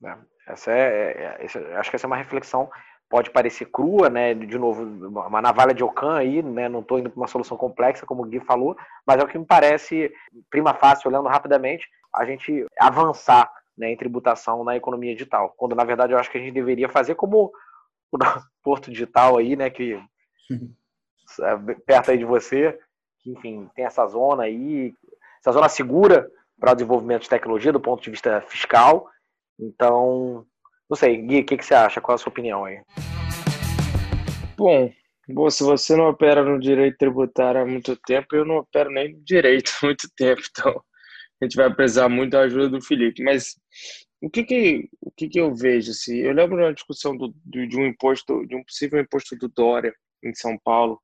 Né? 0.01 0.21
Essa 0.47 0.73
é, 0.73 1.13
é, 1.13 1.47
é, 1.47 1.77
acho 1.77 1.91
que 1.91 1.97
essa 1.97 2.07
é 2.07 2.09
uma 2.09 2.17
reflexão 2.17 2.69
pode 3.13 3.29
parecer 3.29 3.67
crua, 3.67 4.09
né? 4.09 4.33
De 4.33 4.59
novo, 4.59 4.83
uma 5.07 5.43
navalha 5.43 5.75
de 5.75 5.85
Ocã 5.85 6.15
aí, 6.15 6.43
né? 6.43 6.67
Não 6.67 6.81
estou 6.81 6.99
indo 6.99 7.11
para 7.11 7.21
uma 7.21 7.27
solução 7.27 7.59
complexa, 7.59 8.07
como 8.07 8.23
o 8.23 8.25
Gui 8.25 8.41
falou, 8.41 8.75
mas 9.07 9.21
é 9.21 9.23
o 9.23 9.29
que 9.29 9.39
me 9.39 9.45
parece, 9.45 10.11
prima 10.49 10.73
fácil, 10.73 11.11
olhando 11.11 11.29
rapidamente, 11.29 11.87
a 12.11 12.25
gente 12.25 12.65
avançar 12.81 13.53
né, 13.77 13.93
em 13.93 13.97
tributação 13.99 14.65
na 14.65 14.79
economia 14.79 15.13
digital. 15.13 15.53
Quando, 15.59 15.75
na 15.75 15.85
verdade, 15.85 16.15
eu 16.15 16.19
acho 16.19 16.31
que 16.31 16.39
a 16.39 16.41
gente 16.41 16.55
deveria 16.55 16.89
fazer 16.89 17.15
como 17.15 17.53
o 18.11 18.19
Porto 18.65 18.91
Digital 18.91 19.37
aí, 19.37 19.57
né? 19.57 19.69
Que 19.69 20.03
perto 21.85 22.13
aí 22.13 22.17
de 22.17 22.25
você, 22.25 22.79
que, 23.21 23.31
enfim, 23.31 23.69
tem 23.75 23.85
essa 23.85 24.07
zona 24.07 24.45
aí, 24.45 24.95
essa 25.39 25.53
zona 25.53 25.69
segura 25.69 26.31
para 26.59 26.73
o 26.73 26.75
desenvolvimento 26.75 27.23
de 27.23 27.29
tecnologia 27.29 27.73
do 27.73 27.81
ponto 27.81 28.03
de 28.03 28.11
vista 28.11 28.41
fiscal. 28.41 29.07
Então, 29.61 30.47
não 30.89 30.97
sei, 30.97 31.17
Gui, 31.23 31.41
o 31.41 31.47
que, 31.47 31.57
que 31.57 31.65
você 31.65 31.75
acha? 31.75 32.01
Qual 32.01 32.15
a 32.15 32.19
sua 32.19 32.31
opinião 32.31 32.65
aí? 32.65 32.81
Bom, 34.57 34.93
bom, 35.29 35.51
se 35.51 35.63
você 35.63 35.97
não 35.97 36.09
opera 36.09 36.45
no 36.45 36.61
direito 36.61 36.99
tributário 36.99 37.61
há 37.61 37.67
muito 37.67 37.97
tempo, 37.97 38.35
eu 38.35 38.45
não 38.45 38.57
opero 38.57 38.91
nem 38.91 39.15
no 39.15 39.25
direito 39.25 39.73
há 39.83 39.87
muito 39.87 40.09
tempo, 40.17 40.43
então 40.51 40.83
a 41.41 41.45
gente 41.45 41.57
vai 41.57 41.75
precisar 41.75 42.09
muito 42.09 42.33
da 42.33 42.43
ajuda 42.43 42.69
do 42.69 42.85
Felipe. 42.85 43.23
Mas 43.23 43.57
o 44.21 44.31
que 44.31 44.45
que, 44.45 44.89
o 45.01 45.11
que, 45.11 45.29
que 45.29 45.41
eu 45.41 45.53
vejo? 45.55 45.91
Assim, 45.91 46.19
eu 46.19 46.33
lembro 46.33 46.57
de 46.57 46.63
uma 46.63 46.73
discussão 46.73 47.17
do, 47.17 47.35
de 47.45 47.77
um 47.77 47.87
imposto, 47.87 48.47
de 48.47 48.55
um 48.55 48.63
possível 48.63 49.01
imposto 49.01 49.37
do 49.37 49.49
Dória, 49.49 49.93
em 50.23 50.33
São 50.35 50.57
Paulo. 50.63 51.01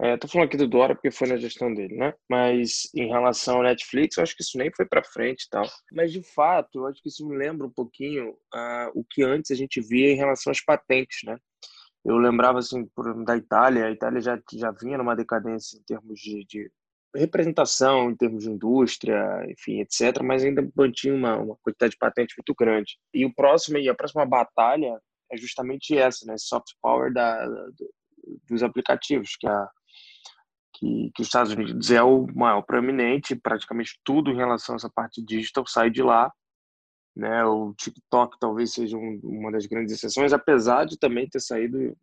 Estou 0.00 0.28
é, 0.28 0.30
falando 0.30 0.46
aqui 0.46 0.56
do 0.56 0.68
Dora 0.68 0.94
porque 0.94 1.10
foi 1.10 1.26
na 1.26 1.36
gestão 1.36 1.74
dele, 1.74 1.96
né? 1.96 2.14
Mas 2.30 2.88
em 2.94 3.08
relação 3.08 3.56
ao 3.56 3.62
Netflix, 3.64 4.16
eu 4.16 4.22
acho 4.22 4.36
que 4.36 4.42
isso 4.42 4.56
nem 4.56 4.70
foi 4.72 4.86
para 4.86 5.02
frente 5.02 5.42
e 5.42 5.50
tal. 5.50 5.64
Mas 5.90 6.12
de 6.12 6.22
fato, 6.22 6.78
eu 6.78 6.86
acho 6.86 7.02
que 7.02 7.08
isso 7.08 7.26
me 7.26 7.36
lembra 7.36 7.66
um 7.66 7.70
pouquinho 7.70 8.30
uh, 8.30 8.90
o 8.94 9.04
que 9.04 9.24
antes 9.24 9.50
a 9.50 9.56
gente 9.56 9.80
via 9.80 10.12
em 10.12 10.16
relação 10.16 10.52
às 10.52 10.60
patentes, 10.60 11.18
né? 11.24 11.36
Eu 12.04 12.16
lembrava 12.16 12.60
assim 12.60 12.86
por, 12.94 13.24
da 13.24 13.36
Itália, 13.36 13.86
a 13.86 13.90
Itália 13.90 14.20
já 14.20 14.40
já 14.52 14.70
vinha 14.70 14.96
numa 14.96 15.16
decadência 15.16 15.76
em 15.76 15.82
termos 15.82 16.20
de, 16.20 16.44
de 16.48 16.70
representação, 17.16 18.08
em 18.08 18.16
termos 18.16 18.44
de 18.44 18.50
indústria, 18.50 19.44
enfim, 19.50 19.80
etc. 19.80 20.22
Mas 20.22 20.44
ainda 20.44 20.66
mantinha 20.76 21.12
uma, 21.12 21.36
uma 21.36 21.56
quantidade 21.60 21.92
de 21.92 21.98
patentes 21.98 22.36
muito 22.38 22.54
grande. 22.56 22.96
E 23.12 23.26
o 23.26 23.34
próximo 23.34 23.78
e 23.78 23.88
a 23.88 23.94
próxima 23.94 24.24
batalha 24.24 24.96
é 25.32 25.36
justamente 25.36 25.98
essa, 25.98 26.24
né? 26.24 26.36
Soft 26.38 26.68
power 26.80 27.12
da, 27.12 27.44
do, 27.46 27.90
dos 28.48 28.62
aplicativos, 28.62 29.36
que, 29.36 29.48
a, 29.48 29.68
que, 30.78 31.10
que 31.14 31.22
os 31.22 31.28
Estados 31.28 31.52
Unidos 31.52 31.90
é 31.90 32.02
o 32.02 32.26
maior 32.34 32.62
proeminente, 32.62 33.34
praticamente 33.34 33.98
tudo 34.04 34.30
em 34.30 34.36
relação 34.36 34.74
a 34.74 34.76
essa 34.76 34.88
parte 34.88 35.22
digital 35.22 35.66
sai 35.66 35.90
de 35.90 36.02
lá. 36.02 36.32
Né? 37.16 37.44
O 37.44 37.74
TikTok 37.74 38.38
talvez 38.38 38.72
seja 38.72 38.96
um, 38.96 39.20
uma 39.24 39.50
das 39.50 39.66
grandes 39.66 39.92
exceções, 39.92 40.32
apesar 40.32 40.84
de 40.84 40.96
também 40.96 41.28
ter 41.28 41.40
saído, 41.40 41.96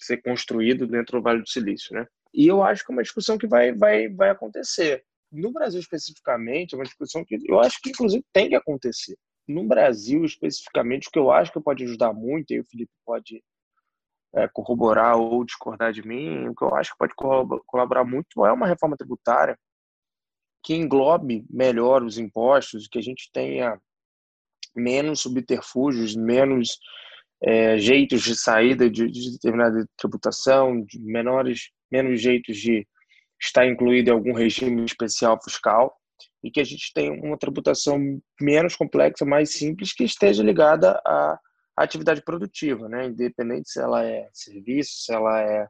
ser 0.00 0.22
construído 0.22 0.86
dentro 0.86 1.18
do 1.18 1.22
Vale 1.22 1.42
do 1.42 1.48
Silício. 1.48 1.94
Né? 1.94 2.06
E 2.32 2.46
eu 2.46 2.62
acho 2.62 2.84
que 2.84 2.90
é 2.90 2.94
uma 2.94 3.02
discussão 3.02 3.36
que 3.36 3.46
vai, 3.46 3.72
vai, 3.72 4.08
vai 4.08 4.30
acontecer. 4.30 5.04
No 5.30 5.52
Brasil 5.52 5.80
especificamente, 5.80 6.74
é 6.74 6.78
uma 6.78 6.84
discussão 6.84 7.24
que 7.24 7.38
eu 7.46 7.60
acho 7.60 7.78
que 7.82 7.90
inclusive 7.90 8.24
tem 8.32 8.48
que 8.48 8.54
acontecer. 8.54 9.16
No 9.46 9.64
Brasil 9.64 10.24
especificamente, 10.24 11.08
o 11.08 11.10
que 11.10 11.18
eu 11.18 11.30
acho 11.30 11.52
que 11.52 11.60
pode 11.60 11.84
ajudar 11.84 12.14
muito, 12.14 12.52
e 12.52 12.60
o 12.60 12.64
Felipe 12.64 12.92
pode 13.04 13.42
é, 14.34 14.48
corroborar 14.48 15.16
ou 15.16 15.44
discordar 15.44 15.92
de 15.92 16.06
mim, 16.06 16.48
o 16.48 16.54
que 16.54 16.64
eu 16.64 16.74
acho 16.74 16.92
que 16.92 16.98
pode 16.98 17.14
colaborar 17.66 18.04
muito 18.04 18.44
é 18.44 18.52
uma 18.52 18.66
reforma 18.66 18.96
tributária 18.96 19.58
que 20.62 20.74
englobe 20.74 21.44
melhor 21.50 22.02
os 22.02 22.18
impostos, 22.18 22.88
que 22.88 22.98
a 22.98 23.02
gente 23.02 23.30
tenha 23.32 23.78
menos 24.74 25.20
subterfúgios, 25.20 26.16
menos 26.16 26.78
é, 27.42 27.76
jeitos 27.76 28.22
de 28.22 28.34
saída 28.34 28.88
de, 28.88 29.06
de, 29.06 29.32
determinada 29.32 29.86
tributação, 29.96 30.82
de 30.82 30.98
menores, 30.98 31.70
menos 31.92 32.20
jeitos 32.20 32.56
de 32.56 32.86
estar 33.40 33.66
incluído 33.66 34.10
em 34.10 34.12
algum 34.14 34.32
regime 34.32 34.84
especial 34.84 35.38
fiscal 35.42 35.94
e 36.42 36.50
que 36.50 36.60
a 36.60 36.64
gente 36.64 36.92
tenha 36.94 37.12
uma 37.12 37.36
tributação 37.36 37.98
menos 38.40 38.74
complexa, 38.74 39.24
mais 39.24 39.52
simples, 39.52 39.92
que 39.92 40.04
esteja 40.04 40.42
ligada 40.42 41.00
atividade 41.76 42.22
produtiva, 42.22 42.88
né? 42.88 43.06
independente 43.06 43.70
se 43.70 43.80
ela 43.80 44.04
é 44.04 44.28
serviço, 44.32 45.04
se 45.04 45.12
ela 45.12 45.40
é 45.40 45.68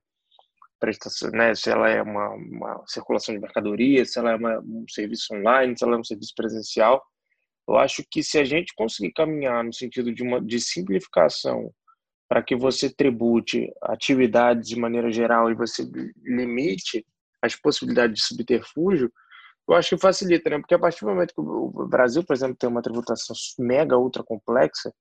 prestação, 0.78 1.30
né? 1.30 1.54
se 1.54 1.70
ela 1.70 1.88
é 1.88 2.02
uma, 2.02 2.30
uma 2.30 2.84
circulação 2.86 3.34
de 3.34 3.40
mercadoria, 3.40 4.04
se 4.04 4.18
ela 4.18 4.32
é 4.32 4.36
uma, 4.36 4.60
um 4.60 4.84
serviço 4.88 5.34
online, 5.34 5.76
se 5.76 5.84
ela 5.84 5.96
é 5.96 5.98
um 5.98 6.04
serviço 6.04 6.32
presencial. 6.36 7.02
Eu 7.66 7.76
acho 7.78 8.04
que 8.10 8.22
se 8.22 8.38
a 8.38 8.44
gente 8.44 8.74
conseguir 8.74 9.12
caminhar 9.12 9.64
no 9.64 9.72
sentido 9.72 10.12
de 10.12 10.22
uma 10.22 10.40
de 10.40 10.60
simplificação 10.60 11.72
para 12.28 12.42
que 12.42 12.54
você 12.54 12.90
tribute 12.90 13.72
atividades 13.82 14.68
de 14.68 14.78
maneira 14.78 15.10
geral 15.10 15.50
e 15.50 15.54
você 15.54 15.88
limite 16.22 17.06
as 17.40 17.56
possibilidades 17.56 18.16
de 18.16 18.26
subterfúgio, 18.26 19.10
eu 19.66 19.74
acho 19.74 19.96
que 19.96 20.02
facilita, 20.02 20.50
né? 20.50 20.58
Porque 20.58 20.74
a 20.74 20.78
partir 20.78 21.00
do 21.00 21.10
momento 21.10 21.34
que 21.34 21.40
o 21.40 21.86
Brasil, 21.86 22.22
por 22.22 22.34
exemplo, 22.34 22.56
tem 22.56 22.68
uma 22.68 22.82
tributação 22.82 23.34
mega 23.58 23.96
ultra 23.96 24.22
complexa 24.22 24.92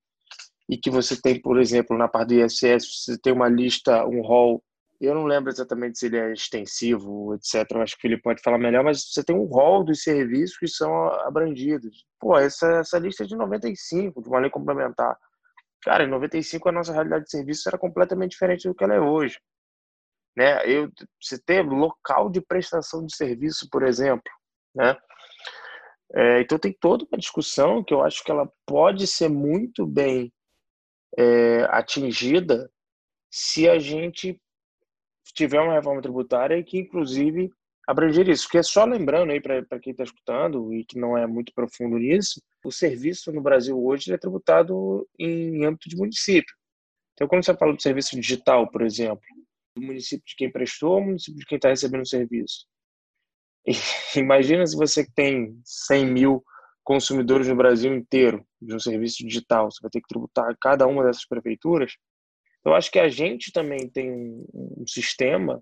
e 0.69 0.77
que 0.77 0.89
você 0.89 1.19
tem, 1.19 1.41
por 1.41 1.59
exemplo, 1.59 1.97
na 1.97 2.07
parte 2.07 2.29
do 2.29 2.45
ISS, 2.45 2.87
você 2.87 3.17
tem 3.17 3.33
uma 3.33 3.49
lista, 3.49 4.05
um 4.05 4.21
rol, 4.21 4.63
eu 5.01 5.13
não 5.13 5.25
lembro 5.25 5.51
exatamente 5.51 5.99
se 5.99 6.05
ele 6.05 6.17
é 6.17 6.31
extensivo, 6.31 7.35
etc. 7.35 7.69
Eu 7.71 7.81
acho 7.81 7.97
que 7.97 8.07
ele 8.07 8.17
pode 8.17 8.41
falar 8.41 8.57
melhor, 8.57 8.83
mas 8.83 9.03
você 9.03 9.23
tem 9.23 9.35
um 9.35 9.45
rol 9.45 9.83
dos 9.83 10.01
serviços 10.01 10.57
que 10.57 10.67
são 10.67 11.07
abrangidos. 11.25 12.05
Pô, 12.19 12.37
essa, 12.37 12.79
essa 12.79 12.99
lista 12.99 13.23
é 13.23 13.27
de 13.27 13.35
95, 13.35 14.21
de 14.21 14.29
uma 14.29 14.39
lei 14.39 14.49
complementar. 14.49 15.17
Cara, 15.81 16.05
em 16.05 16.09
95 16.09 16.69
a 16.69 16.71
nossa 16.71 16.93
realidade 16.93 17.25
de 17.25 17.31
serviços 17.31 17.67
era 17.67 17.77
completamente 17.77 18.31
diferente 18.31 18.67
do 18.67 18.73
que 18.73 18.83
ela 18.83 18.93
é 18.93 19.01
hoje. 19.01 19.37
Né? 20.37 20.65
Eu, 20.65 20.89
você 21.21 21.37
ter 21.37 21.61
local 21.63 22.29
de 22.29 22.39
prestação 22.39 23.05
de 23.05 23.13
serviço, 23.15 23.67
por 23.69 23.83
exemplo, 23.83 24.31
né? 24.73 24.97
É, 26.15 26.41
então 26.41 26.59
tem 26.59 26.71
toda 26.79 27.05
uma 27.11 27.17
discussão 27.17 27.83
que 27.83 27.93
eu 27.93 28.03
acho 28.03 28.23
que 28.23 28.31
ela 28.31 28.47
pode 28.67 29.07
ser 29.07 29.29
muito 29.29 29.85
bem 29.85 30.31
é, 31.17 31.63
atingida 31.69 32.69
se 33.31 33.67
a 33.69 33.79
gente 33.79 34.39
tiver 35.33 35.59
uma 35.59 35.73
reforma 35.73 36.01
tributária 36.01 36.63
que 36.63 36.77
inclusive 36.77 37.49
abranger 37.87 38.29
isso. 38.29 38.45
Porque 38.45 38.63
só 38.63 38.85
lembrando 38.85 39.31
aí 39.31 39.41
para 39.41 39.79
quem 39.79 39.91
está 39.91 40.03
escutando 40.03 40.73
e 40.73 40.85
que 40.85 40.97
não 40.97 41.17
é 41.17 41.25
muito 41.27 41.53
profundo 41.53 41.97
nisso, 41.97 42.41
o 42.63 42.71
serviço 42.71 43.31
no 43.31 43.41
Brasil 43.41 43.81
hoje 43.83 44.13
é 44.13 44.17
tributado 44.17 45.07
em 45.19 45.65
âmbito 45.65 45.89
de 45.89 45.97
município. 45.97 46.55
Então, 47.13 47.27
quando 47.27 47.45
você 47.45 47.55
fala 47.55 47.73
do 47.73 47.81
serviço 47.81 48.19
digital, 48.19 48.69
por 48.69 48.81
exemplo, 48.81 49.21
do 49.75 49.81
município 49.81 50.25
de 50.25 50.35
quem 50.35 50.51
prestou, 50.51 50.99
o 50.99 51.05
município 51.05 51.39
de 51.39 51.45
quem 51.45 51.57
está 51.57 51.69
recebendo 51.69 52.01
o 52.01 52.07
serviço. 52.07 52.65
Imagina 54.15 54.65
se 54.65 54.75
você 54.75 55.05
tem 55.13 55.59
100 55.63 56.05
mil 56.05 56.43
consumidores 56.83 57.47
no 57.47 57.55
Brasil 57.55 57.93
inteiro 57.93 58.45
de 58.61 58.75
um 58.75 58.79
serviço 58.79 59.25
digital, 59.25 59.71
você 59.71 59.79
vai 59.81 59.89
ter 59.89 60.01
que 60.01 60.07
tributar 60.07 60.55
cada 60.61 60.85
uma 60.85 61.03
dessas 61.03 61.25
prefeituras. 61.25 61.93
Eu 62.65 62.73
acho 62.73 62.91
que 62.91 62.99
a 62.99 63.09
gente 63.09 63.51
também 63.51 63.89
tem 63.89 64.11
um 64.53 64.85
sistema 64.87 65.61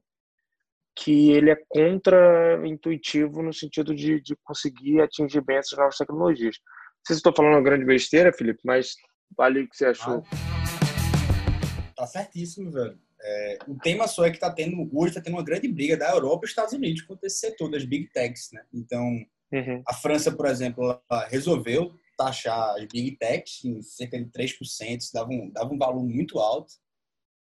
que 0.96 1.32
ele 1.32 1.50
é 1.50 1.58
contra-intuitivo 1.68 3.42
no 3.42 3.54
sentido 3.54 3.96
de, 3.96 4.22
de 4.22 4.36
conseguir 4.44 5.02
atingir 5.02 5.42
bem 5.42 5.58
essas 5.58 5.78
novas 5.78 5.98
tecnologias. 5.98 6.58
Não 6.58 7.06
sei 7.08 7.16
se 7.16 7.20
estou 7.20 7.34
falando 7.34 7.54
uma 7.54 7.64
grande 7.64 7.86
besteira, 7.86 8.34
Felipe, 8.34 8.60
mas 8.64 8.96
vale 9.36 9.62
o 9.62 9.70
que 9.70 9.76
você 9.76 9.86
achou. 9.86 10.24
Tá 11.96 12.06
certíssimo, 12.06 12.72
velho. 12.72 13.00
É, 13.24 13.60
o 13.68 13.78
tema 13.78 14.08
só 14.08 14.26
é 14.26 14.32
que 14.32 14.38
está 14.38 14.52
tendo 14.52 14.90
hoje 14.92 15.10
está 15.10 15.22
tendo 15.22 15.36
uma 15.36 15.44
grande 15.44 15.68
briga 15.68 15.96
da 15.96 16.10
Europa 16.10 16.40
e 16.40 16.42
dos 16.42 16.50
Estados 16.50 16.74
Unidos 16.74 17.04
contra 17.04 17.28
esse 17.28 17.38
setor 17.38 17.70
das 17.70 17.86
big 17.86 18.08
techs, 18.12 18.50
né? 18.52 18.64
Então, 18.74 19.24
uhum. 19.52 19.84
a 19.88 19.94
França, 19.94 20.32
por 20.32 20.46
exemplo, 20.46 21.02
resolveu 21.28 21.94
taxar 22.18 22.76
as 22.76 22.86
big 22.86 23.18
techs 23.18 23.64
em 23.66 23.82
cerca 23.82 24.22
de 24.22 24.30
3%, 24.30 25.12
dava 25.14 25.30
um, 25.30 25.50
dava 25.52 25.74
um 25.74 25.78
valor 25.78 26.04
muito 26.04 26.40
alto. 26.40 26.74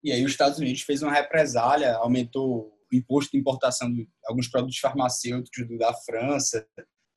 E 0.02 0.12
aí 0.12 0.24
os 0.24 0.32
Estados 0.32 0.58
Unidos 0.58 0.82
fez 0.82 1.02
uma 1.02 1.12
represália, 1.12 1.94
aumentou 1.96 2.72
o 2.92 2.96
imposto 2.96 3.32
de 3.32 3.38
importação 3.38 3.92
de 3.92 4.08
alguns 4.26 4.48
produtos 4.48 4.78
farmacêuticos 4.78 5.78
da 5.78 5.92
França 5.92 6.66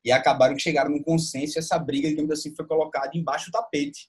e 0.04 0.12
acabaram 0.12 0.54
que 0.54 0.62
chegaram 0.62 0.90
num 0.90 1.02
consenso 1.02 1.56
e 1.56 1.60
essa 1.60 1.78
briga, 1.78 2.08
digamos 2.08 2.30
assim, 2.30 2.54
foi 2.54 2.66
colocada 2.66 3.10
embaixo 3.14 3.46
do 3.46 3.52
tapete. 3.52 4.08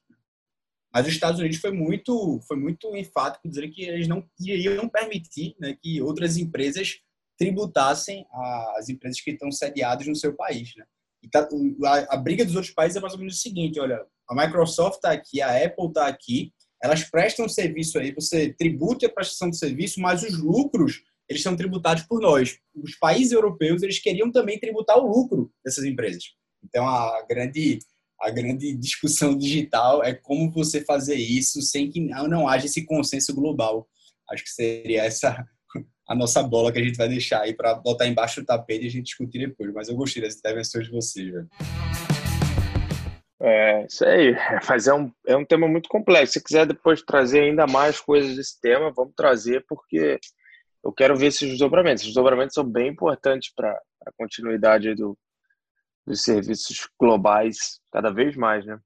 Mas 0.94 1.08
os 1.08 1.14
Estados 1.14 1.40
Unidos 1.40 1.58
foi 1.58 1.72
muito, 1.72 2.40
foi 2.48 2.58
muito 2.58 2.96
enfático 2.96 3.48
dizer 3.48 3.70
que 3.70 3.84
eles 3.84 4.08
não 4.08 4.26
iriam 4.40 4.88
permitir 4.90 5.56
né, 5.60 5.78
que 5.82 6.02
outras 6.02 6.38
empresas 6.38 7.00
tributassem 7.38 8.26
as 8.78 8.90
empresas 8.90 9.22
que 9.22 9.32
estão 9.32 9.52
sediadas 9.52 10.08
no 10.08 10.16
seu 10.16 10.34
país. 10.34 10.74
Né? 10.76 10.86
Tá, 11.32 11.48
a, 11.86 12.16
a, 12.16 12.18
briga 12.18 12.46
dos 12.46 12.56
outros 12.56 12.74
países 12.74 12.98
é 12.98 13.00
mais 13.00 13.14
ou 13.14 13.20
menos 13.20 13.38
o 13.38 13.42
seguinte: 13.42 13.80
olha, 13.80 14.06
a 14.30 14.36
Microsoft 14.36 14.96
está 14.96 15.12
aqui, 15.12 15.42
a 15.42 15.66
Apple 15.66 15.88
está 15.88 16.08
aqui, 16.08 16.54
elas 16.84 17.04
prestam 17.04 17.50
serviço 17.50 17.98
aí, 17.98 18.14
você 18.14 18.54
tribute 18.54 19.06
a 19.06 19.10
prestação 19.10 19.50
de 19.50 19.58
serviço, 19.58 20.00
mas 20.00 20.24
os 20.24 20.38
lucros 20.38 21.04
eles 21.28 21.42
são 21.42 21.56
tributados 21.56 22.04
por 22.04 22.22
nós. 22.22 22.60
Os 22.76 22.96
países 22.98 23.32
europeus 23.32 23.82
eles 23.82 24.00
queriam 24.00 24.32
também 24.32 24.60
tributar 24.60 24.98
o 24.98 25.08
lucro 25.08 25.52
dessas 25.64 25.84
empresas. 25.84 26.24
Então 26.64 26.88
a 26.88 27.26
grande 27.28 27.80
a 28.22 28.30
grande 28.30 28.74
discussão 28.76 29.38
digital 29.38 30.04
é 30.04 30.14
como 30.14 30.52
você 30.52 30.82
fazer 30.82 31.16
isso 31.16 31.62
sem 31.62 31.90
que 31.90 32.00
não 32.00 32.48
haja 32.48 32.66
esse 32.66 32.86
consenso 32.86 33.36
global. 33.36 33.88
Acho 34.32 34.44
que 34.44 34.50
seria 34.50 35.04
essa 35.04 35.46
a 36.08 36.16
nossa 36.16 36.44
bola 36.44 36.72
que 36.72 36.80
a 36.80 36.84
gente 36.84 36.98
vai 36.98 37.08
deixar 37.08 37.42
aí 37.42 37.54
para 37.54 37.74
botar 37.76 38.08
embaixo 38.08 38.42
do 38.42 38.46
tapete 38.46 38.84
e 38.84 38.88
a 38.88 38.92
gente 38.92 39.06
discutir 39.06 39.40
depois. 39.40 39.74
Mas 39.74 39.90
eu 39.90 39.96
gostei 39.96 40.22
das 40.22 40.36
intervenções 40.36 40.86
de 40.86 40.92
vocês, 40.92 41.32
velho. 41.32 41.50
É, 43.42 43.86
isso 43.86 44.06
aí. 44.06 44.36
Mas 44.68 44.88
é 44.88 44.94
um, 44.94 45.12
é 45.28 45.36
um 45.36 45.46
tema 45.46 45.68
muito 45.68 45.90
complexo. 45.90 46.34
Se 46.34 46.44
quiser 46.44 46.66
depois 46.66 47.02
trazer 47.02 47.42
ainda 47.42 47.68
mais 47.68 48.00
coisas 48.00 48.36
desse 48.36 48.60
tema, 48.60 48.94
vamos 48.96 49.14
trazer, 49.16 49.66
porque 49.68 50.20
eu 50.84 50.92
quero 50.92 51.16
ver 51.16 51.28
esses 51.28 51.50
desdobramentos. 51.50 52.04
Os 52.04 52.10
desdobramentos 52.10 52.54
são 52.54 52.64
bem 52.64 52.90
importantes 52.90 53.52
para 53.54 53.72
a 54.06 54.12
continuidade 54.18 54.94
do, 54.94 55.18
dos 56.06 56.22
serviços 56.22 56.88
globais 57.00 57.80
cada 57.92 58.12
vez 58.12 58.36
mais, 58.36 58.66
né? 58.66 58.80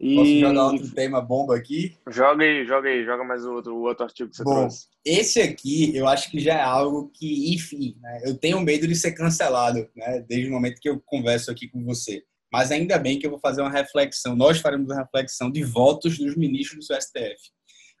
E... 0.00 0.16
Posso 0.16 0.40
jogar 0.40 0.64
outro 0.64 0.90
tema 0.92 1.20
bomba 1.20 1.54
aqui? 1.54 1.94
Joga 2.08 2.42
aí, 2.42 2.64
joga 2.64 2.88
aí, 2.88 3.04
joga 3.04 3.22
mais 3.22 3.44
o 3.44 3.52
outro, 3.52 3.76
o 3.76 3.82
outro 3.82 4.04
artigo 4.04 4.30
que 4.30 4.36
você 4.36 4.42
Bom, 4.42 4.60
trouxe. 4.60 4.86
Esse 5.04 5.42
aqui 5.42 5.94
eu 5.94 6.08
acho 6.08 6.30
que 6.30 6.40
já 6.40 6.54
é 6.54 6.62
algo 6.62 7.10
que, 7.12 7.54
enfim, 7.54 7.94
né, 8.00 8.22
eu 8.24 8.34
tenho 8.36 8.60
medo 8.60 8.88
de 8.88 8.94
ser 8.94 9.12
cancelado, 9.12 9.86
né, 9.94 10.24
desde 10.26 10.48
o 10.48 10.52
momento 10.52 10.80
que 10.80 10.88
eu 10.88 10.98
converso 11.04 11.50
aqui 11.50 11.68
com 11.68 11.84
você. 11.84 12.22
Mas 12.50 12.72
ainda 12.72 12.98
bem 12.98 13.18
que 13.18 13.26
eu 13.26 13.30
vou 13.30 13.38
fazer 13.38 13.60
uma 13.60 13.70
reflexão, 13.70 14.34
nós 14.34 14.58
faremos 14.58 14.88
uma 14.88 15.02
reflexão 15.02 15.50
de 15.50 15.62
votos 15.62 16.18
dos 16.18 16.34
ministros 16.34 16.88
do 16.88 16.94
STF. 16.94 17.50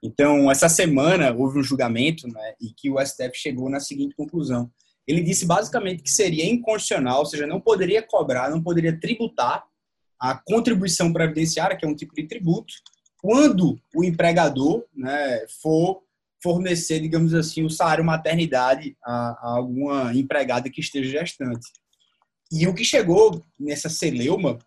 Então, 0.02 0.50
essa 0.50 0.68
semana 0.68 1.34
houve 1.36 1.58
um 1.58 1.62
julgamento 1.62 2.26
né, 2.26 2.54
e 2.60 2.72
que 2.74 2.90
o 2.90 2.98
STF 2.98 3.32
chegou 3.34 3.68
na 3.68 3.78
seguinte 3.78 4.16
conclusão 4.16 4.70
ele 5.10 5.22
disse 5.22 5.44
basicamente 5.44 6.02
que 6.02 6.10
seria 6.10 6.46
inconstitucional, 6.46 7.20
ou 7.20 7.26
seja, 7.26 7.46
não 7.46 7.60
poderia 7.60 8.02
cobrar, 8.02 8.50
não 8.50 8.62
poderia 8.62 8.98
tributar 8.98 9.64
a 10.20 10.34
contribuição 10.34 11.12
previdenciária, 11.12 11.76
que 11.76 11.84
é 11.84 11.88
um 11.88 11.94
tipo 11.94 12.14
de 12.14 12.26
tributo, 12.26 12.74
quando 13.18 13.80
o 13.94 14.04
empregador 14.04 14.84
né, 14.94 15.46
for 15.62 16.02
fornecer, 16.42 17.00
digamos 17.00 17.34
assim, 17.34 17.64
o 17.64 17.70
salário 17.70 18.04
maternidade 18.04 18.96
a, 19.04 19.12
a, 19.12 19.56
alguma 19.56 20.14
empregada 20.14 20.70
que 20.70 20.80
esteja 20.80 21.20
gestante. 21.20 21.66
E 22.50 22.66
o 22.66 22.74
que 22.74 22.84
chegou 22.84 23.42
nessa 23.58 23.88
celeuma 23.88 24.58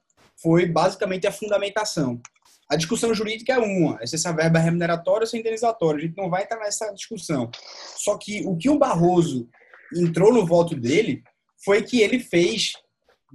foi 0.41 0.65
basicamente 0.65 1.27
a 1.27 1.31
fundamentação. 1.31 2.21
A 2.69 2.75
discussão 2.75 3.13
jurídica 3.13 3.53
é 3.53 3.57
uma, 3.57 3.97
é 4.01 4.05
se 4.05 4.15
essa 4.15 4.31
verba 4.31 4.59
é 4.59 4.61
remuneratória 4.61 5.23
ou 5.23 5.27
se 5.27 5.37
é 5.37 5.39
indenizatória. 5.39 5.99
A 5.99 6.01
gente 6.07 6.17
não 6.17 6.29
vai 6.29 6.43
entrar 6.43 6.59
nessa 6.59 6.91
discussão. 6.91 7.51
Só 7.97 8.17
que 8.17 8.43
o 8.45 8.55
que 8.55 8.69
o 8.69 8.77
Barroso 8.77 9.49
entrou 9.95 10.33
no 10.33 10.45
voto 10.45 10.75
dele 10.75 11.23
foi 11.63 11.81
que 11.83 12.01
ele 12.01 12.19
fez 12.19 12.73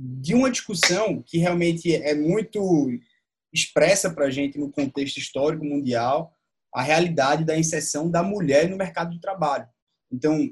de 0.01 0.33
uma 0.33 0.51
discussão 0.51 1.21
que 1.21 1.39
realmente 1.39 1.93
é 1.93 2.15
muito 2.15 2.89
expressa 3.53 4.09
para 4.15 4.27
a 4.27 4.31
gente 4.31 4.57
no 4.57 4.71
contexto 4.71 5.17
histórico 5.17 5.65
mundial 5.65 6.33
a 6.73 6.83
realidade 6.83 7.45
da 7.45 7.59
inserção 7.59 8.09
da 8.09 8.23
mulher 8.23 8.69
no 8.69 8.77
mercado 8.77 9.11
de 9.11 9.21
trabalho. 9.21 9.67
Então, 10.13 10.49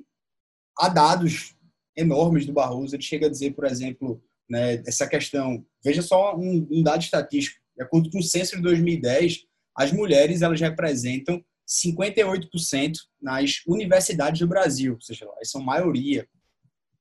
há 0.77 0.89
dados 0.89 1.55
enormes 1.97 2.45
do 2.45 2.53
Barroso. 2.53 2.97
Ele 2.97 3.03
chega 3.03 3.27
a 3.27 3.31
dizer, 3.31 3.55
por 3.55 3.67
exemplo, 3.67 4.21
né, 4.51 4.83
essa 4.87 5.07
questão. 5.07 5.65
Veja 5.85 6.03
só 6.03 6.37
um, 6.37 6.67
um 6.71 6.83
dado 6.83 7.03
estatístico. 7.03 7.61
De 7.77 7.85
acordo 7.85 8.11
com 8.11 8.19
o 8.19 8.23
censo 8.23 8.57
de 8.57 8.63
2010, 8.63 9.45
as 9.77 9.93
mulheres 9.93 10.43
elas 10.43 10.61
representam 10.61 11.45
58% 11.69 12.95
nas 13.21 13.63
universidades 13.67 14.41
do 14.41 14.49
Brasil, 14.49 14.95
ou 14.95 15.01
seja, 15.01 15.25
elas 15.25 15.51
são 15.51 15.61
maioria. 15.61 16.27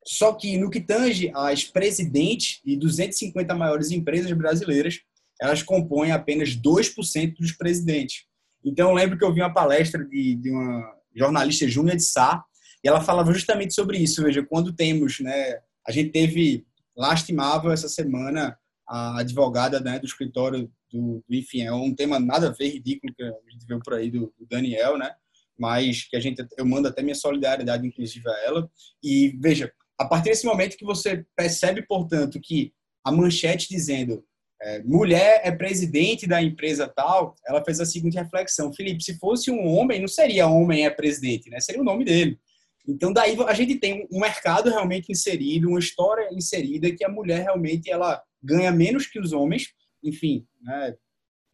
Só 0.07 0.33
que 0.33 0.57
no 0.57 0.69
que 0.69 0.79
tange 0.79 1.31
às 1.33 1.63
presidentes 1.63 2.61
e 2.63 2.77
250 2.77 3.55
maiores 3.55 3.91
empresas 3.91 4.31
brasileiras, 4.33 4.99
elas 5.41 5.63
compõem 5.63 6.11
apenas 6.11 6.55
2% 6.55 7.35
dos 7.37 7.51
presidentes. 7.51 8.25
Então, 8.63 8.89
eu 8.89 8.95
lembro 8.95 9.17
que 9.17 9.23
eu 9.23 9.33
vi 9.33 9.41
uma 9.41 9.53
palestra 9.53 10.03
de, 10.05 10.35
de 10.35 10.51
uma 10.51 10.95
jornalista 11.15 11.67
Júlia 11.67 11.95
de 11.95 12.03
Sá, 12.03 12.43
e 12.83 12.87
ela 12.87 13.01
falava 13.01 13.33
justamente 13.33 13.73
sobre 13.73 13.97
isso. 13.97 14.21
Veja, 14.21 14.45
quando 14.45 14.73
temos, 14.73 15.19
né, 15.19 15.59
a 15.87 15.91
gente 15.91 16.11
teve, 16.11 16.65
lastimável 16.95 17.71
essa 17.71 17.89
semana, 17.89 18.57
a 18.87 19.19
advogada 19.19 19.79
né, 19.79 19.97
do 19.99 20.05
escritório 20.05 20.69
do, 20.91 21.23
do, 21.27 21.35
enfim, 21.35 21.63
é 21.63 21.73
um 21.73 21.93
tema 21.93 22.19
nada 22.19 22.49
a 22.49 22.51
ver, 22.51 22.69
ridículo, 22.69 23.13
que 23.13 23.23
a 23.23 23.51
gente 23.51 23.65
viu 23.67 23.79
por 23.79 23.95
aí 23.95 24.11
do, 24.11 24.33
do 24.37 24.45
Daniel, 24.47 24.97
né? 24.97 25.11
Mas 25.57 26.03
que 26.03 26.15
a 26.15 26.19
gente, 26.19 26.45
eu 26.57 26.65
mando 26.65 26.87
até 26.87 27.01
minha 27.01 27.15
solidariedade, 27.15 27.87
inclusive, 27.87 28.27
a 28.29 28.45
ela. 28.45 28.69
E 29.01 29.37
veja, 29.41 29.71
a 29.97 30.05
partir 30.05 30.29
desse 30.29 30.45
momento 30.45 30.77
que 30.77 30.85
você 30.85 31.25
percebe, 31.35 31.85
portanto, 31.85 32.39
que 32.41 32.73
a 33.03 33.11
manchete 33.11 33.69
dizendo 33.69 34.23
é, 34.61 34.81
mulher 34.83 35.41
é 35.43 35.51
presidente 35.51 36.25
da 36.25 36.41
empresa 36.41 36.87
tal, 36.87 37.35
ela 37.45 37.63
fez 37.63 37.79
a 37.79 37.85
seguinte 37.85 38.17
reflexão: 38.17 38.73
Felipe, 38.73 39.03
se 39.03 39.17
fosse 39.19 39.51
um 39.51 39.67
homem, 39.67 39.99
não 39.99 40.07
seria 40.07 40.47
homem 40.47 40.85
é 40.85 40.89
presidente, 40.89 41.49
né? 41.49 41.59
Seria 41.59 41.81
o 41.81 41.85
nome 41.85 42.03
dele. 42.05 42.39
Então 42.87 43.11
daí 43.11 43.35
a 43.47 43.53
gente 43.53 43.75
tem 43.75 44.07
um 44.11 44.19
mercado 44.19 44.69
realmente 44.69 45.11
inserido, 45.11 45.69
uma 45.69 45.79
história 45.79 46.29
inserida 46.31 46.91
que 46.91 47.03
a 47.03 47.09
mulher 47.09 47.43
realmente 47.43 47.91
ela 47.91 48.21
ganha 48.41 48.71
menos 48.71 49.07
que 49.07 49.19
os 49.19 49.33
homens. 49.33 49.73
Enfim, 50.03 50.45
né? 50.61 50.95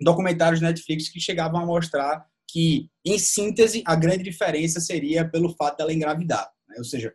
documentários 0.01 0.61
Netflix 0.61 1.09
que 1.09 1.19
chegavam 1.19 1.61
a 1.61 1.65
mostrar 1.65 2.25
que, 2.47 2.89
em 3.05 3.17
síntese, 3.17 3.81
a 3.85 3.95
grande 3.95 4.23
diferença 4.23 4.81
seria 4.81 5.27
pelo 5.27 5.55
fato 5.55 5.77
dela 5.77 5.93
engravidar, 5.93 6.51
né? 6.67 6.75
ou 6.77 6.83
seja, 6.83 7.13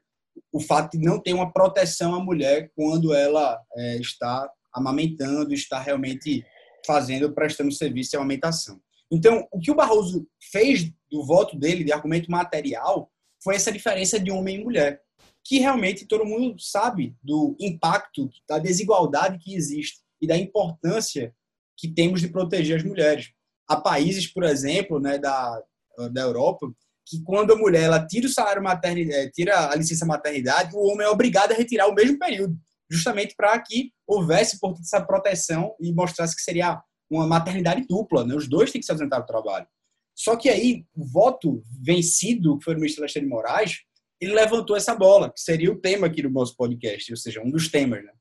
o 0.53 0.61
fato 0.61 0.99
de 0.99 1.05
não 1.05 1.21
ter 1.21 1.33
uma 1.33 1.53
proteção 1.53 2.15
à 2.15 2.23
mulher 2.23 2.71
quando 2.75 3.15
ela 3.15 3.61
é, 3.77 3.97
está 3.99 4.51
amamentando, 4.73 5.53
está 5.53 5.79
realmente 5.81 6.45
fazendo, 6.87 7.33
prestando 7.33 7.73
serviço 7.73 8.11
de 8.11 8.17
amamentação. 8.17 8.81
Então, 9.11 9.47
o 9.53 9.59
que 9.59 9.71
o 9.71 9.75
Barroso 9.75 10.27
fez 10.51 10.91
do 11.11 11.25
voto 11.25 11.59
dele, 11.59 11.85
de 11.85 11.93
argumento 11.93 12.31
material, 12.31 13.11
foi 13.43 13.55
essa 13.55 13.73
diferença 13.73 14.19
de 14.19 14.31
homem 14.31 14.61
e 14.61 14.65
mulher, 14.65 15.01
que 15.45 15.59
realmente 15.59 16.07
todo 16.07 16.25
mundo 16.25 16.61
sabe 16.61 17.17
do 17.23 17.57
impacto, 17.61 18.29
da 18.49 18.59
desigualdade 18.59 19.39
que 19.39 19.55
existe 19.55 20.01
e 20.21 20.27
da 20.27 20.37
importância 20.37 21.35
que 21.77 21.89
temos 21.89 22.21
de 22.21 22.29
proteger 22.29 22.77
as 22.77 22.83
mulheres. 22.83 23.31
Há 23.69 23.77
países, 23.77 24.27
por 24.27 24.43
exemplo, 24.43 24.99
né, 24.99 25.19
da, 25.19 25.63
da 26.11 26.23
Europa, 26.23 26.67
que 27.07 27.23
quando 27.23 27.53
a 27.53 27.57
mulher 27.57 27.85
ela 27.85 28.05
tira 28.05 28.27
o 28.27 28.31
salário 28.31 28.63
maternidade, 28.63 29.27
eh, 29.27 29.31
tira 29.31 29.71
a 29.71 29.77
licença 29.77 30.05
maternidade, 30.05 30.75
o 30.75 30.91
homem 30.91 31.07
é 31.07 31.09
obrigado 31.09 31.53
a 31.53 31.55
retirar 31.55 31.87
o 31.87 31.95
mesmo 31.95 32.19
período, 32.19 32.57
justamente 32.91 33.35
para 33.37 33.57
que 33.61 33.93
houvesse 34.07 34.59
portanto 34.59 34.83
essa 34.83 35.01
proteção 35.01 35.75
e 35.81 35.93
mostrasse 35.93 36.35
que 36.35 36.43
seria 36.43 36.83
uma 37.09 37.27
maternidade 37.27 37.87
dupla, 37.89 38.25
né? 38.25 38.35
Os 38.35 38.49
dois 38.49 38.73
têm 38.73 38.81
que 38.81 38.87
se 38.87 38.91
ausentar 38.91 39.21
do 39.21 39.27
trabalho. 39.27 39.67
Só 40.15 40.35
que 40.35 40.49
aí 40.49 40.85
o 40.95 41.05
voto 41.05 41.63
vencido, 41.81 42.59
que 42.59 42.65
foi 42.65 42.75
o 42.75 42.77
ministro 42.77 43.03
Alexandre 43.03 43.29
de 43.29 43.35
Moraes, 43.35 43.81
ele 44.21 44.35
levantou 44.35 44.77
essa 44.77 44.95
bola, 44.95 45.31
que 45.31 45.41
seria 45.41 45.71
o 45.71 45.79
tema 45.79 46.09
aqui 46.09 46.23
do 46.23 46.31
nosso 46.31 46.57
podcast, 46.57 47.13
ou 47.13 47.17
seja, 47.17 47.41
um 47.41 47.51
dos 47.51 47.69
temas, 47.69 48.03
né? 48.03 48.13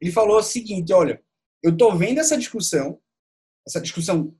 Ele 0.00 0.12
falou 0.12 0.36
o 0.36 0.42
seguinte, 0.42 0.92
olha, 0.92 1.20
eu 1.62 1.72
estou 1.72 1.96
vendo 1.96 2.20
essa 2.20 2.36
discussão, 2.36 3.00
essa 3.66 3.80
discussão 3.80 4.32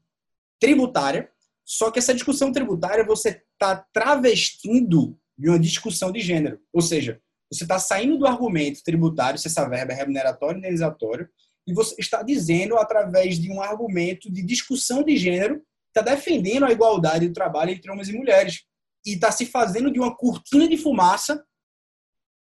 tributária, 0.61 1.31
só 1.65 1.91
que 1.91 1.99
essa 1.99 2.15
discussão 2.15 2.53
tributária 2.53 3.05
você 3.05 3.43
está 3.59 3.77
travestindo 3.93 5.19
de 5.37 5.49
uma 5.49 5.59
discussão 5.59 6.13
de 6.13 6.21
gênero. 6.21 6.61
Ou 6.73 6.81
seja, 6.81 7.21
você 7.53 7.65
está 7.65 7.79
saindo 7.79 8.17
do 8.17 8.27
argumento 8.27 8.83
tributário, 8.85 9.39
se 9.39 9.49
essa 9.49 9.69
verba 9.69 9.93
é 9.93 9.97
remuneratória 9.97 10.55
ou 10.55 10.59
indenizatória, 10.59 11.29
e 11.67 11.75
você 11.75 11.95
está 11.99 12.23
dizendo, 12.23 12.79
através 12.79 13.39
de 13.39 13.51
um 13.51 13.61
argumento 13.61 14.33
de 14.33 14.43
discussão 14.43 15.03
de 15.03 15.17
gênero, 15.17 15.63
está 15.89 16.01
defendendo 16.01 16.65
a 16.65 16.73
igualdade 16.73 17.29
do 17.29 17.35
trabalho 17.35 17.73
entre 17.73 17.91
homens 17.91 18.09
e 18.09 18.17
mulheres. 18.17 18.65
E 19.05 19.15
está 19.15 19.31
se 19.31 19.45
fazendo 19.45 19.91
de 19.91 19.99
uma 19.99 20.17
cortina 20.17 20.69
de 20.69 20.77
fumaça 20.77 21.45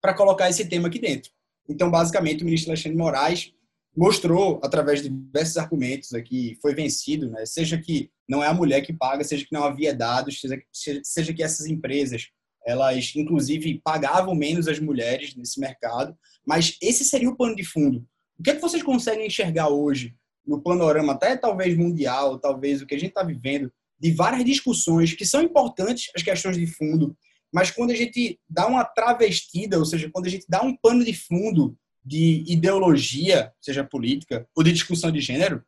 para 0.00 0.14
colocar 0.14 0.48
esse 0.48 0.66
tema 0.66 0.88
aqui 0.88 0.98
dentro. 0.98 1.30
Então, 1.68 1.90
basicamente, 1.90 2.42
o 2.42 2.46
ministro 2.46 2.70
Alexandre 2.70 2.96
Moraes 2.96 3.52
mostrou, 3.98 4.60
através 4.62 5.02
de 5.02 5.08
diversos 5.08 5.56
argumentos 5.56 6.14
aqui, 6.14 6.56
foi 6.62 6.72
vencido, 6.72 7.28
né? 7.28 7.44
seja 7.44 7.76
que 7.76 8.08
não 8.28 8.44
é 8.44 8.46
a 8.46 8.54
mulher 8.54 8.80
que 8.82 8.92
paga, 8.92 9.24
seja 9.24 9.44
que 9.44 9.52
não 9.52 9.64
havia 9.64 9.92
dados, 9.92 10.40
seja, 10.40 10.62
seja 11.02 11.34
que 11.34 11.42
essas 11.42 11.66
empresas, 11.66 12.28
elas 12.64 13.12
inclusive 13.16 13.80
pagavam 13.82 14.36
menos 14.36 14.68
as 14.68 14.78
mulheres 14.78 15.34
nesse 15.34 15.58
mercado, 15.58 16.16
mas 16.46 16.76
esse 16.80 17.04
seria 17.04 17.28
o 17.28 17.36
pano 17.36 17.56
de 17.56 17.64
fundo. 17.64 18.06
O 18.38 18.42
que 18.44 18.50
é 18.50 18.54
que 18.54 18.62
vocês 18.62 18.84
conseguem 18.84 19.26
enxergar 19.26 19.68
hoje 19.68 20.14
no 20.46 20.62
panorama 20.62 21.14
até 21.14 21.36
talvez 21.36 21.76
mundial, 21.76 22.38
talvez 22.38 22.80
o 22.80 22.86
que 22.86 22.94
a 22.94 22.98
gente 22.98 23.10
está 23.10 23.24
vivendo, 23.24 23.72
de 23.98 24.12
várias 24.12 24.44
discussões 24.44 25.12
que 25.12 25.26
são 25.26 25.42
importantes, 25.42 26.08
as 26.14 26.22
questões 26.22 26.56
de 26.56 26.68
fundo, 26.68 27.16
mas 27.52 27.72
quando 27.72 27.90
a 27.90 27.96
gente 27.96 28.38
dá 28.48 28.68
uma 28.68 28.84
travestida, 28.84 29.76
ou 29.76 29.84
seja, 29.84 30.08
quando 30.12 30.26
a 30.26 30.30
gente 30.30 30.46
dá 30.48 30.62
um 30.62 30.76
pano 30.76 31.04
de 31.04 31.14
fundo 31.14 31.76
de 32.04 32.44
ideologia, 32.46 33.52
seja 33.60 33.84
política, 33.84 34.46
ou 34.56 34.62
de 34.62 34.72
discussão 34.72 35.10
de 35.10 35.20
gênero, 35.20 35.62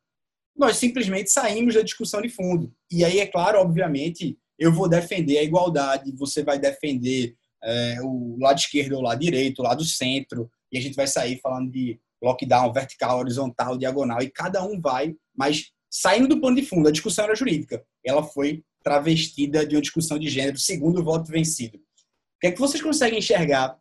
nós 0.56 0.76
simplesmente 0.76 1.30
saímos 1.30 1.74
da 1.74 1.82
discussão 1.82 2.20
de 2.20 2.28
fundo. 2.28 2.72
E 2.90 3.04
aí, 3.04 3.18
é 3.18 3.26
claro, 3.26 3.58
obviamente, 3.58 4.38
eu 4.58 4.72
vou 4.72 4.88
defender 4.88 5.38
a 5.38 5.42
igualdade, 5.42 6.12
você 6.12 6.42
vai 6.42 6.58
defender 6.58 7.34
é, 7.62 7.96
o 8.02 8.36
lado 8.38 8.58
esquerdo 8.58 8.96
o 8.96 9.02
lado 9.02 9.20
direito, 9.20 9.60
o 9.60 9.62
lado 9.64 9.84
centro, 9.84 10.50
e 10.72 10.78
a 10.78 10.80
gente 10.80 10.94
vai 10.94 11.06
sair 11.06 11.38
falando 11.40 11.70
de 11.70 12.00
lockdown 12.22 12.72
vertical, 12.72 13.18
horizontal, 13.18 13.78
diagonal, 13.78 14.22
e 14.22 14.30
cada 14.30 14.62
um 14.62 14.80
vai, 14.80 15.14
mas 15.34 15.70
saindo 15.90 16.28
do 16.28 16.40
pano 16.40 16.56
de 16.56 16.62
fundo, 16.62 16.88
a 16.88 16.92
discussão 16.92 17.24
era 17.24 17.34
jurídica. 17.34 17.82
Ela 18.04 18.22
foi 18.22 18.62
travestida 18.82 19.66
de 19.66 19.76
uma 19.76 19.82
discussão 19.82 20.18
de 20.18 20.28
gênero, 20.28 20.58
segundo 20.58 21.00
o 21.00 21.04
voto 21.04 21.30
vencido. 21.30 21.78
O 21.78 22.40
que 22.40 22.46
é 22.48 22.52
que 22.52 22.60
vocês 22.60 22.82
conseguem 22.82 23.18
enxergar 23.18 23.78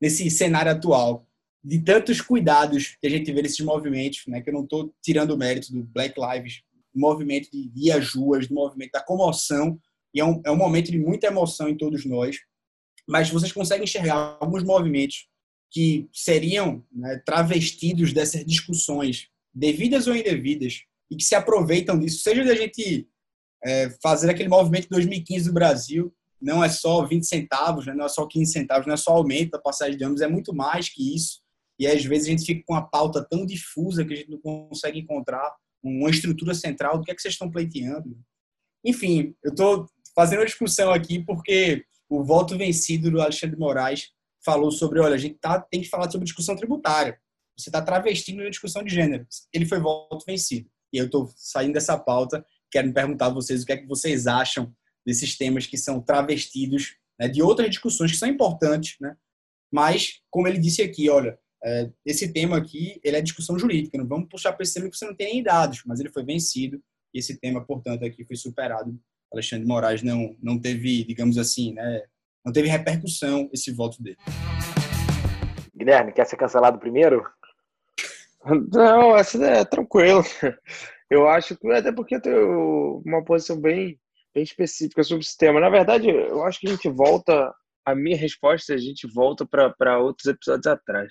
nesse 0.00 0.30
cenário 0.30 0.72
atual 0.72 1.26
de 1.62 1.78
tantos 1.80 2.20
cuidados 2.20 2.96
que 3.00 3.06
a 3.06 3.10
gente 3.10 3.30
vê 3.32 3.42
nesses 3.42 3.60
movimentos, 3.60 4.22
né, 4.26 4.40
que 4.40 4.48
eu 4.48 4.54
não 4.54 4.64
estou 4.64 4.94
tirando 5.02 5.32
o 5.32 5.36
mérito 5.36 5.72
do 5.72 5.82
Black 5.82 6.14
Lives, 6.18 6.62
do 6.94 7.00
movimento 7.00 7.50
de 7.50 7.68
dias 7.68 8.14
ruas, 8.14 8.48
do 8.48 8.54
movimento 8.54 8.92
da 8.92 9.02
comoção, 9.02 9.78
e 10.14 10.20
é 10.20 10.24
um, 10.24 10.40
é 10.44 10.50
um 10.50 10.56
momento 10.56 10.90
de 10.90 10.98
muita 10.98 11.26
emoção 11.26 11.68
em 11.68 11.76
todos 11.76 12.04
nós, 12.04 12.38
mas 13.06 13.30
vocês 13.30 13.52
conseguem 13.52 13.84
enxergar 13.84 14.38
alguns 14.40 14.64
movimentos 14.64 15.28
que 15.70 16.08
seriam 16.12 16.84
né, 16.90 17.22
travestidos 17.24 18.12
dessas 18.12 18.44
discussões, 18.44 19.28
devidas 19.54 20.06
ou 20.06 20.16
indevidas, 20.16 20.82
e 21.10 21.16
que 21.16 21.24
se 21.24 21.34
aproveitam 21.34 21.98
disso, 21.98 22.22
seja 22.22 22.44
da 22.44 22.54
gente 22.54 23.08
é, 23.64 23.90
fazer 24.02 24.30
aquele 24.30 24.48
movimento 24.48 24.84
de 24.84 24.90
2015 24.90 25.46
do 25.46 25.52
Brasil, 25.52 26.14
não 26.40 26.64
é 26.64 26.68
só 26.68 27.04
20 27.04 27.26
centavos, 27.26 27.86
né, 27.86 27.92
não 27.92 28.06
é 28.06 28.08
só 28.08 28.26
15 28.26 28.50
centavos, 28.50 28.86
não 28.86 28.94
é 28.94 28.96
só 28.96 29.12
aumento 29.12 29.50
da 29.50 29.58
passagem 29.58 29.96
de 29.96 30.04
ônibus, 30.04 30.22
é 30.22 30.28
muito 30.28 30.54
mais 30.54 30.88
que 30.88 31.14
isso. 31.14 31.40
E 31.80 31.86
às 31.86 32.04
vezes 32.04 32.28
a 32.28 32.30
gente 32.30 32.44
fica 32.44 32.62
com 32.66 32.74
uma 32.74 32.86
pauta 32.86 33.26
tão 33.26 33.46
difusa 33.46 34.04
que 34.04 34.12
a 34.12 34.16
gente 34.16 34.30
não 34.30 34.38
consegue 34.38 34.98
encontrar 34.98 35.50
uma 35.82 36.10
estrutura 36.10 36.52
central 36.52 36.98
do 36.98 37.04
que 37.04 37.10
é 37.10 37.14
que 37.14 37.22
vocês 37.22 37.32
estão 37.32 37.50
pleiteando. 37.50 38.20
Enfim, 38.84 39.34
eu 39.42 39.50
estou 39.50 39.86
fazendo 40.14 40.42
a 40.42 40.44
discussão 40.44 40.92
aqui 40.92 41.24
porque 41.24 41.82
o 42.06 42.22
voto 42.22 42.58
vencido 42.58 43.10
do 43.10 43.18
Alexandre 43.18 43.58
Moraes 43.58 44.10
falou 44.44 44.70
sobre, 44.70 45.00
olha, 45.00 45.14
a 45.14 45.18
gente 45.18 45.38
tá, 45.38 45.58
tem 45.58 45.80
que 45.80 45.88
falar 45.88 46.10
sobre 46.10 46.26
discussão 46.26 46.54
tributária. 46.54 47.18
Você 47.58 47.70
está 47.70 47.80
travestindo 47.80 48.42
a 48.42 48.50
discussão 48.50 48.82
de 48.82 48.94
gênero. 48.94 49.26
Ele 49.50 49.64
foi 49.64 49.80
voto 49.80 50.22
vencido. 50.26 50.68
E 50.92 50.98
eu 50.98 51.06
estou 51.06 51.32
saindo 51.34 51.72
dessa 51.72 51.98
pauta, 51.98 52.44
quero 52.70 52.88
me 52.88 52.92
perguntar 52.92 53.26
a 53.26 53.30
vocês 53.30 53.62
o 53.62 53.66
que 53.66 53.72
é 53.72 53.76
que 53.78 53.86
vocês 53.86 54.26
acham 54.26 54.70
desses 55.06 55.34
temas 55.34 55.66
que 55.66 55.78
são 55.78 55.98
travestidos 55.98 56.96
né, 57.18 57.26
de 57.26 57.42
outras 57.42 57.70
discussões 57.70 58.12
que 58.12 58.18
são 58.18 58.28
importantes, 58.28 58.96
né? 59.00 59.16
Mas, 59.72 60.20
como 60.30 60.48
ele 60.48 60.58
disse 60.58 60.82
aqui, 60.82 61.08
olha, 61.08 61.38
esse 62.04 62.32
tema 62.32 62.56
aqui, 62.56 63.00
ele 63.04 63.16
é 63.16 63.20
discussão 63.20 63.58
jurídica, 63.58 63.98
não 63.98 64.06
vamos 64.06 64.28
puxar 64.28 64.52
para 64.52 64.62
esse 64.62 64.74
tema 64.74 64.88
que 64.88 64.96
você 64.96 65.06
não 65.06 65.14
tem 65.14 65.34
nem 65.34 65.42
dados, 65.42 65.82
mas 65.86 66.00
ele 66.00 66.10
foi 66.10 66.24
vencido 66.24 66.80
e 67.12 67.18
esse 67.18 67.38
tema, 67.38 67.64
portanto, 67.64 68.04
aqui 68.04 68.24
foi 68.24 68.36
superado. 68.36 68.98
Alexandre 69.32 69.64
de 69.64 69.68
Moraes 69.68 70.02
não, 70.02 70.36
não 70.42 70.58
teve, 70.58 71.04
digamos 71.04 71.38
assim, 71.38 71.72
né, 71.74 72.02
não 72.44 72.52
teve 72.52 72.68
repercussão 72.68 73.48
esse 73.52 73.70
voto 73.70 74.02
dele. 74.02 74.16
Guilherme, 75.76 76.12
quer 76.12 76.26
ser 76.26 76.36
cancelado 76.36 76.78
primeiro? 76.78 77.24
Não, 78.72 79.16
essa 79.16 79.42
é 79.44 79.64
tranquilo. 79.64 80.22
Eu 81.10 81.28
acho 81.28 81.56
que 81.56 81.70
até 81.72 81.92
porque 81.92 82.16
eu 82.16 82.22
tenho 82.22 83.02
uma 83.04 83.24
posição 83.24 83.60
bem, 83.60 83.98
bem 84.34 84.42
específica 84.44 85.02
sobre 85.02 85.24
esse 85.24 85.36
tema. 85.36 85.60
Na 85.60 85.68
verdade, 85.68 86.08
eu 86.08 86.44
acho 86.44 86.60
que 86.60 86.68
a 86.68 86.70
gente 86.70 86.88
volta. 86.88 87.52
A 87.84 87.94
minha 87.94 88.16
resposta, 88.16 88.74
a 88.74 88.78
gente 88.78 89.08
volta 89.12 89.46
para 89.46 89.98
outros 89.98 90.26
episódios 90.26 90.66
atrás. 90.66 91.10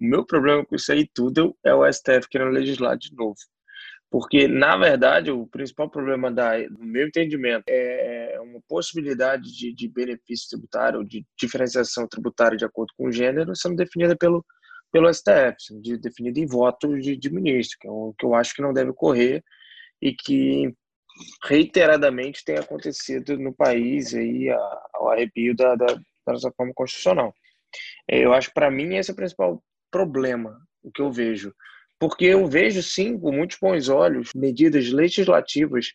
O 0.00 0.04
meu 0.04 0.24
problema 0.24 0.64
com 0.64 0.74
isso 0.74 0.90
aí 0.92 1.06
tudo 1.12 1.56
é 1.64 1.74
o 1.74 1.90
STF 1.90 2.28
querendo 2.30 2.52
legislar 2.52 2.96
de 2.96 3.14
novo. 3.14 3.36
Porque, 4.10 4.48
na 4.48 4.76
verdade, 4.76 5.30
o 5.30 5.46
principal 5.46 5.88
problema, 5.88 6.32
da, 6.32 6.58
do 6.66 6.84
meu 6.84 7.06
entendimento, 7.06 7.64
é 7.68 8.36
uma 8.40 8.60
possibilidade 8.68 9.56
de, 9.56 9.72
de 9.72 9.88
benefício 9.88 10.48
tributário, 10.50 11.04
de 11.04 11.24
diferenciação 11.38 12.08
tributária 12.08 12.58
de 12.58 12.64
acordo 12.64 12.92
com 12.96 13.06
o 13.06 13.12
gênero, 13.12 13.54
sendo 13.54 13.76
definida 13.76 14.16
pelo, 14.16 14.44
pelo 14.90 15.12
STF, 15.12 15.54
sendo 15.60 15.98
definida 15.98 16.40
em 16.40 16.46
voto 16.46 16.98
de, 16.98 17.16
de 17.16 17.30
ministro, 17.32 17.78
que 17.80 17.86
é 17.86 17.90
o 17.90 18.12
que 18.18 18.26
eu 18.26 18.34
acho 18.34 18.52
que 18.54 18.62
não 18.62 18.72
deve 18.72 18.90
ocorrer 18.90 19.44
e 20.02 20.12
que 20.12 20.74
reiteradamente 21.44 22.44
tem 22.44 22.56
acontecido 22.56 23.38
no 23.38 23.54
país 23.54 24.14
aí 24.14 24.48
ao 24.94 25.10
arrepio 25.10 25.54
da, 25.54 25.76
da, 25.76 25.86
da 25.86 26.32
nossa 26.32 26.50
forma 26.56 26.72
constitucional. 26.74 27.32
É, 28.08 28.18
eu 28.24 28.32
acho 28.32 28.48
que 28.48 28.54
para 28.54 28.70
mim 28.70 28.96
esse 28.96 29.10
é 29.10 29.12
o 29.12 29.16
principal 29.16 29.62
problema, 29.90 30.60
o 30.82 30.90
que 30.90 31.02
eu 31.02 31.10
vejo. 31.10 31.54
Porque 31.98 32.24
eu 32.24 32.46
vejo 32.46 32.82
sim, 32.82 33.18
com 33.18 33.32
muitos 33.32 33.58
bons 33.60 33.88
olhos, 33.88 34.32
medidas 34.34 34.90
legislativas 34.90 35.92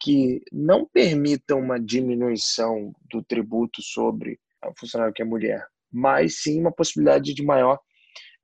que 0.00 0.42
não 0.52 0.86
permitam 0.86 1.58
uma 1.58 1.80
diminuição 1.80 2.92
do 3.10 3.22
tributo 3.22 3.82
sobre 3.82 4.38
o 4.64 4.72
funcionário 4.78 5.14
que 5.14 5.22
é 5.22 5.24
mulher, 5.24 5.66
mas 5.90 6.42
sim 6.42 6.60
uma 6.60 6.72
possibilidade 6.72 7.34
de 7.34 7.42
maior 7.42 7.78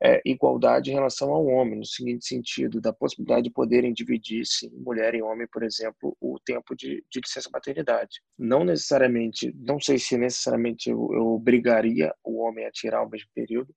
é, 0.03 0.23
igualdade 0.25 0.91
em 0.91 0.95
relação 0.95 1.31
ao 1.31 1.45
homem, 1.47 1.79
no 1.79 1.85
seguinte 1.85 2.27
sentido, 2.27 2.81
da 2.81 2.93
possibilidade 2.93 3.43
de 3.45 3.51
poderem 3.51 3.93
dividir, 3.93 4.47
sim, 4.47 4.71
mulher 4.71 5.15
e 5.15 5.23
homem, 5.23 5.47
por 5.53 5.63
exemplo, 5.63 6.17
o 6.21 6.39
tempo 6.41 6.75
de, 6.75 7.05
de 7.11 7.21
licença 7.21 7.51
maternidade. 7.53 8.23
Não 8.39 8.65
necessariamente, 8.65 9.55
não 9.59 9.79
sei 9.79 9.99
se 9.99 10.17
necessariamente 10.17 10.89
eu, 10.89 11.11
eu 11.13 11.27
obrigaria 11.27 12.15
o 12.25 12.39
homem 12.41 12.65
a 12.65 12.71
tirar 12.71 13.03
o 13.03 13.11
mesmo 13.11 13.29
período, 13.35 13.75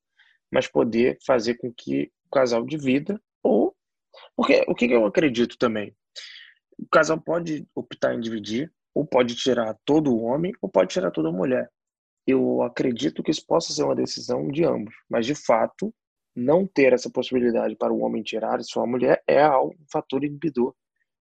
mas 0.54 0.68
poder 0.68 1.18
fazer 1.26 1.56
com 1.56 1.74
que 1.74 2.12
o 2.28 2.30
casal 2.30 2.64
divida, 2.64 3.20
ou. 3.42 3.76
Porque 4.36 4.64
o 4.68 4.76
que 4.76 4.86
eu 4.86 5.04
acredito 5.06 5.58
também? 5.58 5.96
O 6.78 6.88
casal 6.88 7.20
pode 7.20 7.68
optar 7.74 8.14
em 8.14 8.20
dividir, 8.20 8.72
ou 8.94 9.04
pode 9.04 9.36
tirar 9.36 9.76
todo 9.84 10.14
o 10.14 10.22
homem, 10.22 10.54
ou 10.62 10.70
pode 10.70 10.90
tirar 10.90 11.10
toda 11.10 11.30
a 11.30 11.32
mulher. 11.32 11.68
Eu 12.28 12.62
acredito 12.62 13.24
que 13.24 13.32
isso 13.32 13.46
possa 13.48 13.74
ser 13.74 13.84
uma 13.84 13.96
decisão 13.96 14.48
de 14.48 14.64
ambos, 14.64 14.94
mas 15.10 15.26
de 15.26 15.34
fato 15.34 15.94
não 16.36 16.68
ter 16.68 16.94
essa 16.94 17.10
possibilidade 17.10 17.76
para 17.76 17.92
o 17.92 18.02
homem 18.02 18.22
tirar 18.22 18.62
sua 18.64 18.86
mulher 18.86 19.24
é 19.28 19.48
um 19.58 19.72
fator 19.92 20.24
inibidor, 20.24 20.76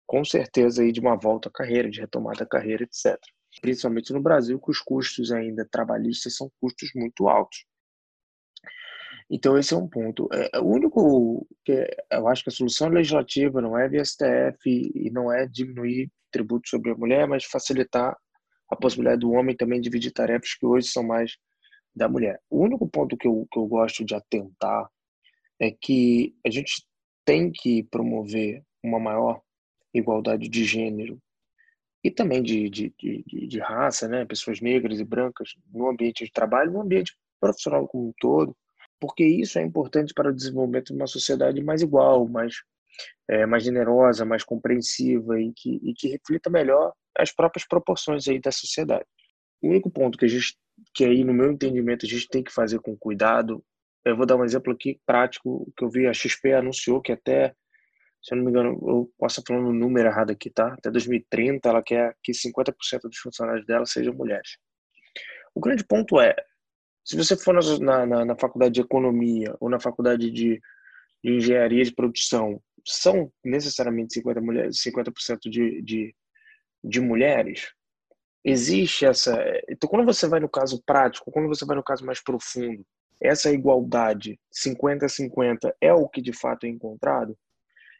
com 0.06 0.24
certeza, 0.24 0.82
aí, 0.82 0.92
de 0.92 1.00
uma 1.00 1.16
volta 1.16 1.48
à 1.48 1.52
carreira, 1.52 1.90
de 1.90 2.00
retomada 2.00 2.38
da 2.38 2.46
carreira, 2.46 2.84
etc. 2.84 3.18
Principalmente 3.60 4.12
no 4.12 4.22
Brasil, 4.22 4.60
que 4.60 4.70
os 4.70 4.78
custos 4.80 5.32
ainda 5.32 5.66
trabalhistas 5.68 6.36
são 6.36 6.48
custos 6.60 6.90
muito 6.94 7.28
altos. 7.28 7.64
Então, 9.28 9.58
esse 9.58 9.74
é 9.74 9.76
um 9.76 9.88
ponto. 9.88 10.28
É, 10.32 10.58
o 10.60 10.66
único 10.66 11.46
que 11.64 11.86
eu 12.10 12.28
acho 12.28 12.44
que 12.44 12.50
a 12.50 12.52
solução 12.52 12.88
legislativa 12.88 13.60
não 13.60 13.76
é 13.76 13.88
via 13.88 14.04
STF 14.04 14.66
e 14.66 15.10
não 15.10 15.32
é 15.32 15.46
diminuir 15.46 16.10
tributo 16.30 16.68
sobre 16.68 16.92
a 16.92 16.96
mulher, 16.96 17.26
mas 17.26 17.44
facilitar 17.44 18.16
a 18.68 18.76
possibilidade 18.76 19.20
do 19.20 19.32
homem 19.32 19.56
também 19.56 19.80
dividir 19.80 20.12
tarefas 20.12 20.54
que 20.54 20.66
hoje 20.66 20.88
são 20.88 21.02
mais 21.02 21.36
da 21.94 22.08
mulher. 22.08 22.40
O 22.50 22.62
único 22.62 22.88
ponto 22.88 23.16
que 23.16 23.26
eu, 23.26 23.46
que 23.50 23.58
eu 23.58 23.66
gosto 23.66 24.04
de 24.04 24.14
atentar 24.14 24.88
é 25.58 25.70
que 25.70 26.34
a 26.46 26.50
gente 26.50 26.84
tem 27.24 27.50
que 27.50 27.82
promover 27.84 28.62
uma 28.82 29.00
maior 29.00 29.40
igualdade 29.94 30.48
de 30.48 30.64
gênero 30.64 31.18
e 32.04 32.10
também 32.10 32.42
de, 32.42 32.68
de, 32.68 32.94
de, 32.98 33.48
de, 33.48 33.58
raça, 33.58 34.06
né? 34.06 34.24
pessoas 34.24 34.60
negras 34.60 35.00
e 35.00 35.04
brancas 35.04 35.54
no 35.72 35.88
ambiente 35.88 36.24
de 36.24 36.30
trabalho, 36.30 36.70
no 36.70 36.82
ambiente 36.82 37.16
profissional 37.40 37.88
como 37.88 38.08
um 38.08 38.12
todo, 38.20 38.56
porque 39.00 39.24
isso 39.24 39.58
é 39.58 39.62
importante 39.62 40.14
para 40.14 40.30
o 40.30 40.34
desenvolvimento 40.34 40.88
de 40.88 40.94
uma 40.94 41.06
sociedade 41.06 41.62
mais 41.62 41.82
igual, 41.82 42.28
mais, 42.28 42.54
é, 43.28 43.46
mais 43.46 43.64
generosa, 43.64 44.24
mais 44.24 44.44
compreensiva 44.44 45.40
e 45.40 45.52
que, 45.54 45.80
e 45.82 45.94
que 45.94 46.08
reflita 46.08 46.50
melhor 46.50 46.92
as 47.16 47.32
próprias 47.32 47.66
proporções 47.66 48.26
aí 48.28 48.40
da 48.40 48.52
sociedade. 48.52 49.04
O 49.62 49.68
único 49.68 49.90
ponto 49.90 50.18
que 50.18 50.24
a 50.24 50.28
gente, 50.28 50.56
que 50.94 51.04
aí 51.04 51.24
no 51.24 51.32
meu 51.32 51.50
entendimento 51.52 52.06
a 52.06 52.08
gente 52.08 52.28
tem 52.28 52.42
que 52.42 52.52
fazer 52.52 52.78
com 52.80 52.96
cuidado 52.96 53.64
eu 54.06 54.16
vou 54.16 54.24
dar 54.24 54.36
um 54.36 54.44
exemplo 54.44 54.72
aqui 54.72 55.00
prático 55.04 55.68
que 55.76 55.84
eu 55.84 55.90
vi, 55.90 56.06
a 56.06 56.14
XP 56.14 56.52
anunciou 56.52 57.02
que 57.02 57.10
até, 57.10 57.52
se 58.22 58.32
eu 58.32 58.36
não 58.36 58.44
me 58.44 58.50
engano, 58.50 58.70
eu 58.88 59.12
posso 59.18 59.40
estar 59.40 59.52
falando 59.52 59.70
o 59.70 59.72
número 59.72 60.08
errado 60.08 60.30
aqui, 60.30 60.48
tá? 60.48 60.74
Até 60.74 60.92
2030 60.92 61.68
ela 61.68 61.82
quer 61.82 62.16
que 62.22 62.30
50% 62.30 62.72
dos 63.02 63.18
funcionários 63.18 63.66
dela 63.66 63.84
sejam 63.84 64.14
mulheres. 64.14 64.58
O 65.52 65.60
grande 65.60 65.84
ponto 65.84 66.20
é, 66.20 66.36
se 67.06 67.16
você 67.16 67.36
for 67.36 67.54
na, 67.80 68.04
na, 68.04 68.24
na 68.24 68.36
faculdade 68.36 68.74
de 68.74 68.80
economia 68.80 69.54
ou 69.60 69.70
na 69.70 69.78
faculdade 69.78 70.28
de, 70.28 70.60
de, 71.22 71.32
engenharia 71.32 71.84
de 71.84 71.94
produção, 71.94 72.60
são 72.84 73.32
necessariamente 73.44 74.14
50 74.14 74.40
mulheres, 74.40 74.82
50% 74.82 75.48
de, 75.48 75.80
de, 75.82 76.14
de 76.82 77.00
mulheres? 77.00 77.72
Existe 78.44 79.06
essa. 79.06 79.40
Então, 79.68 79.88
quando 79.88 80.04
você 80.04 80.26
vai 80.26 80.40
no 80.40 80.48
caso 80.48 80.82
prático, 80.84 81.30
quando 81.30 81.46
você 81.46 81.64
vai 81.64 81.76
no 81.76 81.82
caso 81.82 82.04
mais 82.04 82.20
profundo, 82.20 82.84
essa 83.22 83.52
igualdade 83.52 84.38
50-50 84.52 85.72
é 85.80 85.92
o 85.94 86.08
que 86.08 86.20
de 86.20 86.32
fato 86.32 86.66
é 86.66 86.68
encontrado? 86.68 87.38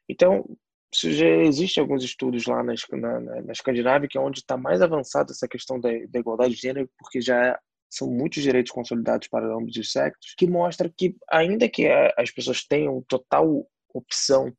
Então, 0.09 0.45
já 0.93 1.27
existe 1.29 1.79
alguns 1.79 2.03
estudos 2.03 2.47
lá 2.47 2.61
na, 2.63 2.75
na, 2.93 3.21
na 3.21 3.53
Escandinávia 3.53 4.09
que 4.09 4.19
é 4.19 4.21
onde 4.21 4.41
está 4.41 4.57
mais 4.57 4.83
avançada 4.83 5.31
essa 5.31 5.47
questão 5.47 5.79
da, 5.79 5.91
da, 6.09 6.19
igualdade 6.19 6.55
de 6.55 6.61
gênero, 6.61 6.91
porque 6.99 7.21
já 7.21 7.57
são 7.97 8.11
muitos 8.11 8.43
direitos 8.43 8.73
consolidados 8.73 9.29
para 9.29 9.47
ambos 9.47 9.77
os 9.77 9.91
sexos, 9.91 10.35
que 10.37 10.47
mostra 10.47 10.93
que 10.95 11.17
ainda 11.31 11.69
que 11.69 11.87
as 12.17 12.31
pessoas 12.31 12.65
tenham 12.65 13.03
total 13.09 13.67
opção 13.93 14.53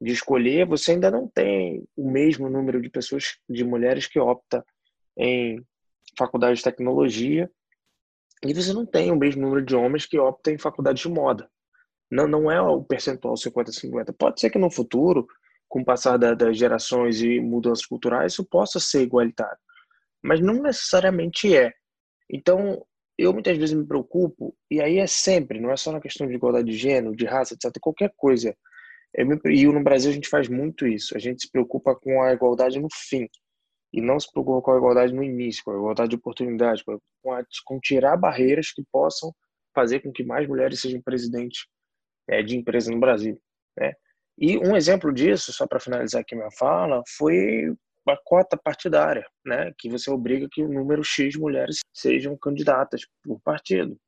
de 0.00 0.12
escolher, 0.12 0.66
você 0.66 0.92
ainda 0.92 1.10
não 1.10 1.28
tem 1.28 1.84
o 1.96 2.10
mesmo 2.10 2.48
número 2.48 2.80
de 2.80 2.88
pessoas, 2.88 3.36
de 3.48 3.64
mulheres 3.64 4.06
que 4.06 4.18
opta 4.18 4.64
em 5.16 5.60
faculdade 6.16 6.56
de 6.56 6.64
tecnologia 6.64 7.50
e 8.44 8.54
você 8.54 8.72
não 8.72 8.86
tem 8.86 9.10
o 9.10 9.16
mesmo 9.16 9.42
número 9.42 9.64
de 9.64 9.74
homens 9.74 10.06
que 10.06 10.18
optam 10.18 10.54
em 10.54 10.58
faculdade 10.58 11.02
de 11.02 11.08
moda. 11.08 11.50
Não, 12.10 12.26
não 12.26 12.50
é 12.50 12.60
o 12.60 12.82
percentual 12.82 13.34
50-50. 13.34 14.14
Pode 14.16 14.40
ser 14.40 14.50
que 14.50 14.58
no 14.58 14.70
futuro, 14.70 15.26
com 15.68 15.80
o 15.80 15.84
passar 15.84 16.16
da, 16.16 16.34
das 16.34 16.56
gerações 16.56 17.20
e 17.20 17.40
mudanças 17.40 17.84
culturais, 17.84 18.32
isso 18.32 18.44
possa 18.44 18.78
ser 18.78 19.02
igualitário. 19.02 19.58
Mas 20.22 20.40
não 20.40 20.62
necessariamente 20.62 21.54
é. 21.54 21.72
Então, 22.30 22.84
eu 23.16 23.32
muitas 23.32 23.56
vezes 23.56 23.74
me 23.74 23.86
preocupo, 23.86 24.54
e 24.70 24.80
aí 24.80 24.98
é 24.98 25.06
sempre, 25.06 25.60
não 25.60 25.70
é 25.70 25.76
só 25.76 25.90
na 25.90 26.00
questão 26.00 26.26
de 26.26 26.34
igualdade 26.34 26.70
de 26.70 26.76
gênero, 26.76 27.16
de 27.16 27.24
raça, 27.24 27.54
etc., 27.54 27.72
qualquer 27.80 28.12
coisa. 28.16 28.56
Me, 29.16 29.38
e 29.46 29.66
no 29.66 29.82
Brasil 29.82 30.10
a 30.10 30.14
gente 30.14 30.28
faz 30.28 30.48
muito 30.48 30.86
isso. 30.86 31.16
A 31.16 31.18
gente 31.18 31.42
se 31.42 31.50
preocupa 31.50 31.96
com 31.96 32.22
a 32.22 32.32
igualdade 32.32 32.78
no 32.78 32.88
fim 32.92 33.28
e 33.92 34.00
não 34.00 34.20
se 34.20 34.30
preocupa 34.30 34.62
com 34.62 34.72
a 34.72 34.76
igualdade 34.76 35.12
no 35.12 35.22
início, 35.24 35.64
com 35.64 35.72
a 35.72 35.74
igualdade 35.74 36.10
de 36.10 36.16
oportunidades, 36.16 36.82
com, 36.82 37.32
a, 37.32 37.42
com 37.64 37.80
tirar 37.80 38.16
barreiras 38.16 38.70
que 38.70 38.82
possam 38.92 39.32
fazer 39.74 40.00
com 40.00 40.12
que 40.12 40.22
mais 40.22 40.46
mulheres 40.46 40.80
sejam 40.80 41.00
presidentes 41.00 41.66
é, 42.28 42.42
de 42.42 42.56
empresa 42.56 42.90
no 42.90 43.00
Brasil. 43.00 43.40
Né? 43.76 43.92
E 44.36 44.58
um 44.58 44.76
exemplo 44.76 45.12
disso, 45.12 45.52
só 45.52 45.66
para 45.66 45.80
finalizar 45.80 46.20
aqui 46.20 46.36
minha 46.36 46.50
fala, 46.50 47.02
foi 47.16 47.74
a 48.10 48.16
cota 48.24 48.56
partidária, 48.56 49.26
né? 49.44 49.72
que 49.78 49.88
você 49.88 50.10
obriga 50.10 50.48
que 50.50 50.62
o 50.62 50.68
número 50.68 51.02
X 51.02 51.32
de 51.32 51.38
mulheres 51.38 51.78
sejam 51.92 52.36
candidatas 52.36 53.02
por 53.22 53.40
partido. 53.40 53.98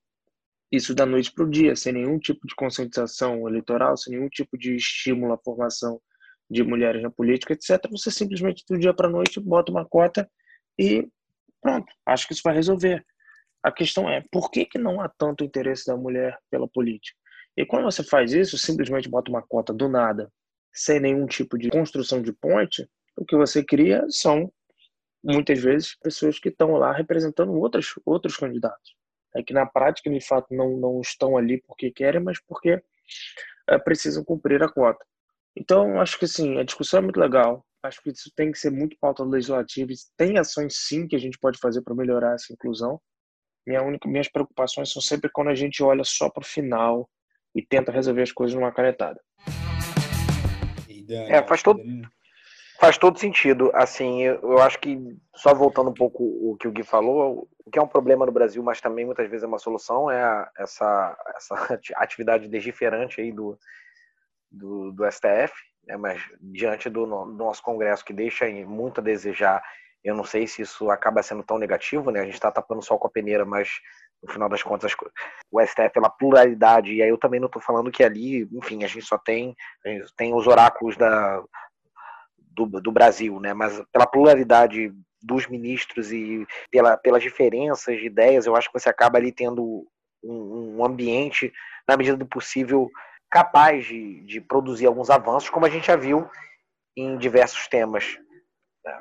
Isso 0.70 0.94
da 0.94 1.04
noite 1.04 1.32
para 1.32 1.44
o 1.44 1.50
dia, 1.50 1.74
sem 1.74 1.92
nenhum 1.92 2.18
tipo 2.18 2.46
de 2.46 2.54
conscientização 2.54 3.48
eleitoral, 3.48 3.96
sem 3.96 4.16
nenhum 4.16 4.28
tipo 4.28 4.56
de 4.56 4.76
estímulo 4.76 5.32
à 5.32 5.38
formação 5.38 6.00
de 6.48 6.62
mulheres 6.62 7.02
na 7.02 7.10
política, 7.10 7.52
etc., 7.52 7.88
você 7.90 8.10
simplesmente 8.10 8.64
do 8.68 8.78
dia 8.78 8.94
para 8.94 9.08
a 9.08 9.10
noite 9.10 9.40
bota 9.40 9.70
uma 9.70 9.84
cota 9.84 10.28
e 10.78 11.08
pronto, 11.60 11.92
acho 12.06 12.26
que 12.26 12.32
isso 12.32 12.42
vai 12.44 12.54
resolver. 12.54 13.04
A 13.62 13.70
questão 13.70 14.08
é, 14.08 14.24
por 14.32 14.50
que, 14.50 14.64
que 14.64 14.78
não 14.78 15.00
há 15.00 15.08
tanto 15.08 15.44
interesse 15.44 15.86
da 15.86 15.96
mulher 15.96 16.38
pela 16.50 16.66
política? 16.66 17.16
E 17.56 17.66
quando 17.66 17.84
você 17.84 18.02
faz 18.02 18.32
isso, 18.32 18.56
simplesmente 18.56 19.08
bota 19.08 19.30
uma 19.30 19.42
cota 19.42 19.72
do 19.72 19.88
nada, 19.88 20.32
sem 20.72 21.00
nenhum 21.00 21.26
tipo 21.26 21.58
de 21.58 21.68
construção 21.68 22.22
de 22.22 22.32
ponte, 22.32 22.88
o 23.16 23.24
que 23.24 23.36
você 23.36 23.64
cria 23.64 24.04
são, 24.08 24.52
muitas 25.22 25.58
vezes, 25.60 25.96
pessoas 25.96 26.38
que 26.38 26.48
estão 26.48 26.72
lá 26.72 26.92
representando 26.92 27.52
outros, 27.52 27.94
outros 28.04 28.36
candidatos. 28.36 28.94
É 29.34 29.42
que 29.42 29.52
na 29.52 29.66
prática, 29.66 30.10
de 30.10 30.20
fato, 30.20 30.52
não, 30.54 30.76
não 30.76 31.00
estão 31.00 31.36
ali 31.36 31.62
porque 31.66 31.90
querem, 31.90 32.20
mas 32.20 32.40
porque 32.40 32.82
é, 33.68 33.78
precisam 33.78 34.24
cumprir 34.24 34.62
a 34.62 34.68
cota. 34.68 35.04
Então, 35.56 36.00
acho 36.00 36.18
que 36.18 36.24
assim, 36.24 36.58
a 36.58 36.64
discussão 36.64 36.98
é 36.98 37.02
muito 37.02 37.20
legal. 37.20 37.64
Acho 37.82 38.02
que 38.02 38.10
isso 38.10 38.30
tem 38.36 38.52
que 38.52 38.58
ser 38.58 38.70
muito 38.70 38.96
pauta 39.00 39.24
legislativa. 39.24 39.90
Tem 40.16 40.38
ações 40.38 40.74
sim 40.76 41.06
que 41.06 41.16
a 41.16 41.18
gente 41.18 41.38
pode 41.38 41.58
fazer 41.58 41.82
para 41.82 41.94
melhorar 41.94 42.34
essa 42.34 42.52
inclusão. 42.52 43.00
Minha 43.66 43.82
única, 43.82 44.08
minhas 44.08 44.28
preocupações 44.28 44.92
são 44.92 45.00
sempre 45.00 45.30
quando 45.32 45.48
a 45.48 45.54
gente 45.54 45.82
olha 45.82 46.04
só 46.04 46.28
para 46.28 46.42
o 46.42 46.46
final 46.46 47.08
e 47.54 47.64
tenta 47.64 47.92
resolver 47.92 48.22
as 48.22 48.32
coisas 48.32 48.54
numa 48.54 48.72
canetada. 48.72 49.20
É, 51.08 51.42
faz 51.46 51.62
todo, 51.62 51.82
faz 52.80 52.96
todo 52.96 53.18
sentido. 53.18 53.70
Assim, 53.74 54.22
eu 54.22 54.58
acho 54.58 54.78
que, 54.78 54.98
só 55.36 55.54
voltando 55.54 55.90
um 55.90 55.94
pouco 55.94 56.24
o 56.24 56.56
que 56.56 56.66
o 56.66 56.72
Gui 56.72 56.82
falou, 56.82 57.46
o 57.64 57.70
que 57.70 57.78
é 57.78 57.82
um 57.82 57.86
problema 57.86 58.24
no 58.24 58.32
Brasil, 58.32 58.62
mas 58.62 58.80
também 58.80 59.04
muitas 59.04 59.28
vezes 59.28 59.44
é 59.44 59.46
uma 59.46 59.58
solução, 59.58 60.10
é 60.10 60.48
essa, 60.56 61.16
essa 61.36 61.54
atividade 61.96 62.48
legiferante 62.48 63.20
aí 63.20 63.30
do, 63.30 63.58
do, 64.50 64.92
do 64.92 65.12
STF, 65.12 65.52
né, 65.86 65.96
mas 65.98 66.22
diante 66.40 66.88
do, 66.88 67.04
do, 67.04 67.26
nosso 67.26 67.62
Congresso, 67.62 68.04
que 68.04 68.14
deixa 68.14 68.46
muito 68.64 69.00
a 69.00 69.04
desejar, 69.04 69.62
eu 70.02 70.14
não 70.14 70.24
sei 70.24 70.46
se 70.46 70.62
isso 70.62 70.90
acaba 70.90 71.22
sendo 71.22 71.42
tão 71.42 71.58
negativo, 71.58 72.10
né? 72.10 72.20
A 72.20 72.24
gente 72.24 72.34
está 72.34 72.50
tapando 72.50 72.80
o 72.80 72.82
sol 72.82 72.98
com 72.98 73.06
a 73.06 73.10
peneira, 73.10 73.44
mas 73.44 73.68
no 74.22 74.32
final 74.32 74.48
das 74.48 74.62
contas, 74.62 74.94
o 75.50 75.60
STF 75.60 75.90
pela 75.90 76.08
pluralidade, 76.08 76.94
e 76.94 77.02
aí 77.02 77.10
eu 77.10 77.18
também 77.18 77.38
não 77.38 77.46
estou 77.46 77.60
falando 77.60 77.90
que 77.90 78.02
ali, 78.02 78.48
enfim, 78.52 78.82
a 78.82 78.86
gente 78.86 79.04
só 79.04 79.18
tem, 79.18 79.54
gente 79.84 80.14
tem 80.16 80.34
os 80.34 80.46
oráculos 80.46 80.96
da, 80.96 81.42
do, 82.50 82.66
do 82.66 82.92
Brasil, 82.92 83.38
né? 83.40 83.54
Mas 83.54 83.82
pela 83.92 84.06
pluralidade 84.06 84.92
dos 85.22 85.46
ministros 85.46 86.12
e 86.12 86.46
pela, 86.70 86.96
pelas 86.96 87.22
diferenças 87.22 87.98
de 87.98 88.06
ideias, 88.06 88.46
eu 88.46 88.56
acho 88.56 88.70
que 88.70 88.78
você 88.78 88.88
acaba 88.88 89.18
ali 89.18 89.32
tendo 89.32 89.86
um, 90.22 90.78
um 90.78 90.84
ambiente, 90.84 91.52
na 91.86 91.96
medida 91.96 92.16
do 92.16 92.26
possível, 92.26 92.90
capaz 93.30 93.86
de, 93.86 94.22
de 94.24 94.40
produzir 94.40 94.86
alguns 94.86 95.10
avanços, 95.10 95.50
como 95.50 95.66
a 95.66 95.70
gente 95.70 95.86
já 95.86 95.96
viu 95.96 96.28
em 96.96 97.16
diversos 97.18 97.68
temas. 97.68 98.18
Né? 98.84 98.98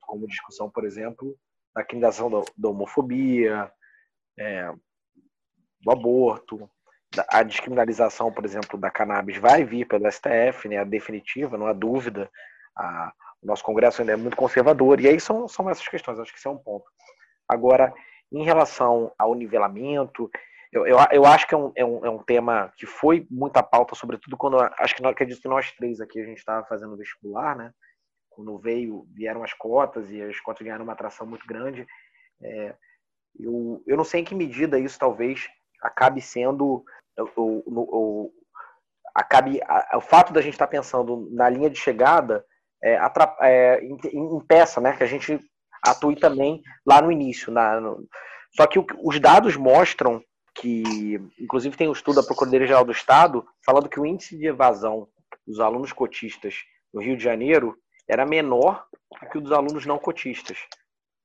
Como 0.00 0.26
discussão, 0.26 0.70
por 0.70 0.84
exemplo, 0.84 1.36
da 1.74 1.84
criminalização 1.84 2.30
da, 2.30 2.42
da 2.56 2.68
homofobia, 2.68 3.70
é, 4.38 4.72
do 5.80 5.90
aborto, 5.90 6.70
a 7.28 7.42
descriminalização, 7.42 8.32
por 8.32 8.44
exemplo, 8.44 8.78
da 8.78 8.90
cannabis 8.90 9.36
vai 9.36 9.64
vir 9.64 9.86
pelo 9.86 10.10
STF, 10.10 10.68
né, 10.68 10.78
a 10.78 10.84
definitiva, 10.84 11.58
não 11.58 11.66
há 11.66 11.72
dúvida. 11.72 12.30
A, 12.76 13.12
o 13.42 13.46
nosso 13.46 13.64
Congresso 13.64 14.00
ainda 14.00 14.12
é 14.12 14.16
muito 14.16 14.36
conservador, 14.36 15.00
e 15.00 15.08
aí 15.08 15.18
são, 15.18 15.48
são 15.48 15.68
essas 15.68 15.86
questões, 15.88 16.18
acho 16.18 16.32
que 16.32 16.38
esse 16.38 16.46
é 16.46 16.50
um 16.50 16.58
ponto. 16.58 16.84
Agora, 17.48 17.92
em 18.30 18.44
relação 18.44 19.12
ao 19.18 19.34
nivelamento, 19.34 20.30
eu, 20.72 20.86
eu, 20.86 20.96
eu 21.10 21.26
acho 21.26 21.46
que 21.46 21.54
é 21.54 21.58
um, 21.58 21.72
é, 21.76 21.84
um, 21.84 22.06
é 22.06 22.10
um 22.10 22.22
tema 22.22 22.72
que 22.76 22.86
foi 22.86 23.26
muita 23.30 23.62
pauta, 23.62 23.94
sobretudo 23.94 24.36
quando, 24.36 24.58
acho 24.78 24.94
que 24.94 25.02
nós, 25.02 25.12
acredito 25.12 25.42
que 25.42 25.48
nós 25.48 25.70
três 25.72 26.00
aqui, 26.00 26.20
a 26.20 26.24
gente 26.24 26.38
estava 26.38 26.64
fazendo 26.66 26.96
vestibular, 26.96 27.56
né, 27.56 27.72
quando 28.30 28.58
veio, 28.58 29.06
vieram 29.12 29.42
as 29.42 29.52
cotas, 29.52 30.08
e 30.10 30.22
as 30.22 30.40
cotas 30.40 30.64
ganharam 30.64 30.84
uma 30.84 30.94
atração 30.94 31.26
muito 31.26 31.46
grande, 31.46 31.86
é, 32.42 32.74
eu, 33.38 33.82
eu 33.86 33.96
não 33.96 34.04
sei 34.04 34.20
em 34.20 34.24
que 34.24 34.34
medida 34.34 34.78
isso 34.78 34.98
talvez 34.98 35.48
acabe 35.82 36.20
sendo 36.20 36.84
o, 37.18 37.30
o, 37.36 37.62
o, 37.66 38.32
acabe 39.14 39.60
a, 39.64 39.96
o 39.96 40.00
fato 40.00 40.32
da 40.32 40.40
gente 40.40 40.54
estar 40.54 40.66
tá 40.66 40.70
pensando 40.70 41.28
na 41.32 41.48
linha 41.48 41.68
de 41.68 41.78
chegada 41.78 42.44
é, 42.82 42.98
é, 43.40 43.84
impeça 44.12 44.80
né, 44.80 44.96
que 44.96 45.02
a 45.02 45.06
gente 45.06 45.38
atue 45.84 46.16
também 46.16 46.62
lá 46.86 47.00
no 47.00 47.12
início. 47.12 47.52
Na, 47.52 47.80
no... 47.80 48.06
Só 48.56 48.66
que 48.66 48.78
o, 48.78 48.86
os 49.02 49.18
dados 49.20 49.56
mostram 49.56 50.22
que, 50.54 51.20
inclusive 51.40 51.76
tem 51.76 51.88
um 51.88 51.92
estudo 51.92 52.20
da 52.20 52.26
Procuradoria 52.26 52.66
Geral 52.66 52.84
do 52.84 52.92
Estado 52.92 53.44
falando 53.64 53.88
que 53.88 54.00
o 54.00 54.06
índice 54.06 54.36
de 54.36 54.46
evasão 54.46 55.08
dos 55.46 55.60
alunos 55.60 55.92
cotistas 55.92 56.56
no 56.92 57.00
Rio 57.00 57.16
de 57.16 57.24
Janeiro 57.24 57.76
era 58.08 58.26
menor 58.26 58.84
do 59.20 59.30
que 59.30 59.38
o 59.38 59.40
dos 59.40 59.52
alunos 59.52 59.86
não 59.86 59.98
cotistas. 59.98 60.58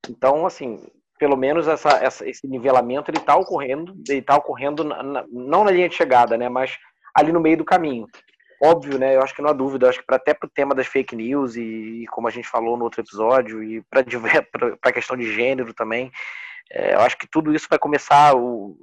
Então, 0.10 0.45
assim, 0.45 0.80
pelo 1.20 1.36
menos 1.36 1.68
essa, 1.68 1.89
essa, 1.89 2.28
esse 2.28 2.47
nivelamento 2.47 3.12
ele 3.12 3.18
está 3.18 3.36
ocorrendo, 3.36 3.95
ele 4.08 4.20
está 4.20 4.38
ocorrendo 4.38 4.84
na, 4.84 5.03
na, 5.03 5.26
não 5.30 5.64
na 5.64 5.72
linha 5.72 5.89
de 5.89 5.95
chegada, 5.95 6.38
né, 6.38 6.47
mas 6.47 6.78
ali 7.14 7.32
no 7.32 7.41
meio 7.41 7.58
do 7.58 7.66
caminho. 7.66 8.08
Óbvio, 8.62 8.97
né? 8.97 9.16
Eu 9.16 9.22
acho 9.22 9.36
que 9.36 9.41
não 9.41 9.49
há 9.49 9.53
dúvida. 9.53 9.89
acho 9.89 9.99
que 9.99 10.05
até 10.14 10.34
para 10.34 10.47
o 10.47 10.51
tema 10.51 10.74
das 10.74 10.88
fake 10.88 11.16
news 11.16 11.55
e, 11.55 11.62
e, 11.62 12.08
como 12.08 12.28
a 12.28 12.32
gente 12.32 12.47
falou 12.47 12.76
no 12.78 12.84
outro 12.84 13.01
episódio 13.01 13.64
e 13.64 13.84
para 13.84 14.01
a 14.82 14.91
questão 14.91 15.16
de 15.16 15.32
gênero 15.34 15.74
também, 15.74 16.12
é, 16.72 16.95
eu 16.95 17.01
acho 17.01 17.18
que 17.18 17.28
tudo 17.28 17.53
isso 17.53 17.68
vai 17.70 17.78
começar 17.78 18.36
o, 18.36 18.76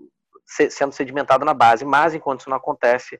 se, 0.46 0.70
sendo 0.70 0.92
sedimentado 0.92 1.44
na 1.44 1.54
base. 1.54 1.84
Mas 1.84 2.14
enquanto 2.14 2.40
isso 2.40 2.50
não 2.50 2.56
acontece, 2.56 3.18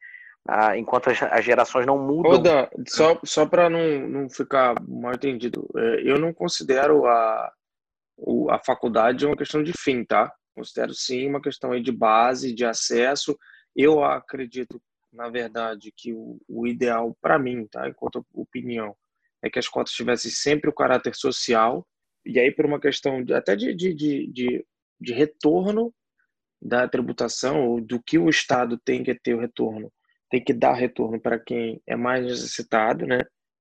ah, 0.49 0.77
enquanto 0.77 1.11
as, 1.11 1.23
as, 1.23 1.45
gerações 1.45 1.87
não 1.87 1.99
mudam. 1.99 2.33
Ô, 2.33 2.39
Dan, 2.39 2.69
só 2.87 3.19
só 3.25 3.47
para 3.47 3.69
não, 3.69 4.09
não 4.09 4.31
ficar 4.31 4.75
mal 4.87 5.15
entendido, 5.15 5.69
é, 5.77 6.03
eu 6.05 6.19
não 6.19 6.33
considero 6.33 7.07
a 7.07 7.53
a 8.51 8.59
faculdade 8.59 9.27
uma 9.27 9.37
questão 9.37 9.63
de 9.63 9.73
fim, 9.73 10.05
tá? 10.05 10.33
Considero 10.55 10.95
sim 10.95 11.29
uma 11.29 11.43
questão 11.43 11.79
de 11.81 11.93
base, 11.93 12.55
de 12.55 12.65
acesso. 12.65 13.37
Eu 13.75 14.05
acredito, 14.05 14.81
na 15.15 15.29
verdade, 15.29 15.93
que 15.97 16.13
o, 16.13 16.41
o 16.49 16.67
ideal 16.67 17.17
para 17.21 17.39
mim, 17.39 17.67
tá? 17.67 17.89
Enquanto 17.89 18.27
opinião, 18.33 18.97
é 19.43 19.49
que 19.49 19.59
as 19.59 19.69
cotas 19.69 19.93
tivessem 19.93 20.31
sempre 20.31 20.69
o 20.69 20.75
caráter 20.75 21.15
social 21.15 21.87
e 22.25 22.39
aí 22.41 22.51
por 22.51 22.67
uma 22.67 22.81
questão 22.81 23.23
de, 23.23 23.35
até 23.35 23.55
de, 23.55 23.75
de, 23.75 23.95
de, 23.95 24.67
de, 25.01 25.13
retorno 25.13 25.95
da 26.61 26.89
tributação 26.89 27.69
ou 27.69 27.81
do 27.81 28.03
que 28.03 28.19
o 28.19 28.31
Estado 28.31 28.79
tem 28.79 29.03
que 29.03 29.15
ter 29.15 29.35
o 29.35 29.41
retorno, 29.41 29.93
tem 30.31 30.43
que 30.43 30.55
dar 30.55 30.73
retorno 30.73 31.21
para 31.21 31.39
quem 31.39 31.83
é 31.87 31.95
mais 31.95 32.25
necessitado, 32.25 33.07
né? 33.07 33.21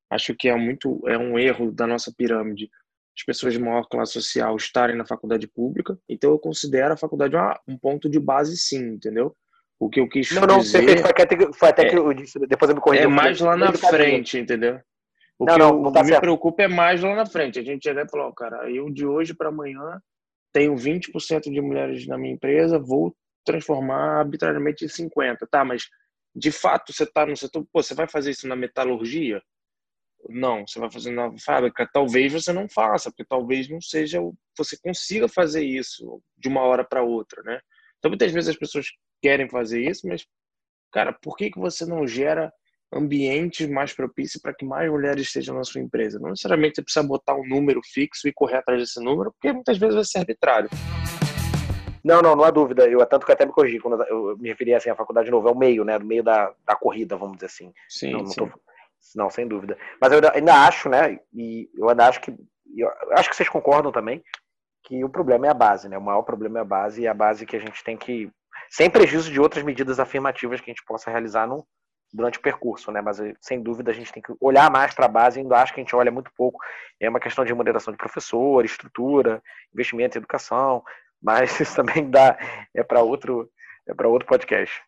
Acho 0.09 0.35
que 0.35 0.47
é 0.47 0.55
muito 0.55 1.01
é 1.07 1.17
um 1.17 1.37
erro 1.37 1.71
da 1.71 1.85
nossa 1.85 2.13
pirâmide 2.15 2.69
as 3.15 3.23
pessoas 3.23 3.53
de 3.53 3.59
maior 3.59 3.87
classe 3.87 4.13
social 4.13 4.55
estarem 4.55 4.95
na 4.95 5.05
faculdade 5.05 5.47
pública. 5.47 5.97
Então 6.09 6.31
eu 6.31 6.39
considero 6.39 6.93
a 6.93 6.97
faculdade 6.97 7.35
uma, 7.35 7.59
um 7.67 7.77
ponto 7.77 8.09
de 8.09 8.19
base, 8.19 8.57
sim, 8.57 8.93
entendeu? 8.93 9.35
O 9.83 9.89
que 9.89 9.99
eu 9.99 10.07
quis 10.07 10.31
não, 10.31 10.47
não, 10.47 10.59
dizer... 10.59 10.81
Não, 10.81 10.97
foi 11.01 11.11
até, 11.11 11.53
foi 11.53 11.69
até 11.69 11.87
é, 11.87 11.89
que 11.89 11.97
eu 11.97 12.13
disse, 12.13 12.39
depois 12.39 12.69
eu 12.69 12.75
me 12.75 12.81
corrigi. 12.81 13.03
É 13.03 13.07
mais 13.07 13.39
lá 13.41 13.57
na 13.57 13.73
frente, 13.73 14.37
entendeu? 14.37 14.79
O 15.37 15.45
não, 15.45 15.53
que 15.53 15.59
não, 15.59 15.81
não 15.81 15.91
tá 15.91 16.01
me 16.01 16.09
certo. 16.09 16.21
preocupa 16.21 16.63
é 16.63 16.67
mais 16.67 17.01
lá 17.01 17.15
na 17.15 17.25
frente. 17.25 17.59
A 17.59 17.63
gente 17.63 17.89
falar, 18.09 18.27
oh, 18.27 18.33
cara, 18.33 18.69
eu 18.71 18.89
de 18.89 19.05
hoje 19.05 19.33
para 19.33 19.49
amanhã 19.49 20.01
tenho 20.53 20.73
20% 20.75 21.51
de 21.51 21.61
mulheres 21.61 22.07
na 22.07 22.17
minha 22.17 22.33
empresa, 22.33 22.79
vou 22.79 23.13
transformar 23.43 24.19
arbitrariamente 24.19 24.85
em 24.85 24.87
50%. 24.87 25.37
Tá, 25.51 25.65
mas 25.65 25.89
de 26.33 26.51
fato 26.51 26.93
você 26.93 27.03
está 27.03 27.25
no 27.25 27.35
setor, 27.35 27.65
pô, 27.73 27.83
você 27.83 27.93
vai 27.93 28.07
fazer 28.07 28.31
isso 28.31 28.47
na 28.47 28.55
metalurgia? 28.55 29.41
Não, 30.29 30.65
você 30.65 30.79
vai 30.79 30.89
fazer 30.89 31.11
na 31.11 31.29
fábrica, 31.37 31.89
talvez 31.91 32.31
você 32.31 32.53
não 32.53 32.69
faça, 32.69 33.09
porque 33.09 33.25
talvez 33.25 33.67
não 33.67 33.81
seja 33.81 34.21
você 34.57 34.77
consiga 34.77 35.27
fazer 35.27 35.65
isso 35.65 36.21
de 36.37 36.47
uma 36.47 36.61
hora 36.61 36.85
para 36.85 37.03
outra, 37.03 37.43
né? 37.43 37.59
Então 38.03 38.11
muitas 38.11 38.33
vezes 38.33 38.49
as 38.49 38.57
pessoas 38.57 38.87
querem 39.21 39.47
fazer 39.47 39.81
isso, 39.81 40.05
mas 40.05 40.25
cara, 40.91 41.13
por 41.13 41.37
que 41.37 41.49
que 41.49 41.57
você 41.57 41.85
não 41.85 42.05
gera 42.05 42.51
ambientes 42.91 43.65
mais 43.69 43.93
propícios 43.93 44.41
para 44.41 44.53
que 44.53 44.65
mais 44.65 44.91
mulheres 44.91 45.25
estejam 45.25 45.55
na 45.55 45.63
sua 45.63 45.79
empresa? 45.79 46.19
Não 46.19 46.31
necessariamente 46.31 46.75
você 46.75 46.81
precisa 46.83 47.07
botar 47.07 47.33
um 47.33 47.47
número 47.47 47.79
fixo 47.81 48.27
e 48.27 48.33
correr 48.33 48.57
atrás 48.57 48.81
desse 48.81 49.01
número, 49.01 49.31
porque 49.31 49.53
muitas 49.53 49.77
vezes 49.77 49.95
vai 49.95 50.03
ser 50.03 50.19
arbitrário. 50.19 50.69
Não, 52.03 52.21
não, 52.21 52.35
não 52.35 52.43
há 52.43 52.51
dúvida. 52.51 52.85
Eu 52.89 53.05
tanto 53.05 53.25
que 53.25 53.31
até 53.31 53.45
me 53.45 53.53
corrigi 53.53 53.79
quando 53.79 54.03
eu 54.03 54.37
me 54.37 54.49
referi 54.49 54.73
assim 54.73 54.89
à 54.89 54.95
faculdade 54.97 55.31
novo, 55.31 55.47
é 55.47 55.51
o 55.53 55.57
meio, 55.57 55.85
né, 55.85 55.97
no 55.97 56.05
meio 56.05 56.23
da, 56.23 56.53
da 56.67 56.75
corrida, 56.75 57.15
vamos 57.15 57.37
dizer 57.37 57.45
assim. 57.45 57.73
Sim, 57.87 58.11
não, 58.11 58.19
não 58.19 58.27
sim. 58.27 58.35
Tô 58.35 58.51
não, 59.15 59.29
sem 59.29 59.47
dúvida. 59.47 59.77
Mas 60.01 60.11
eu 60.11 60.19
ainda 60.33 60.65
acho, 60.65 60.89
né? 60.89 61.19
E 61.33 61.69
eu 61.77 61.87
ainda 61.87 62.07
acho 62.07 62.19
que. 62.19 62.35
Eu 62.75 62.89
acho 63.11 63.29
que 63.29 63.35
vocês 63.35 63.47
concordam 63.47 63.91
também 63.91 64.21
que 64.83 65.03
o 65.03 65.09
problema 65.09 65.47
é 65.47 65.49
a 65.49 65.53
base, 65.53 65.87
né? 65.87 65.97
O 65.97 66.01
maior 66.01 66.21
problema 66.23 66.59
é 66.59 66.61
a 66.61 66.65
base 66.65 67.01
e 67.01 67.07
a 67.07 67.13
base 67.13 67.45
que 67.45 67.55
a 67.55 67.59
gente 67.59 67.83
tem 67.83 67.97
que. 67.97 68.31
Sem 68.69 68.89
prejuízo 68.89 69.31
de 69.31 69.39
outras 69.39 69.63
medidas 69.63 69.99
afirmativas 69.99 70.59
que 70.59 70.69
a 70.69 70.73
gente 70.73 70.85
possa 70.85 71.09
realizar 71.09 71.47
no, 71.47 71.65
durante 72.13 72.37
o 72.37 72.41
percurso, 72.41 72.91
né? 72.91 73.01
Mas 73.01 73.17
sem 73.41 73.61
dúvida 73.61 73.91
a 73.91 73.93
gente 73.93 74.11
tem 74.11 74.21
que 74.21 74.33
olhar 74.39 74.69
mais 74.69 74.93
para 74.93 75.05
a 75.05 75.09
base, 75.09 75.39
ainda 75.39 75.57
acho 75.57 75.73
que 75.73 75.79
a 75.79 75.83
gente 75.83 75.95
olha 75.95 76.11
muito 76.11 76.31
pouco. 76.35 76.59
É 76.99 77.09
uma 77.09 77.19
questão 77.19 77.43
de 77.43 77.51
remuneração 77.51 77.91
de 77.91 77.97
professor, 77.97 78.63
estrutura, 78.63 79.41
investimento 79.73 80.17
em 80.17 80.19
educação, 80.19 80.83
mas 81.21 81.57
isso 81.59 81.75
também 81.75 82.09
dá 82.09 82.37
é 82.73 82.83
para 82.83 83.01
outro 83.01 83.49
é 83.87 83.93
para 83.93 84.07
outro 84.07 84.27
podcast. 84.27 84.81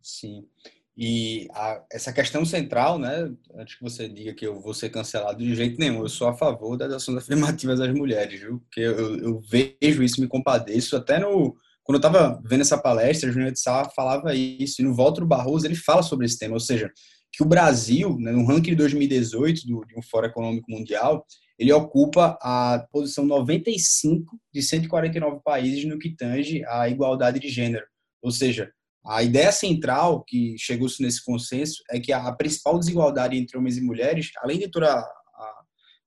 Sim. 0.00 0.48
E 0.96 1.48
a, 1.52 1.82
essa 1.90 2.12
questão 2.12 2.44
central, 2.44 2.98
né, 2.98 3.30
antes 3.54 3.76
que 3.76 3.82
você 3.82 4.08
diga 4.08 4.34
que 4.34 4.46
eu 4.46 4.60
vou 4.60 4.74
ser 4.74 4.90
cancelado 4.90 5.38
de 5.38 5.54
jeito 5.54 5.78
nenhum, 5.78 6.02
eu 6.02 6.08
sou 6.08 6.28
a 6.28 6.34
favor 6.34 6.76
das 6.76 6.92
ações 6.92 7.18
afirmativas 7.18 7.78
das 7.78 7.92
mulheres, 7.94 8.40
viu? 8.40 8.60
Porque 8.60 8.80
eu, 8.80 9.16
eu 9.18 9.40
vejo 9.40 10.02
isso, 10.02 10.20
me 10.20 10.28
compadeço. 10.28 10.96
Até 10.96 11.18
no. 11.18 11.56
Quando 11.82 11.96
eu 11.96 12.08
estava 12.08 12.40
vendo 12.44 12.60
essa 12.60 12.78
palestra, 12.78 13.32
Júnior 13.32 13.52
de 13.52 13.58
Sá 13.58 13.88
falava 13.96 14.34
isso, 14.34 14.80
e 14.80 14.84
no 14.84 14.94
Walter 14.94 15.24
Barroso 15.24 15.66
ele 15.66 15.74
fala 15.74 16.02
sobre 16.02 16.26
esse 16.26 16.38
tema, 16.38 16.54
ou 16.54 16.60
seja, 16.60 16.90
que 17.32 17.42
o 17.42 17.46
Brasil, 17.46 18.16
né, 18.18 18.32
no 18.32 18.44
ranking 18.44 18.70
de 18.70 18.76
2018 18.76 19.66
do, 19.66 19.82
um 19.96 20.02
Fórum 20.02 20.26
Econômico 20.26 20.70
Mundial, 20.70 21.24
ele 21.58 21.72
ocupa 21.72 22.38
a 22.40 22.86
posição 22.90 23.24
95 23.24 24.38
de 24.52 24.62
149 24.62 25.40
países 25.44 25.84
no 25.84 25.98
que 25.98 26.14
tange 26.14 26.64
à 26.66 26.88
igualdade 26.88 27.38
de 27.38 27.48
gênero. 27.48 27.84
Ou 28.22 28.30
seja, 28.30 28.70
a 29.04 29.22
ideia 29.22 29.50
central 29.50 30.22
que 30.24 30.56
chegou-se 30.58 31.02
nesse 31.02 31.24
consenso 31.24 31.82
é 31.90 31.98
que 31.98 32.12
a 32.12 32.30
principal 32.32 32.78
desigualdade 32.78 33.36
entre 33.36 33.56
homens 33.56 33.76
e 33.76 33.80
mulheres, 33.80 34.30
além 34.38 34.58
de 34.58 34.68
toda 34.68 34.92
a, 34.94 35.62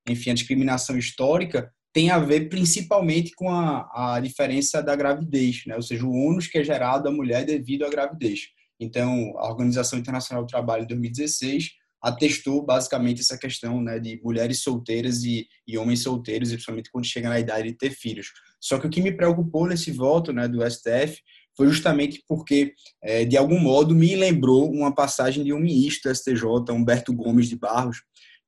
enfim, 0.07 0.29
a 0.29 0.35
discriminação 0.35 0.97
histórica, 0.97 1.71
tem 1.91 2.09
a 2.09 2.19
ver 2.19 2.49
principalmente 2.49 3.31
com 3.35 3.49
a, 3.49 4.15
a 4.15 4.19
diferença 4.19 4.81
da 4.81 4.95
gravidez, 4.95 5.63
né? 5.67 5.75
ou 5.75 5.81
seja, 5.81 6.05
o 6.05 6.11
ônus 6.11 6.47
que 6.47 6.57
é 6.57 6.63
gerado 6.63 7.07
à 7.07 7.11
mulher 7.11 7.45
devido 7.45 7.85
à 7.85 7.89
gravidez. 7.89 8.41
Então, 8.79 9.33
a 9.37 9.47
Organização 9.47 9.99
Internacional 9.99 10.43
do 10.43 10.49
Trabalho, 10.49 10.83
em 10.83 10.87
2016, 10.87 11.69
atestou 12.01 12.65
basicamente 12.65 13.21
essa 13.21 13.37
questão 13.37 13.81
né, 13.81 13.97
de 13.97 14.19
mulheres 14.21 14.61
solteiras 14.61 15.23
e, 15.23 15.47
e 15.65 15.77
homens 15.77 16.01
solteiros, 16.01 16.49
principalmente 16.49 16.91
quando 16.91 17.05
chega 17.05 17.29
na 17.29 17.39
idade 17.39 17.69
de 17.69 17.77
ter 17.77 17.91
filhos. 17.91 18.27
Só 18.59 18.77
que 18.77 18.87
o 18.87 18.89
que 18.89 19.01
me 19.01 19.15
preocupou 19.15 19.67
nesse 19.67 19.89
voto 19.89 20.33
né, 20.33 20.47
do 20.47 20.69
STF 20.69 21.21
foi 21.55 21.67
justamente 21.67 22.23
porque, 22.27 22.73
é, 23.01 23.25
de 23.25 23.37
algum 23.37 23.59
modo, 23.59 23.93
me 23.93 24.15
lembrou 24.15 24.71
uma 24.71 24.93
passagem 24.93 25.43
de 25.43 25.53
um 25.53 25.59
ministro 25.59 26.11
do 26.11 26.15
STJ, 26.15 26.71
Humberto 26.71 27.13
Gomes 27.13 27.47
de 27.47 27.55
Barros, 27.55 27.97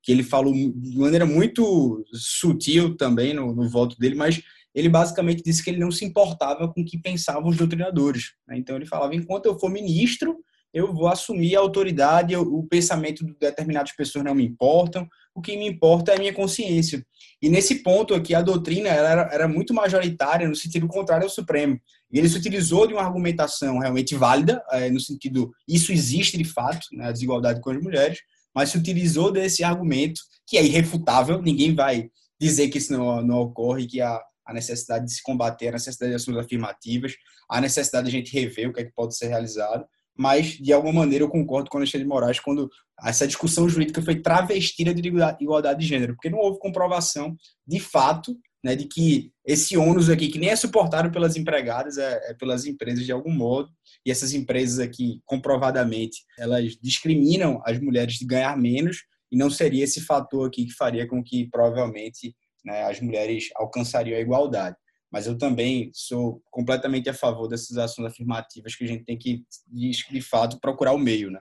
que 0.02 0.12
ele 0.12 0.22
falou 0.22 0.52
de 0.52 0.98
maneira 0.98 1.26
muito 1.26 2.04
sutil 2.12 2.96
também 2.96 3.34
no, 3.34 3.54
no 3.54 3.68
voto 3.68 3.96
dele, 3.98 4.14
mas 4.14 4.40
ele 4.74 4.88
basicamente 4.88 5.42
disse 5.42 5.64
que 5.64 5.70
ele 5.70 5.80
não 5.80 5.90
se 5.90 6.04
importava 6.04 6.72
com 6.72 6.82
o 6.82 6.84
que 6.84 6.98
pensavam 6.98 7.48
os 7.48 7.56
doutrinadores. 7.56 8.34
Né? 8.46 8.58
Então 8.58 8.76
ele 8.76 8.86
falava: 8.86 9.14
enquanto 9.14 9.46
eu 9.46 9.58
for 9.58 9.70
ministro, 9.70 10.36
eu 10.72 10.92
vou 10.92 11.08
assumir 11.08 11.56
a 11.56 11.60
autoridade, 11.60 12.36
o 12.36 12.62
pensamento 12.64 13.24
de 13.24 13.34
determinadas 13.40 13.92
pessoas 13.92 14.24
não 14.24 14.34
me 14.34 14.44
importam, 14.44 15.08
o 15.34 15.40
que 15.40 15.56
me 15.56 15.66
importa 15.66 16.12
é 16.12 16.16
a 16.16 16.18
minha 16.18 16.34
consciência. 16.34 17.02
E 17.40 17.48
nesse 17.48 17.82
ponto 17.82 18.14
aqui, 18.14 18.34
a 18.34 18.42
doutrina 18.42 18.90
era, 18.90 19.28
era 19.32 19.48
muito 19.48 19.72
majoritária 19.72 20.46
no 20.46 20.54
sentido 20.54 20.86
contrário 20.86 21.24
ao 21.24 21.30
Supremo. 21.30 21.80
E 22.12 22.18
ele 22.18 22.28
se 22.28 22.36
utilizou 22.36 22.86
de 22.86 22.94
uma 22.94 23.02
argumentação 23.02 23.78
realmente 23.78 24.14
válida, 24.14 24.62
é, 24.70 24.90
no 24.90 25.00
sentido, 25.00 25.50
isso 25.68 25.92
existe 25.92 26.36
de 26.36 26.44
fato, 26.44 26.86
né, 26.92 27.08
a 27.08 27.12
desigualdade 27.12 27.60
com 27.60 27.70
as 27.70 27.82
mulheres, 27.82 28.18
mas 28.54 28.70
se 28.70 28.78
utilizou 28.78 29.32
desse 29.32 29.64
argumento, 29.64 30.20
que 30.46 30.56
é 30.56 30.64
irrefutável, 30.64 31.42
ninguém 31.42 31.74
vai 31.74 32.08
dizer 32.40 32.68
que 32.68 32.78
isso 32.78 32.92
não, 32.92 33.22
não 33.22 33.38
ocorre, 33.40 33.86
que 33.86 34.00
a, 34.00 34.20
a 34.46 34.54
necessidade 34.54 35.06
de 35.06 35.12
se 35.12 35.22
combater, 35.22 35.68
a 35.68 35.72
necessidade 35.72 36.10
de 36.10 36.16
ações 36.16 36.36
afirmativas, 36.36 37.14
a 37.50 37.60
necessidade 37.60 38.08
de 38.08 38.16
a 38.16 38.18
gente 38.18 38.32
rever 38.32 38.68
o 38.68 38.72
que 38.72 38.80
é 38.80 38.84
que 38.84 38.94
pode 38.94 39.16
ser 39.16 39.26
realizado, 39.26 39.84
mas 40.16 40.52
de 40.52 40.72
alguma 40.72 41.00
maneira 41.00 41.24
eu 41.24 41.28
concordo 41.28 41.68
com 41.68 41.76
o 41.76 41.80
Alexandre 41.80 42.04
de 42.04 42.08
Moraes 42.08 42.40
quando 42.40 42.70
essa 43.04 43.26
discussão 43.26 43.68
jurídica 43.68 44.00
foi 44.00 44.20
travestida 44.20 44.94
de 44.94 45.06
igualdade 45.40 45.80
de 45.80 45.86
gênero, 45.86 46.14
porque 46.14 46.30
não 46.30 46.38
houve 46.38 46.58
comprovação 46.58 47.36
de 47.66 47.78
fato 47.78 48.34
né, 48.66 48.74
de 48.74 48.86
que 48.86 49.30
esse 49.44 49.76
ônus 49.76 50.10
aqui, 50.10 50.26
que 50.26 50.40
nem 50.40 50.48
é 50.48 50.56
suportado 50.56 51.12
pelas 51.12 51.36
empregadas, 51.36 51.98
é, 51.98 52.30
é, 52.30 52.34
pelas 52.34 52.66
empresas 52.66 53.06
de 53.06 53.12
algum 53.12 53.30
modo, 53.30 53.70
e 54.04 54.10
essas 54.10 54.34
empresas 54.34 54.80
aqui, 54.80 55.20
comprovadamente, 55.24 56.24
elas 56.36 56.76
discriminam 56.82 57.62
as 57.64 57.78
mulheres 57.78 58.14
de 58.14 58.26
ganhar 58.26 58.58
menos, 58.58 59.04
e 59.30 59.36
não 59.36 59.48
seria 59.48 59.84
esse 59.84 60.00
fator 60.00 60.48
aqui 60.48 60.66
que 60.66 60.72
faria 60.72 61.06
com 61.06 61.22
que 61.22 61.48
provavelmente 61.48 62.34
né, 62.64 62.82
as 62.82 63.00
mulheres 63.00 63.50
alcançariam 63.54 64.18
a 64.18 64.20
igualdade 64.20 64.74
mas 65.12 65.28
eu 65.28 65.38
também 65.38 65.88
sou 65.94 66.42
completamente 66.50 67.08
a 67.08 67.14
favor 67.14 67.46
dessas 67.46 67.78
ações 67.78 68.08
afirmativas 68.08 68.74
que 68.74 68.82
a 68.82 68.88
gente 68.88 69.04
tem 69.04 69.16
que, 69.16 69.44
de, 69.68 70.20
fato, 70.20 70.58
procurar 70.60 70.92
o 70.92 70.98
meio, 70.98 71.30
né? 71.30 71.40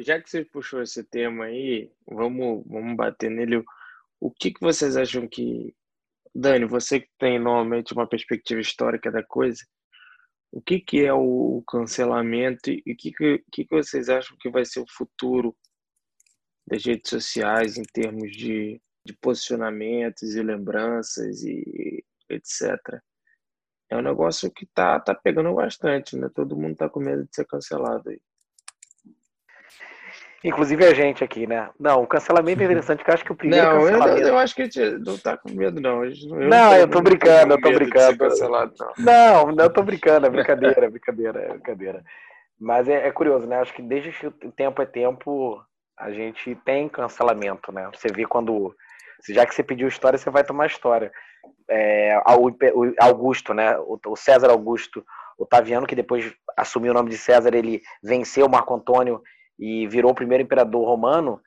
Já 0.00 0.20
que 0.20 0.28
você 0.28 0.44
puxou 0.44 0.82
esse 0.82 1.04
tema 1.04 1.44
aí, 1.44 1.88
vamos, 2.06 2.64
vamos 2.66 2.96
bater 2.96 3.30
nele. 3.30 3.64
O 4.20 4.30
que, 4.30 4.50
que 4.50 4.60
vocês 4.60 4.96
acham 4.96 5.26
que... 5.28 5.72
Dani, 6.34 6.64
você 6.64 7.00
que 7.00 7.08
tem 7.18 7.38
normalmente 7.38 7.92
uma 7.92 8.08
perspectiva 8.08 8.60
histórica 8.60 9.10
da 9.10 9.22
coisa, 9.22 9.64
o 10.50 10.62
que, 10.62 10.80
que 10.80 11.04
é 11.04 11.12
o 11.12 11.62
cancelamento 11.68 12.70
e 12.70 12.80
o 12.80 12.96
que, 12.96 13.12
que, 13.12 13.44
que, 13.52 13.64
que 13.64 13.74
vocês 13.74 14.08
acham 14.08 14.36
que 14.40 14.50
vai 14.50 14.64
ser 14.64 14.80
o 14.80 14.90
futuro 14.90 15.56
das 16.66 16.84
redes 16.84 17.10
sociais 17.10 17.76
em 17.76 17.82
termos 17.82 18.30
de, 18.32 18.80
de 19.04 19.12
posicionamentos 19.20 20.34
e 20.34 20.42
lembranças 20.42 21.42
e 21.42 22.04
etc. 22.30 23.00
É 23.90 23.96
um 23.96 24.02
negócio 24.02 24.50
que 24.50 24.66
tá, 24.66 25.00
tá 25.00 25.14
pegando 25.14 25.54
bastante, 25.54 26.16
né? 26.16 26.28
Todo 26.34 26.56
mundo 26.56 26.76
tá 26.76 26.88
com 26.88 27.00
medo 27.00 27.24
de 27.24 27.34
ser 27.34 27.46
cancelado 27.46 28.10
aí. 28.10 28.20
Inclusive 30.44 30.84
a 30.84 30.94
gente 30.94 31.24
aqui, 31.24 31.46
né? 31.46 31.68
Não, 31.78 32.02
o 32.02 32.06
cancelamento 32.06 32.62
é 32.62 32.64
interessante, 32.64 33.02
que 33.02 33.10
eu 33.10 33.14
acho 33.14 33.24
que 33.24 33.32
o 33.32 33.36
primeiro 33.36 33.66
não, 33.66 33.80
cancelamento... 33.80 34.20
Eu, 34.20 34.28
eu 34.28 34.38
acho 34.38 34.54
que 34.54 34.62
a 34.62 34.64
gente 34.64 34.80
não 35.04 35.18
tá 35.18 35.36
com 35.36 35.50
medo, 35.50 35.80
não. 35.80 36.04
Eu 36.04 36.12
não, 36.28 36.48
não 36.48 36.74
eu 36.76 36.88
tô 36.88 37.00
brincando, 37.00 37.54
eu 37.54 37.60
tô 37.60 37.72
brincando. 37.72 38.18
Cancelado, 38.18 38.74
não. 38.78 39.04
não, 39.04 39.52
não, 39.52 39.64
eu 39.64 39.72
tô 39.72 39.82
brincando, 39.82 40.26
é 40.26 40.30
brincadeira, 40.30 40.86
é 40.86 40.90
brincadeira, 40.90 41.40
é 41.40 41.48
brincadeira. 41.48 42.04
Mas 42.60 42.88
é, 42.88 43.08
é, 43.08 43.10
curioso, 43.10 43.46
né? 43.46 43.58
Acho 43.58 43.74
que 43.74 43.82
desde 43.82 44.12
que 44.12 44.26
o 44.26 44.52
tempo 44.52 44.80
é 44.80 44.86
tempo, 44.86 45.60
a 45.96 46.10
gente 46.12 46.54
tem 46.64 46.88
cancelamento, 46.88 47.72
né? 47.72 47.90
Você 47.92 48.08
vê 48.08 48.24
quando... 48.24 48.74
Já 49.28 49.44
que 49.44 49.52
você 49.52 49.64
pediu 49.64 49.88
história, 49.88 50.16
você 50.16 50.30
vai 50.30 50.44
tomar 50.44 50.66
história 50.66 51.10
é, 51.68 52.20
Augusto, 53.00 53.52
né? 53.52 53.76
O 53.78 54.16
César 54.16 54.50
Augusto 54.50 55.04
Otaviano, 55.38 55.86
que 55.86 55.94
depois 55.94 56.32
assumiu 56.56 56.92
o 56.92 56.94
nome 56.94 57.10
de 57.10 57.18
César, 57.18 57.54
ele 57.54 57.82
venceu 58.02 58.48
Marco 58.48 58.74
Antônio 58.74 59.22
e 59.58 59.86
virou 59.86 60.12
o 60.12 60.14
primeiro 60.14 60.44
imperador 60.44 60.86
romano. 60.86 61.40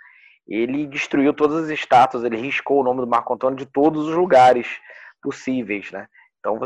Ele 0.47 0.85
destruiu 0.85 1.33
todas 1.33 1.65
as 1.65 1.69
estátuas, 1.69 2.23
ele 2.23 2.37
riscou 2.37 2.81
o 2.81 2.83
nome 2.83 3.01
do 3.01 3.07
Marco 3.07 3.33
Antônio 3.33 3.57
de 3.57 3.65
todos 3.65 4.07
os 4.07 4.15
lugares 4.15 4.67
possíveis, 5.21 5.91
né? 5.91 6.07
Então, 6.39 6.59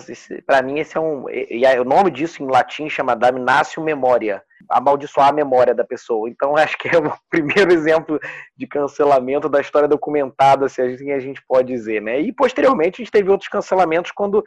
para 0.45 0.61
mim, 0.61 0.79
esse 0.79 0.97
é 0.97 0.99
um. 1.01 1.29
E, 1.29 1.65
o 1.77 1.83
nome 1.83 2.09
disso 2.09 2.41
em 2.41 2.47
latim 2.47 2.89
chama 2.89 3.13
damnatio 3.13 3.83
memoria 3.83 4.41
amaldiçoar 4.69 5.29
a 5.29 5.33
memória 5.33 5.75
da 5.75 5.83
pessoa. 5.83 6.29
Então, 6.29 6.55
acho 6.57 6.77
que 6.77 6.87
é 6.87 6.97
o 6.97 7.13
primeiro 7.29 7.71
exemplo 7.73 8.19
de 8.55 8.65
cancelamento 8.67 9.49
da 9.49 9.59
história 9.59 9.87
documentada, 9.87 10.69
se 10.69 10.81
assim 10.81 11.11
a 11.11 11.19
gente 11.19 11.41
pode 11.47 11.67
dizer. 11.67 12.01
Né? 12.01 12.21
E, 12.21 12.31
posteriormente, 12.31 13.01
a 13.01 13.03
gente 13.03 13.11
teve 13.11 13.29
outros 13.29 13.49
cancelamentos 13.49 14.11
quando 14.11 14.43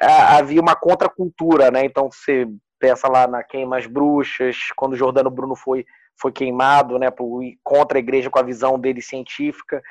ah, 0.00 0.38
havia 0.38 0.60
uma 0.60 0.74
contracultura. 0.74 1.70
Né? 1.70 1.84
Então, 1.84 2.10
você 2.10 2.46
pensa 2.78 3.08
lá 3.08 3.26
na 3.26 3.42
Queima 3.42 3.78
as 3.78 3.86
Bruxas, 3.86 4.56
quando 4.76 4.96
Jordano 4.96 5.30
Bruno 5.30 5.54
foi, 5.54 5.86
foi 6.20 6.32
queimado 6.32 6.98
né, 6.98 7.10
por, 7.10 7.42
contra 7.62 7.98
a 7.98 8.00
igreja 8.00 8.30
com 8.30 8.38
a 8.38 8.42
visão 8.42 8.78
dele 8.78 9.02
científica. 9.02 9.82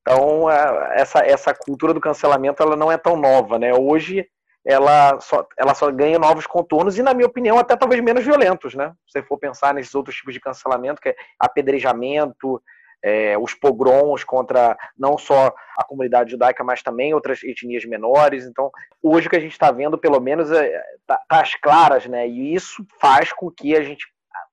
Então, 0.00 0.50
essa, 0.92 1.20
essa 1.20 1.54
cultura 1.54 1.92
do 1.94 2.00
cancelamento 2.00 2.62
ela 2.62 2.76
não 2.76 2.90
é 2.90 2.96
tão 2.96 3.16
nova, 3.16 3.58
né? 3.58 3.72
Hoje 3.74 4.26
ela 4.64 5.18
só, 5.20 5.46
ela 5.56 5.74
só 5.74 5.90
ganha 5.90 6.18
novos 6.18 6.46
contornos 6.46 6.98
e, 6.98 7.02
na 7.02 7.14
minha 7.14 7.26
opinião, 7.26 7.58
até 7.58 7.76
talvez 7.76 8.02
menos 8.02 8.24
violentos, 8.24 8.74
né? 8.74 8.92
Se 9.06 9.12
você 9.12 9.22
for 9.22 9.38
pensar 9.38 9.72
nesses 9.72 9.94
outros 9.94 10.16
tipos 10.16 10.34
de 10.34 10.40
cancelamento, 10.40 11.00
que 11.00 11.10
é 11.10 11.16
apedrejamento, 11.38 12.62
é, 13.02 13.38
os 13.38 13.54
pogroms 13.54 14.24
contra 14.24 14.76
não 14.98 15.16
só 15.16 15.54
a 15.76 15.84
comunidade 15.84 16.32
judaica, 16.32 16.62
mas 16.62 16.82
também 16.82 17.14
outras 17.14 17.42
etnias 17.42 17.84
menores. 17.84 18.44
Então, 18.44 18.70
hoje 19.02 19.26
o 19.26 19.30
que 19.30 19.36
a 19.36 19.40
gente 19.40 19.52
está 19.52 19.70
vendo, 19.70 19.96
pelo 19.96 20.20
menos, 20.20 20.50
é, 20.50 20.82
tá, 21.06 21.18
tá 21.28 21.40
às 21.40 21.54
claras, 21.54 22.06
né? 22.06 22.28
E 22.28 22.54
isso 22.54 22.86
faz 23.00 23.32
com 23.32 23.50
que 23.50 23.74
a 23.74 23.82
gente 23.82 24.06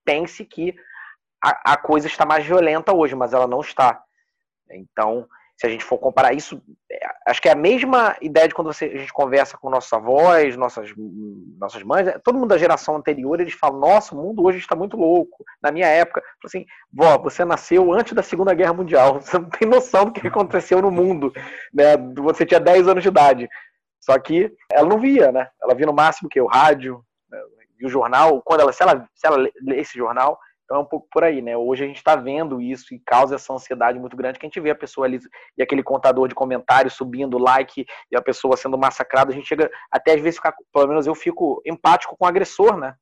pense 0.07 0.45
que 0.45 0.73
a, 1.43 1.73
a 1.73 1.77
coisa 1.77 2.07
está 2.07 2.25
mais 2.25 2.45
violenta 2.45 2.95
hoje, 2.95 3.13
mas 3.13 3.33
ela 3.33 3.45
não 3.45 3.59
está. 3.59 4.01
Então, 4.71 5.27
se 5.57 5.65
a 5.65 5.69
gente 5.69 5.83
for 5.83 5.97
comparar 5.97 6.33
isso, 6.33 6.61
é, 6.89 6.99
acho 7.25 7.41
que 7.41 7.49
é 7.49 7.51
a 7.51 7.55
mesma 7.55 8.15
ideia 8.21 8.47
de 8.47 8.53
quando 8.53 8.71
você, 8.71 8.85
a 8.85 8.97
gente 8.97 9.11
conversa 9.11 9.57
com 9.57 9.69
nossos 9.69 9.91
avós, 9.91 10.55
nossas, 10.55 10.93
nossas 11.59 11.81
mães, 11.83 12.07
é, 12.07 12.19
todo 12.19 12.37
mundo 12.37 12.49
da 12.49 12.57
geração 12.57 12.95
anterior, 12.95 13.39
eles 13.41 13.53
falam, 13.53 13.79
nossa, 13.79 14.15
o 14.15 14.17
mundo 14.17 14.45
hoje 14.45 14.59
está 14.59 14.75
muito 14.75 14.95
louco. 14.95 15.43
Na 15.61 15.71
minha 15.71 15.87
época, 15.87 16.23
assim, 16.45 16.65
vó, 16.93 17.17
você 17.17 17.43
nasceu 17.43 17.91
antes 17.91 18.13
da 18.13 18.23
Segunda 18.23 18.53
Guerra 18.53 18.73
Mundial, 18.73 19.19
você 19.21 19.37
não 19.37 19.49
tem 19.49 19.67
noção 19.67 20.05
do 20.05 20.11
que 20.11 20.27
aconteceu 20.27 20.81
no 20.81 20.91
mundo, 20.91 21.33
né? 21.73 21.97
Você 22.17 22.45
tinha 22.45 22.59
10 22.59 22.87
anos 22.87 23.03
de 23.03 23.09
idade. 23.09 23.49
Só 23.99 24.17
que 24.19 24.53
ela 24.71 24.87
não 24.87 24.99
via, 24.99 25.31
né? 25.31 25.49
Ela 25.61 25.73
via 25.73 25.87
no 25.87 25.93
máximo 25.93 26.29
que 26.29 26.39
o 26.39 26.45
rádio? 26.45 27.03
E 27.79 27.85
o 27.85 27.89
jornal. 27.89 28.41
Quando 28.41 28.61
ela, 28.61 28.71
se 28.71 28.83
ela, 28.83 29.07
se 29.13 29.27
ela 29.27 29.37
lê 29.37 29.79
esse 29.79 29.97
jornal, 29.97 30.39
então 30.67 30.77
é 30.77 30.79
um 30.81 30.85
pouco 30.85 31.07
por 31.09 31.23
aí, 31.23 31.41
né? 31.41 31.55
Hoje 31.55 31.85
a 31.85 31.87
gente 31.87 31.95
está 31.95 32.13
vendo 32.17 32.59
isso 32.59 32.93
e 32.93 32.99
causa 32.99 33.35
essa 33.35 33.53
ansiedade 33.53 33.97
muito 33.97 34.17
grande 34.17 34.37
que 34.37 34.45
a 34.45 34.49
gente 34.49 34.59
vê 34.59 34.69
a 34.69 34.75
pessoa 34.75 35.07
ali 35.07 35.17
e 35.57 35.63
aquele 35.63 35.81
contador 35.81 36.27
de 36.27 36.35
comentários 36.35 36.93
subindo 36.93 37.37
like 37.37 37.85
e 38.11 38.17
a 38.17 38.21
pessoa 38.21 38.57
sendo 38.57 38.77
massacrada. 38.77 39.31
A 39.31 39.33
gente 39.33 39.47
chega 39.47 39.71
até 39.89 40.13
às 40.13 40.21
vezes 40.21 40.35
ficar, 40.35 40.53
pelo 40.73 40.87
menos 40.87 41.07
eu 41.07 41.15
fico 41.15 41.61
empático 41.65 42.17
com 42.17 42.25
o 42.25 42.27
agressor, 42.27 42.75
né? 42.75 42.95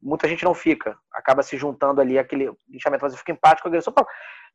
Muita 0.00 0.26
gente 0.26 0.44
não 0.44 0.54
fica, 0.54 0.96
acaba 1.12 1.42
se 1.42 1.58
juntando 1.58 2.00
ali 2.00 2.18
aquele 2.18 2.50
lixamento, 2.68 3.02
mas 3.02 3.12
eu 3.12 3.18
fico 3.18 3.32
empático 3.32 3.64
com 3.64 3.68
o 3.68 3.72
agressor. 3.72 3.94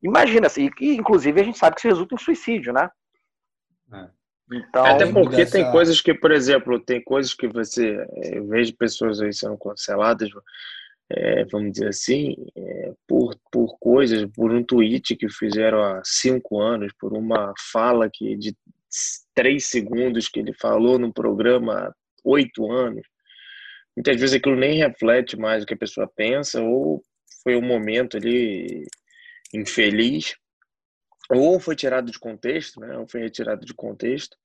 Imagina, 0.02 0.48
assim, 0.48 0.72
e, 0.80 0.96
inclusive 0.96 1.40
a 1.40 1.44
gente 1.44 1.58
sabe 1.58 1.76
que 1.76 1.82
isso 1.82 1.88
resulta 1.88 2.16
em 2.16 2.18
suicídio, 2.18 2.74
né? 2.74 2.90
É. 3.94 4.19
Então, 4.52 4.84
Até 4.84 5.12
porque 5.12 5.38
dessa... 5.38 5.52
tem 5.52 5.72
coisas 5.72 6.02
que, 6.02 6.14
por 6.14 6.32
exemplo, 6.32 6.80
tem 6.80 7.02
coisas 7.04 7.34
que 7.34 7.48
você, 7.48 8.06
eu 8.34 8.48
vejo 8.48 8.76
pessoas 8.76 9.22
aí 9.22 9.32
sendo 9.32 9.58
canceladas, 9.58 10.30
é, 11.12 11.44
vamos 11.46 11.74
dizer 11.74 11.90
assim, 11.90 12.36
é, 12.56 12.94
por, 13.08 13.36
por 13.52 13.78
coisas, 13.80 14.26
por 14.36 14.52
um 14.52 14.64
tweet 14.64 15.16
que 15.16 15.30
fizeram 15.30 15.82
há 15.82 16.02
cinco 16.04 16.60
anos, 16.62 16.92
por 17.00 17.14
uma 17.14 17.54
fala 17.72 18.10
que 18.12 18.36
de 18.36 18.56
três 19.36 19.66
segundos 19.66 20.28
que 20.28 20.40
ele 20.40 20.54
falou 20.54 20.98
no 20.98 21.14
programa 21.14 21.74
há 21.74 21.94
oito 22.24 22.72
anos. 22.72 23.06
Muitas 23.96 24.20
vezes 24.20 24.36
aquilo 24.36 24.56
nem 24.56 24.78
reflete 24.78 25.38
mais 25.38 25.64
o 25.64 25.66
que 25.66 25.74
a 25.74 25.78
pessoa 25.78 26.10
pensa, 26.16 26.62
ou 26.62 27.04
foi 27.44 27.56
um 27.56 27.62
momento 27.62 28.18
ali 28.18 28.86
infeliz, 29.54 30.36
ou 31.30 31.60
foi 31.60 31.76
tirado 31.76 32.12
de 32.12 32.20
contexto, 32.20 32.80
né? 32.80 32.98
Ou 32.98 33.08
foi 33.08 33.22
retirado 33.22 33.66
de 33.66 33.74
contexto. 33.74 34.38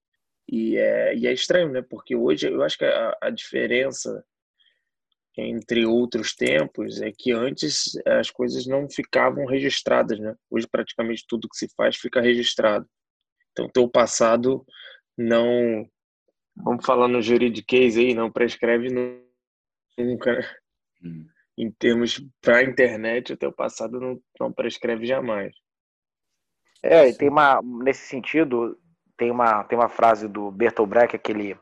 E 0.49 0.76
é, 0.76 1.16
e 1.16 1.26
é 1.26 1.32
estranho, 1.32 1.70
né? 1.70 1.82
Porque 1.82 2.14
hoje 2.14 2.49
eu 2.49 2.62
acho 2.62 2.78
que 2.78 2.85
a, 2.85 3.16
a 3.22 3.30
diferença 3.30 4.24
entre 5.37 5.85
outros 5.85 6.35
tempos, 6.35 7.01
é 7.01 7.11
que 7.11 7.32
antes 7.32 7.97
as 8.07 8.30
coisas 8.30 8.66
não 8.66 8.89
ficavam 8.89 9.47
registradas, 9.47 10.18
né? 10.18 10.35
Hoje 10.49 10.66
praticamente 10.68 11.24
tudo 11.28 11.49
que 11.49 11.57
se 11.57 11.68
faz 11.76 11.97
fica 11.97 12.20
registrado. 12.20 12.89
Então, 13.51 13.68
teu 13.68 13.89
passado 13.89 14.64
não, 15.16 15.89
vamos 16.57 16.85
falar 16.85 17.09
no 17.09 17.20
juridiquês 17.20 17.97
aí, 17.97 18.14
não 18.14 18.30
prescreve 18.30 18.89
nunca. 19.99 20.39
Né? 20.39 20.57
Hum. 21.03 21.26
Em 21.57 21.70
termos 21.70 22.20
para 22.41 22.59
a 22.59 22.64
internet, 22.64 23.32
o 23.32 23.37
teu 23.37 23.53
passado 23.53 24.01
não, 24.01 24.20
não 24.41 24.53
prescreve 24.53 25.07
jamais. 25.07 25.55
É, 26.87 27.09
e 27.09 27.14
tem 27.14 27.30
uma, 27.30 27.62
nesse 27.62 28.07
sentido, 28.07 28.78
tem 29.16 29.30
uma, 29.30 29.64
tem 29.64 29.78
uma 29.78 29.89
frase 29.89 30.28
do 30.28 30.51
Bertolt 30.51 30.87
Brecht, 30.87 31.16
aquele, 31.16 31.55
na 31.55 31.61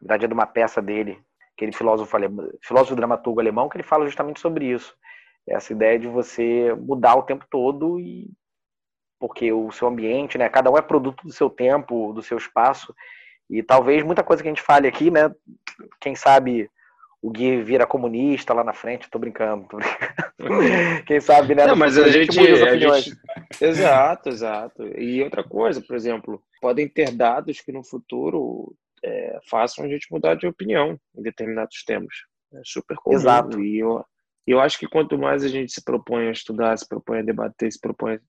verdade 0.00 0.24
é 0.24 0.28
de 0.28 0.34
uma 0.34 0.46
peça 0.46 0.82
dele, 0.82 1.16
aquele 1.54 1.70
filósofo, 1.70 2.16
alemão, 2.16 2.50
filósofo 2.60 2.96
dramaturgo 2.96 3.38
alemão, 3.38 3.68
que 3.68 3.76
ele 3.76 3.84
fala 3.84 4.04
justamente 4.04 4.40
sobre 4.40 4.66
isso. 4.66 4.92
Essa 5.48 5.72
ideia 5.72 5.96
de 5.96 6.08
você 6.08 6.74
mudar 6.74 7.14
o 7.14 7.22
tempo 7.22 7.46
todo 7.48 8.00
e 8.00 8.28
porque 9.20 9.52
o 9.52 9.70
seu 9.70 9.86
ambiente, 9.86 10.36
né, 10.36 10.48
cada 10.48 10.72
um 10.72 10.76
é 10.76 10.82
produto 10.82 11.24
do 11.24 11.32
seu 11.32 11.48
tempo, 11.48 12.12
do 12.12 12.20
seu 12.20 12.36
espaço, 12.36 12.92
e 13.48 13.62
talvez 13.62 14.02
muita 14.02 14.24
coisa 14.24 14.42
que 14.42 14.48
a 14.48 14.52
gente 14.52 14.60
fale 14.60 14.88
aqui, 14.88 15.08
né, 15.08 15.32
quem 16.00 16.16
sabe 16.16 16.68
o 17.24 17.30
Gui 17.30 17.62
vira 17.62 17.86
comunista 17.86 18.52
lá 18.52 18.62
na 18.62 18.74
frente, 18.74 19.08
tô 19.08 19.18
brincando, 19.18 19.66
tô 19.66 19.78
brincando. 19.78 20.26
Quem 21.06 21.18
sabe, 21.20 21.54
né? 21.54 21.66
Não, 21.66 21.74
mas 21.74 21.96
a 21.96 22.06
gente, 22.08 22.38
a 22.38 22.76
gente, 22.76 23.18
Exato, 23.58 24.28
exato. 24.28 24.86
E 24.98 25.22
outra 25.22 25.42
coisa, 25.42 25.80
por 25.80 25.96
exemplo, 25.96 26.42
podem 26.60 26.86
ter 26.86 27.10
dados 27.12 27.62
que 27.62 27.72
no 27.72 27.82
futuro 27.82 28.76
é, 29.02 29.38
façam 29.48 29.86
a 29.86 29.88
gente 29.88 30.06
mudar 30.10 30.34
de 30.34 30.46
opinião 30.46 31.00
em 31.16 31.22
determinados 31.22 31.82
temas. 31.82 32.14
É 32.52 32.60
super 32.62 32.94
comum. 32.98 33.16
Exato. 33.16 33.58
E 33.58 33.78
eu, 33.78 34.04
eu 34.46 34.60
acho 34.60 34.78
que 34.78 34.86
quanto 34.86 35.16
mais 35.16 35.42
a 35.42 35.48
gente 35.48 35.72
se 35.72 35.82
propõe 35.82 36.28
a 36.28 36.32
estudar, 36.32 36.76
se 36.76 36.86
propõe 36.86 37.20
a 37.20 37.22
debater, 37.22 37.72
se 37.72 37.80
propõe 37.80 38.20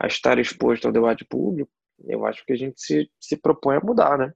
a 0.00 0.08
estar 0.08 0.36
exposto 0.40 0.86
ao 0.86 0.92
debate 0.92 1.24
público, 1.24 1.70
eu 2.08 2.26
acho 2.26 2.44
que 2.44 2.52
a 2.52 2.56
gente 2.56 2.80
se, 2.80 3.08
se 3.20 3.36
propõe 3.36 3.76
a 3.76 3.80
mudar, 3.80 4.18
né? 4.18 4.32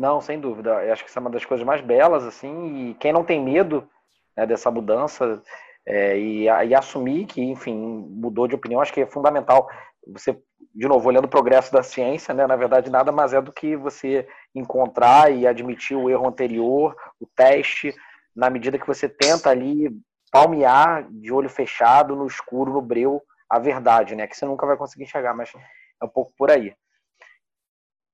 Não, 0.00 0.18
sem 0.18 0.40
dúvida. 0.40 0.82
Eu 0.82 0.94
acho 0.94 1.04
que 1.04 1.10
isso 1.10 1.18
é 1.18 1.20
uma 1.20 1.28
das 1.28 1.44
coisas 1.44 1.66
mais 1.66 1.82
belas, 1.82 2.24
assim, 2.24 2.88
e 2.88 2.94
quem 2.94 3.12
não 3.12 3.22
tem 3.22 3.38
medo 3.38 3.86
né, 4.34 4.46
dessa 4.46 4.70
mudança 4.70 5.42
é, 5.84 6.18
e, 6.18 6.44
e, 6.44 6.74
assumir 6.74 7.26
que, 7.26 7.42
enfim, 7.42 7.76
mudou 8.08 8.48
de 8.48 8.54
opinião, 8.54 8.80
acho 8.80 8.94
que 8.94 9.02
é 9.02 9.06
fundamental. 9.06 9.68
Você, 10.06 10.42
de 10.74 10.88
novo, 10.88 11.06
olhando 11.06 11.26
o 11.26 11.28
progresso 11.28 11.70
da 11.70 11.82
ciência, 11.82 12.32
né, 12.32 12.46
na 12.46 12.56
verdade, 12.56 12.88
nada 12.88 13.12
mais 13.12 13.34
é 13.34 13.42
do 13.42 13.52
que 13.52 13.76
você 13.76 14.26
encontrar 14.54 15.30
e 15.30 15.46
admitir 15.46 15.98
o 15.98 16.08
erro 16.08 16.26
anterior, 16.26 16.96
o 17.20 17.26
teste, 17.36 17.94
na 18.34 18.48
medida 18.48 18.78
que 18.78 18.86
você 18.86 19.06
tenta 19.06 19.50
ali 19.50 19.94
palmear 20.32 21.06
de 21.10 21.30
olho 21.30 21.50
fechado, 21.50 22.16
no 22.16 22.26
escuro, 22.26 22.72
no 22.72 22.80
breu, 22.80 23.22
a 23.50 23.58
verdade, 23.58 24.16
né? 24.16 24.26
Que 24.26 24.34
você 24.34 24.46
nunca 24.46 24.66
vai 24.66 24.78
conseguir 24.78 25.04
enxergar, 25.04 25.34
mas 25.34 25.52
é 26.00 26.04
um 26.06 26.08
pouco 26.08 26.32
por 26.38 26.50
aí. 26.50 26.74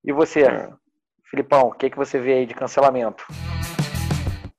E 0.03 0.13
você? 0.13 0.43
É. 0.43 0.86
Filipão, 1.31 1.69
o 1.69 1.73
que, 1.73 1.91
que 1.91 1.97
você 1.97 2.21
vê 2.21 2.35
aí 2.35 2.47
de 2.47 2.55
cancelamento? 2.55 3.25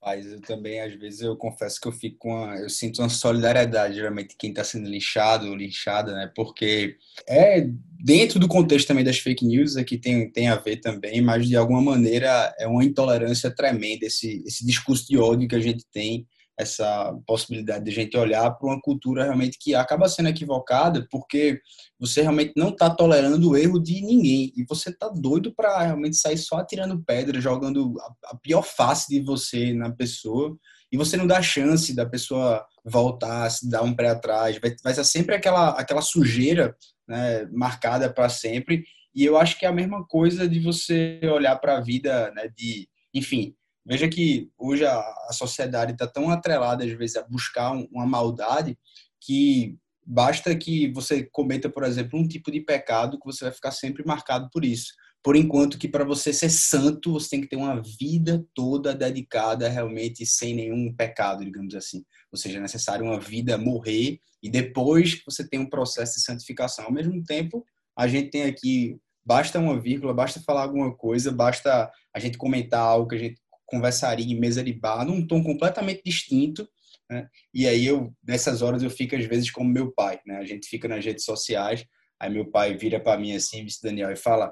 Mas 0.01 0.25
eu 0.25 0.39
também, 0.41 0.79
às 0.79 0.93
vezes, 0.93 1.21
eu 1.21 1.35
confesso 1.35 1.81
que 1.81 1.87
eu 1.87 1.91
fico 1.91 2.17
com 2.19 2.29
uma, 2.29 2.55
eu 2.55 2.69
sinto 2.69 3.01
uma 3.01 3.09
solidariedade, 3.09 3.95
geralmente, 3.95 4.35
quem 4.39 4.51
está 4.51 4.63
sendo 4.63 4.89
linchado 4.89 5.47
ou 5.47 5.55
linchada, 5.55 6.13
né? 6.13 6.31
Porque 6.33 6.95
é 7.27 7.67
dentro 7.99 8.39
do 8.39 8.47
contexto 8.47 8.87
também 8.87 9.03
das 9.03 9.19
fake 9.19 9.45
news, 9.45 9.75
aqui 9.75 9.97
tem, 9.97 10.31
tem 10.31 10.47
a 10.47 10.55
ver 10.55 10.77
também, 10.77 11.19
mas 11.21 11.47
de 11.47 11.57
alguma 11.57 11.81
maneira 11.81 12.55
é 12.57 12.65
uma 12.67 12.85
intolerância 12.85 13.53
tremenda 13.53 14.05
esse, 14.05 14.41
esse 14.45 14.65
discurso 14.65 15.07
de 15.07 15.17
ódio 15.17 15.47
que 15.47 15.55
a 15.55 15.59
gente 15.59 15.85
tem 15.91 16.25
essa 16.57 17.15
possibilidade 17.25 17.85
de 17.85 17.91
gente 17.91 18.17
olhar 18.17 18.49
para 18.51 18.67
uma 18.67 18.81
cultura 18.81 19.23
realmente 19.23 19.59
que 19.59 19.75
acaba 19.75 20.09
sendo 20.09 20.29
equivocada, 20.29 21.07
porque 21.11 21.61
você 21.99 22.21
realmente 22.21 22.53
não 22.57 22.69
está 22.69 22.89
tolerando 22.89 23.51
o 23.51 23.55
erro 23.55 23.79
de 23.79 24.01
ninguém. 24.01 24.51
E 24.55 24.65
você 24.67 24.89
está 24.89 25.07
doido 25.07 25.53
para 25.53 25.83
realmente 25.83 26.17
sair 26.17 26.37
só 26.37 26.57
atirando 26.57 27.03
pedra, 27.03 27.39
jogando 27.39 27.93
a, 28.25 28.35
pior 28.37 28.63
face 28.63 29.07
de 29.09 29.21
você 29.21 29.71
na 29.71 29.91
pessoa. 29.91 30.57
E 30.91 30.97
você 30.97 31.15
não 31.15 31.27
dá 31.27 31.41
chance 31.41 31.93
da 31.95 32.05
pessoa 32.05 32.65
voltar, 32.83 33.49
se 33.51 33.69
dar 33.69 33.83
um 33.83 33.95
pé 33.95 34.09
atrás, 34.09 34.57
vai, 34.59 34.73
vai 34.83 34.93
ser 34.93 35.03
sempre 35.03 35.35
aquela 35.35 35.71
aquela 35.71 36.01
sujeira 36.01 36.75
né, 37.07 37.45
marcada 37.51 38.11
para 38.11 38.29
sempre. 38.29 38.83
E 39.13 39.23
eu 39.25 39.37
acho 39.37 39.59
que 39.59 39.65
é 39.65 39.69
a 39.69 39.73
mesma 39.73 40.05
coisa 40.07 40.47
de 40.47 40.59
você 40.59 41.19
olhar 41.23 41.55
para 41.57 41.77
a 41.77 41.81
vida, 41.81 42.31
né, 42.35 42.47
de, 42.55 42.87
enfim, 43.13 43.55
Veja 43.87 44.09
que 44.09 44.51
hoje 44.57 44.85
a, 44.85 44.99
a 44.99 45.31
sociedade 45.31 45.93
está 45.93 46.05
tão 46.05 46.29
atrelada, 46.29 46.83
às 46.83 46.91
vezes, 46.91 47.15
a 47.15 47.23
buscar 47.23 47.71
um, 47.71 47.87
uma 47.89 48.05
maldade 48.05 48.77
que 49.21 49.77
basta 50.05 50.53
que 50.55 50.91
você 50.91 51.23
cometa, 51.23 51.69
por 51.69 51.83
exemplo, 51.83 52.19
um 52.19 52.27
tipo 52.27 52.51
de 52.51 52.59
pecado 52.59 53.17
que 53.17 53.25
você 53.25 53.45
vai 53.45 53.53
ficar 53.53 53.71
sempre 53.71 54.05
marcado 54.05 54.49
por 54.51 54.65
isso. 54.65 54.93
Por 55.23 55.37
enquanto 55.37 55.77
que 55.77 55.87
para 55.87 56.03
você 56.03 56.33
ser 56.33 56.49
santo, 56.49 57.13
você 57.13 57.29
tem 57.29 57.41
que 57.41 57.47
ter 57.47 57.55
uma 57.55 57.81
vida 57.81 58.45
toda 58.53 58.93
dedicada 58.93 59.69
realmente 59.69 60.25
sem 60.25 60.53
nenhum 60.53 60.93
pecado, 60.93 61.45
digamos 61.45 61.73
assim. 61.73 62.03
Ou 62.31 62.37
seja, 62.37 62.57
é 62.57 62.61
necessário 62.61 63.05
uma 63.05 63.19
vida 63.19 63.57
morrer 63.57 64.19
e 64.43 64.49
depois 64.49 65.21
você 65.25 65.47
tem 65.47 65.59
um 65.61 65.69
processo 65.69 66.15
de 66.15 66.23
santificação. 66.23 66.85
Ao 66.85 66.91
mesmo 66.91 67.23
tempo, 67.23 67.65
a 67.97 68.07
gente 68.07 68.29
tem 68.31 68.43
aqui 68.43 68.99
basta 69.27 69.59
uma 69.59 69.77
vírgula, 69.77 70.13
basta 70.13 70.39
falar 70.39 70.61
alguma 70.61 70.95
coisa, 70.95 71.33
basta 71.33 71.91
a 72.13 72.19
gente 72.19 72.37
comentar 72.37 72.79
algo 72.79 73.09
que 73.09 73.15
a 73.15 73.19
gente 73.19 73.41
conversaria 73.67 74.25
em 74.25 74.39
mesa 74.39 74.63
de 74.63 74.73
bar 74.73 75.05
num 75.05 75.25
tom 75.25 75.43
completamente 75.43 76.01
distinto. 76.03 76.67
Né? 77.09 77.27
E 77.53 77.67
aí 77.67 77.85
eu 77.85 78.11
nessas 78.25 78.61
horas 78.61 78.81
eu 78.81 78.89
fico 78.89 79.15
às 79.15 79.25
vezes 79.25 79.51
como 79.51 79.69
meu 79.69 79.91
pai, 79.91 80.19
né? 80.25 80.37
A 80.37 80.45
gente 80.45 80.67
fica 80.67 80.87
nas 80.87 81.05
redes 81.05 81.23
sociais, 81.23 81.85
aí 82.19 82.29
meu 82.29 82.49
pai 82.49 82.75
vira 82.75 82.99
para 82.99 83.19
mim 83.19 83.35
assim, 83.35 83.63
vice 83.63 83.81
Daniel 83.81 84.11
e 84.11 84.15
fala: 84.15 84.51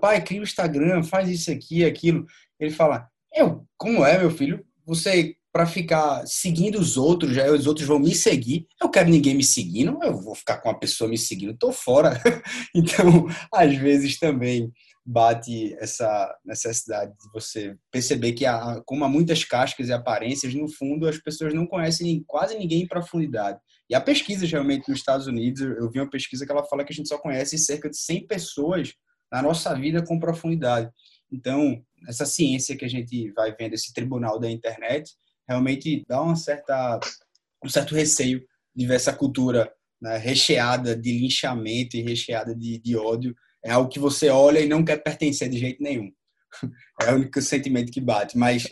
"Pai, 0.00 0.22
cria 0.24 0.40
o 0.40 0.44
Instagram, 0.44 1.02
faz 1.02 1.28
isso 1.28 1.50
aqui, 1.50 1.84
aquilo". 1.84 2.24
Ele 2.58 2.70
fala: 2.70 3.08
"Eu, 3.32 3.66
como 3.76 4.04
é, 4.04 4.18
meu 4.18 4.30
filho? 4.30 4.64
Você 4.86 5.36
para 5.52 5.66
ficar 5.66 6.26
seguindo 6.26 6.80
os 6.80 6.96
outros, 6.96 7.32
já 7.32 7.48
os 7.48 7.68
outros 7.68 7.86
vão 7.86 8.00
me 8.00 8.12
seguir. 8.12 8.66
Eu 8.82 8.90
quero 8.90 9.08
ninguém 9.08 9.36
me 9.36 9.44
seguindo, 9.44 9.96
eu 10.02 10.20
vou 10.20 10.34
ficar 10.34 10.58
com 10.58 10.68
uma 10.68 10.80
pessoa 10.80 11.08
me 11.08 11.16
seguindo, 11.16 11.56
tô 11.56 11.70
fora". 11.70 12.20
então, 12.74 13.28
às 13.52 13.76
vezes 13.76 14.18
também 14.18 14.72
bate 15.04 15.74
essa 15.78 16.34
necessidade 16.44 17.12
de 17.12 17.30
você 17.32 17.76
perceber 17.90 18.32
que, 18.32 18.46
há, 18.46 18.80
como 18.86 19.04
há 19.04 19.08
muitas 19.08 19.44
cascas 19.44 19.88
e 19.88 19.92
aparências, 19.92 20.54
no 20.54 20.68
fundo 20.68 21.06
as 21.06 21.18
pessoas 21.18 21.52
não 21.52 21.66
conhecem 21.66 22.24
quase 22.26 22.56
ninguém 22.56 22.82
em 22.82 22.88
profundidade. 22.88 23.58
E 23.88 23.94
há 23.94 24.00
pesquisas 24.00 24.50
realmente 24.50 24.88
nos 24.88 24.98
Estados 24.98 25.26
Unidos, 25.26 25.60
eu 25.60 25.90
vi 25.90 26.00
uma 26.00 26.08
pesquisa 26.08 26.46
que 26.46 26.52
ela 26.52 26.64
fala 26.64 26.84
que 26.84 26.92
a 26.92 26.96
gente 26.96 27.08
só 27.08 27.18
conhece 27.18 27.58
cerca 27.58 27.90
de 27.90 27.98
100 27.98 28.26
pessoas 28.26 28.94
na 29.30 29.42
nossa 29.42 29.74
vida 29.74 30.02
com 30.02 30.18
profundidade. 30.18 30.90
Então, 31.30 31.82
essa 32.08 32.24
ciência 32.24 32.76
que 32.76 32.84
a 32.84 32.88
gente 32.88 33.30
vai 33.32 33.54
vendo, 33.54 33.74
esse 33.74 33.92
tribunal 33.92 34.38
da 34.38 34.50
internet, 34.50 35.10
realmente 35.46 36.02
dá 36.08 36.22
uma 36.22 36.36
certa, 36.36 36.98
um 37.62 37.68
certo 37.68 37.94
receio 37.94 38.42
de 38.74 38.86
ver 38.86 38.94
essa 38.94 39.12
cultura 39.12 39.70
né, 40.00 40.16
recheada 40.16 40.96
de 40.96 41.18
linchamento 41.18 41.96
e 41.96 42.02
recheada 42.02 42.54
de, 42.54 42.78
de 42.78 42.96
ódio 42.96 43.34
é 43.64 43.72
algo 43.72 43.88
que 43.88 43.98
você 43.98 44.28
olha 44.28 44.60
e 44.60 44.68
não 44.68 44.84
quer 44.84 45.02
pertencer 45.02 45.48
de 45.48 45.58
jeito 45.58 45.82
nenhum. 45.82 46.12
É 47.02 47.10
o 47.10 47.16
único 47.16 47.42
sentimento 47.42 47.90
que 47.90 48.00
bate. 48.00 48.38
Mas 48.38 48.68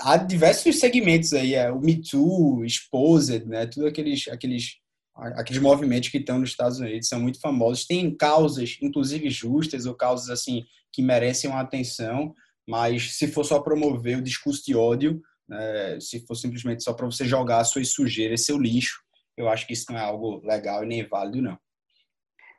há 0.00 0.16
diversos 0.16 0.80
segmentos 0.80 1.32
aí, 1.32 1.54
é 1.54 1.70
o 1.70 1.80
Me 1.80 2.02
Too, 2.02 2.64
Exposed, 2.64 3.46
né? 3.46 3.66
Tudo 3.66 3.86
aqueles, 3.86 4.26
aqueles, 4.28 4.78
aqueles 5.14 5.62
movimentos 5.62 6.08
que 6.08 6.18
estão 6.18 6.40
nos 6.40 6.50
Estados 6.50 6.80
Unidos 6.80 7.08
são 7.08 7.20
muito 7.20 7.40
famosos. 7.40 7.86
Tem 7.86 8.14
causas, 8.14 8.76
inclusive 8.82 9.30
justas, 9.30 9.86
ou 9.86 9.94
causas 9.94 10.28
assim 10.28 10.64
que 10.92 11.02
merecem 11.02 11.48
uma 11.48 11.60
atenção, 11.60 12.34
mas 12.68 13.16
se 13.16 13.28
for 13.28 13.44
só 13.44 13.60
promover 13.60 14.18
o 14.18 14.22
discurso 14.22 14.64
de 14.64 14.74
ódio, 14.74 15.20
né? 15.48 15.98
se 16.00 16.24
for 16.26 16.34
simplesmente 16.34 16.82
só 16.82 16.92
para 16.92 17.06
você 17.06 17.24
jogar 17.24 17.64
suas 17.64 17.90
sujeiras, 17.90 18.44
seu 18.44 18.58
lixo, 18.58 19.02
eu 19.36 19.48
acho 19.48 19.66
que 19.66 19.72
isso 19.72 19.86
não 19.90 19.98
é 19.98 20.02
algo 20.02 20.40
legal 20.44 20.84
e 20.84 20.86
nem 20.86 21.06
válido, 21.06 21.42
não. 21.42 21.58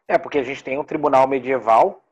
É, 0.07 0.17
porque 0.17 0.37
a 0.37 0.43
gente 0.43 0.63
tem 0.63 0.77
um 0.77 0.83
tribunal 0.83 1.27
medieval 1.27 2.03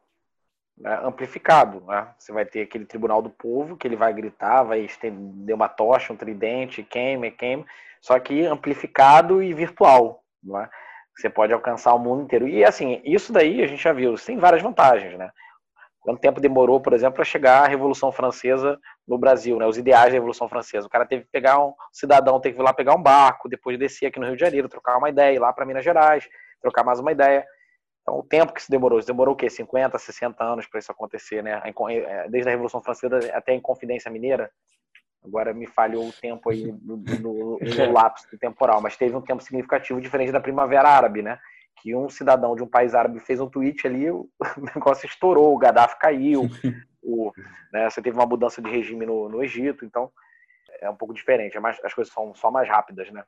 né, 0.78 1.00
amplificado. 1.04 1.82
Né? 1.82 2.08
Você 2.18 2.32
vai 2.32 2.46
ter 2.46 2.62
aquele 2.62 2.86
tribunal 2.86 3.22
do 3.22 3.30
povo, 3.30 3.78
que 3.78 3.88
ele 3.88 3.96
vai 3.96 4.14
gritar, 4.14 4.64
vai 4.64 4.82
estender 4.82 5.56
uma 5.56 5.70
tocha, 5.70 6.14
um 6.14 6.18
tridente, 6.18 6.84
queima, 6.84 7.30
queima, 7.30 7.66
só 8.02 8.18
que 8.20 8.46
amplificado 8.46 9.42
e 9.42 9.54
virtual. 9.54 10.24
Né? 10.44 10.70
Você 11.16 11.30
pode 11.30 11.54
alcançar 11.54 11.94
o 11.94 12.00
mundo 12.00 12.24
inteiro. 12.24 12.48
E 12.48 12.66
assim, 12.66 13.02
isso 13.06 13.32
daí 13.32 13.64
a 13.64 13.68
gente 13.68 13.84
já 13.84 13.94
viu, 13.94 14.16
tem 14.16 14.38
várias 14.38 14.62
vantagens, 14.62 15.18
né? 15.18 15.32
Quanto 16.02 16.20
tempo 16.20 16.42
demorou, 16.42 16.82
por 16.82 16.92
exemplo, 16.92 17.16
para 17.16 17.24
chegar 17.24 17.64
a 17.64 17.68
Revolução 17.68 18.12
Francesa 18.12 18.78
no 19.08 19.18
Brasil, 19.18 19.58
né? 19.58 19.66
Os 19.66 19.78
ideais 19.78 20.08
da 20.08 20.14
Revolução 20.14 20.50
Francesa. 20.50 20.86
O 20.86 20.90
cara 20.90 21.06
teve 21.06 21.24
que 21.24 21.32
pegar 21.32 21.64
um 21.64 21.74
cidadão, 21.94 22.42
teve 22.42 22.56
que 22.56 22.62
ir 22.62 22.66
lá 22.66 22.74
pegar 22.74 22.94
um 22.94 23.02
barco, 23.02 23.48
depois 23.48 23.80
descer 23.80 24.08
aqui 24.08 24.20
no 24.20 24.26
Rio 24.26 24.36
de 24.36 24.42
Janeiro, 24.42 24.68
trocar 24.68 24.98
uma 24.98 25.08
ideia, 25.08 25.36
ir 25.36 25.40
lá 25.40 25.54
para 25.54 25.66
Minas 25.66 25.84
Gerais, 25.84 26.28
trocar 26.62 26.84
mais 26.84 27.00
uma 27.00 27.12
ideia. 27.12 27.46
Então, 28.04 28.20
o 28.20 28.24
tempo 28.24 28.54
que 28.54 28.62
se 28.62 28.70
demorou, 28.70 29.02
se 29.02 29.08
demorou 29.08 29.34
o 29.34 29.38
quê? 29.38 29.50
50, 29.50 29.98
60 29.98 30.44
anos 30.44 30.68
para 30.68 30.80
isso 30.80 30.92
acontecer, 30.92 31.42
né? 31.42 31.62
É, 31.64 32.30
desde 32.30 32.50
a 32.50 32.52
Revolução 32.52 32.84
Francesa 32.84 33.18
até 33.34 33.54
a 33.54 33.56
Inconfidência 33.56 34.12
Mineira. 34.12 34.52
Agora 35.24 35.54
me 35.54 35.66
falhou 35.66 36.10
o 36.10 36.12
tempo 36.12 36.50
aí 36.50 36.70
no, 36.82 36.98
no, 36.98 37.58
no 37.60 37.92
lapso 37.94 38.38
temporal, 38.38 38.82
mas 38.82 38.98
teve 38.98 39.16
um 39.16 39.22
tempo 39.22 39.42
significativo 39.42 40.02
diferente 40.02 40.34
da 40.34 40.42
Primavera 40.42 40.90
Árabe, 40.90 41.22
né? 41.22 41.40
Que 41.82 41.96
um 41.96 42.10
cidadão 42.10 42.58
de 42.58 42.62
um 42.62 42.68
país 42.68 42.94
árabe 42.94 43.22
fez 43.22 43.40
um 43.40 43.50
tweet 43.50 43.88
ali, 43.88 44.12
o 44.12 44.30
negócio 44.76 45.06
estourou, 45.06 45.56
o 45.56 45.58
Gaddafi 45.58 45.98
caiu, 45.98 46.42
o, 47.02 47.32
né, 47.72 47.90
você 47.90 48.02
teve 48.02 48.18
uma 48.18 48.26
mudança 48.26 48.62
de 48.62 48.70
regime 48.70 49.06
no, 49.06 49.30
no 49.30 49.42
Egito, 49.42 49.86
então 49.86 50.12
é 50.82 50.90
um 50.90 50.96
pouco 50.96 51.14
diferente, 51.14 51.56
é 51.56 51.60
mais, 51.60 51.80
as 51.84 51.94
coisas 51.94 52.14
são 52.14 52.36
só 52.36 52.52
mais 52.52 52.68
rápidas, 52.68 53.10
né? 53.12 53.24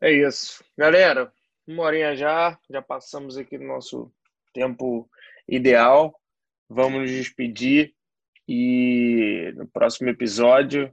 É 0.00 0.12
isso. 0.12 0.62
Galera, 0.76 1.32
uma 1.68 1.82
horinha 1.82 2.16
já, 2.16 2.58
já 2.70 2.80
passamos 2.80 3.36
aqui 3.36 3.58
no 3.58 3.66
nosso 3.66 4.10
tempo 4.54 5.08
ideal. 5.46 6.18
Vamos 6.68 7.02
nos 7.02 7.10
despedir. 7.10 7.94
E 8.48 9.52
no 9.56 9.66
próximo 9.68 10.08
episódio, 10.08 10.90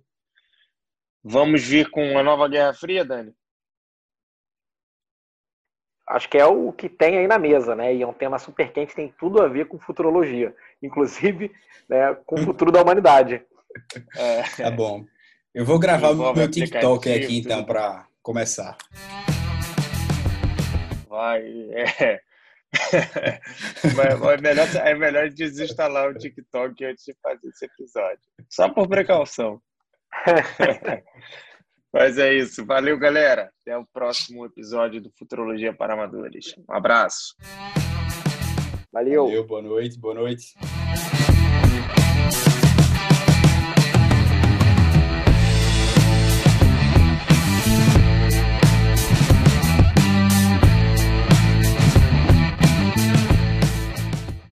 vamos 1.23 1.63
vir 1.63 1.89
com 1.89 2.11
uma 2.11 2.21
nova 2.21 2.49
Guerra 2.49 2.73
Fria, 2.73 3.05
Dani? 3.05 3.33
Acho 6.07 6.29
que 6.29 6.37
é 6.37 6.45
o 6.45 6.73
que 6.73 6.89
tem 6.89 7.17
aí 7.17 7.27
na 7.27 7.39
mesa, 7.39 7.73
né? 7.73 7.95
E 7.95 8.01
é 8.01 8.07
um 8.07 8.13
tema 8.13 8.37
super 8.37 8.71
quente, 8.73 8.93
tem 8.93 9.13
tudo 9.17 9.41
a 9.41 9.47
ver 9.47 9.67
com 9.67 9.79
futurologia, 9.79 10.53
inclusive 10.83 11.51
né, 11.87 12.13
com 12.25 12.35
o 12.35 12.43
futuro 12.43 12.71
da 12.71 12.81
humanidade. 12.81 13.41
É. 14.15 14.41
Tá 14.55 14.71
bom. 14.71 15.05
Eu 15.53 15.65
vou 15.65 15.77
gravar 15.77 16.11
o 16.11 16.33
meu 16.33 16.49
TikTok 16.49 17.11
aqui 17.11 17.39
então 17.39 17.61
para 17.61 18.07
começar. 18.23 18.77
Vai, 21.15 21.41
é. 21.71 22.19
É 24.27 24.37
melhor, 24.41 24.67
é 24.83 24.93
melhor 24.95 25.29
desinstalar 25.29 26.09
o 26.09 26.13
TikTok 26.13 26.83
antes 26.83 27.05
de 27.05 27.15
fazer 27.23 27.47
esse 27.47 27.65
episódio. 27.65 28.19
Só 28.49 28.67
por 28.67 28.85
precaução. 28.89 29.61
Mas 31.93 32.17
é 32.17 32.33
isso. 32.33 32.65
Valeu, 32.65 32.99
galera. 32.99 33.49
Até 33.61 33.77
o 33.77 33.85
próximo 33.85 34.45
episódio 34.45 35.01
do 35.01 35.09
Futurologia 35.17 35.73
para 35.73 35.93
Amadores. 35.93 36.53
Um 36.67 36.73
abraço. 36.73 37.33
Valeu. 38.91 39.23
Valeu, 39.27 39.47
boa 39.47 39.61
noite, 39.61 39.97
boa 39.97 40.15
noite. 40.15 40.53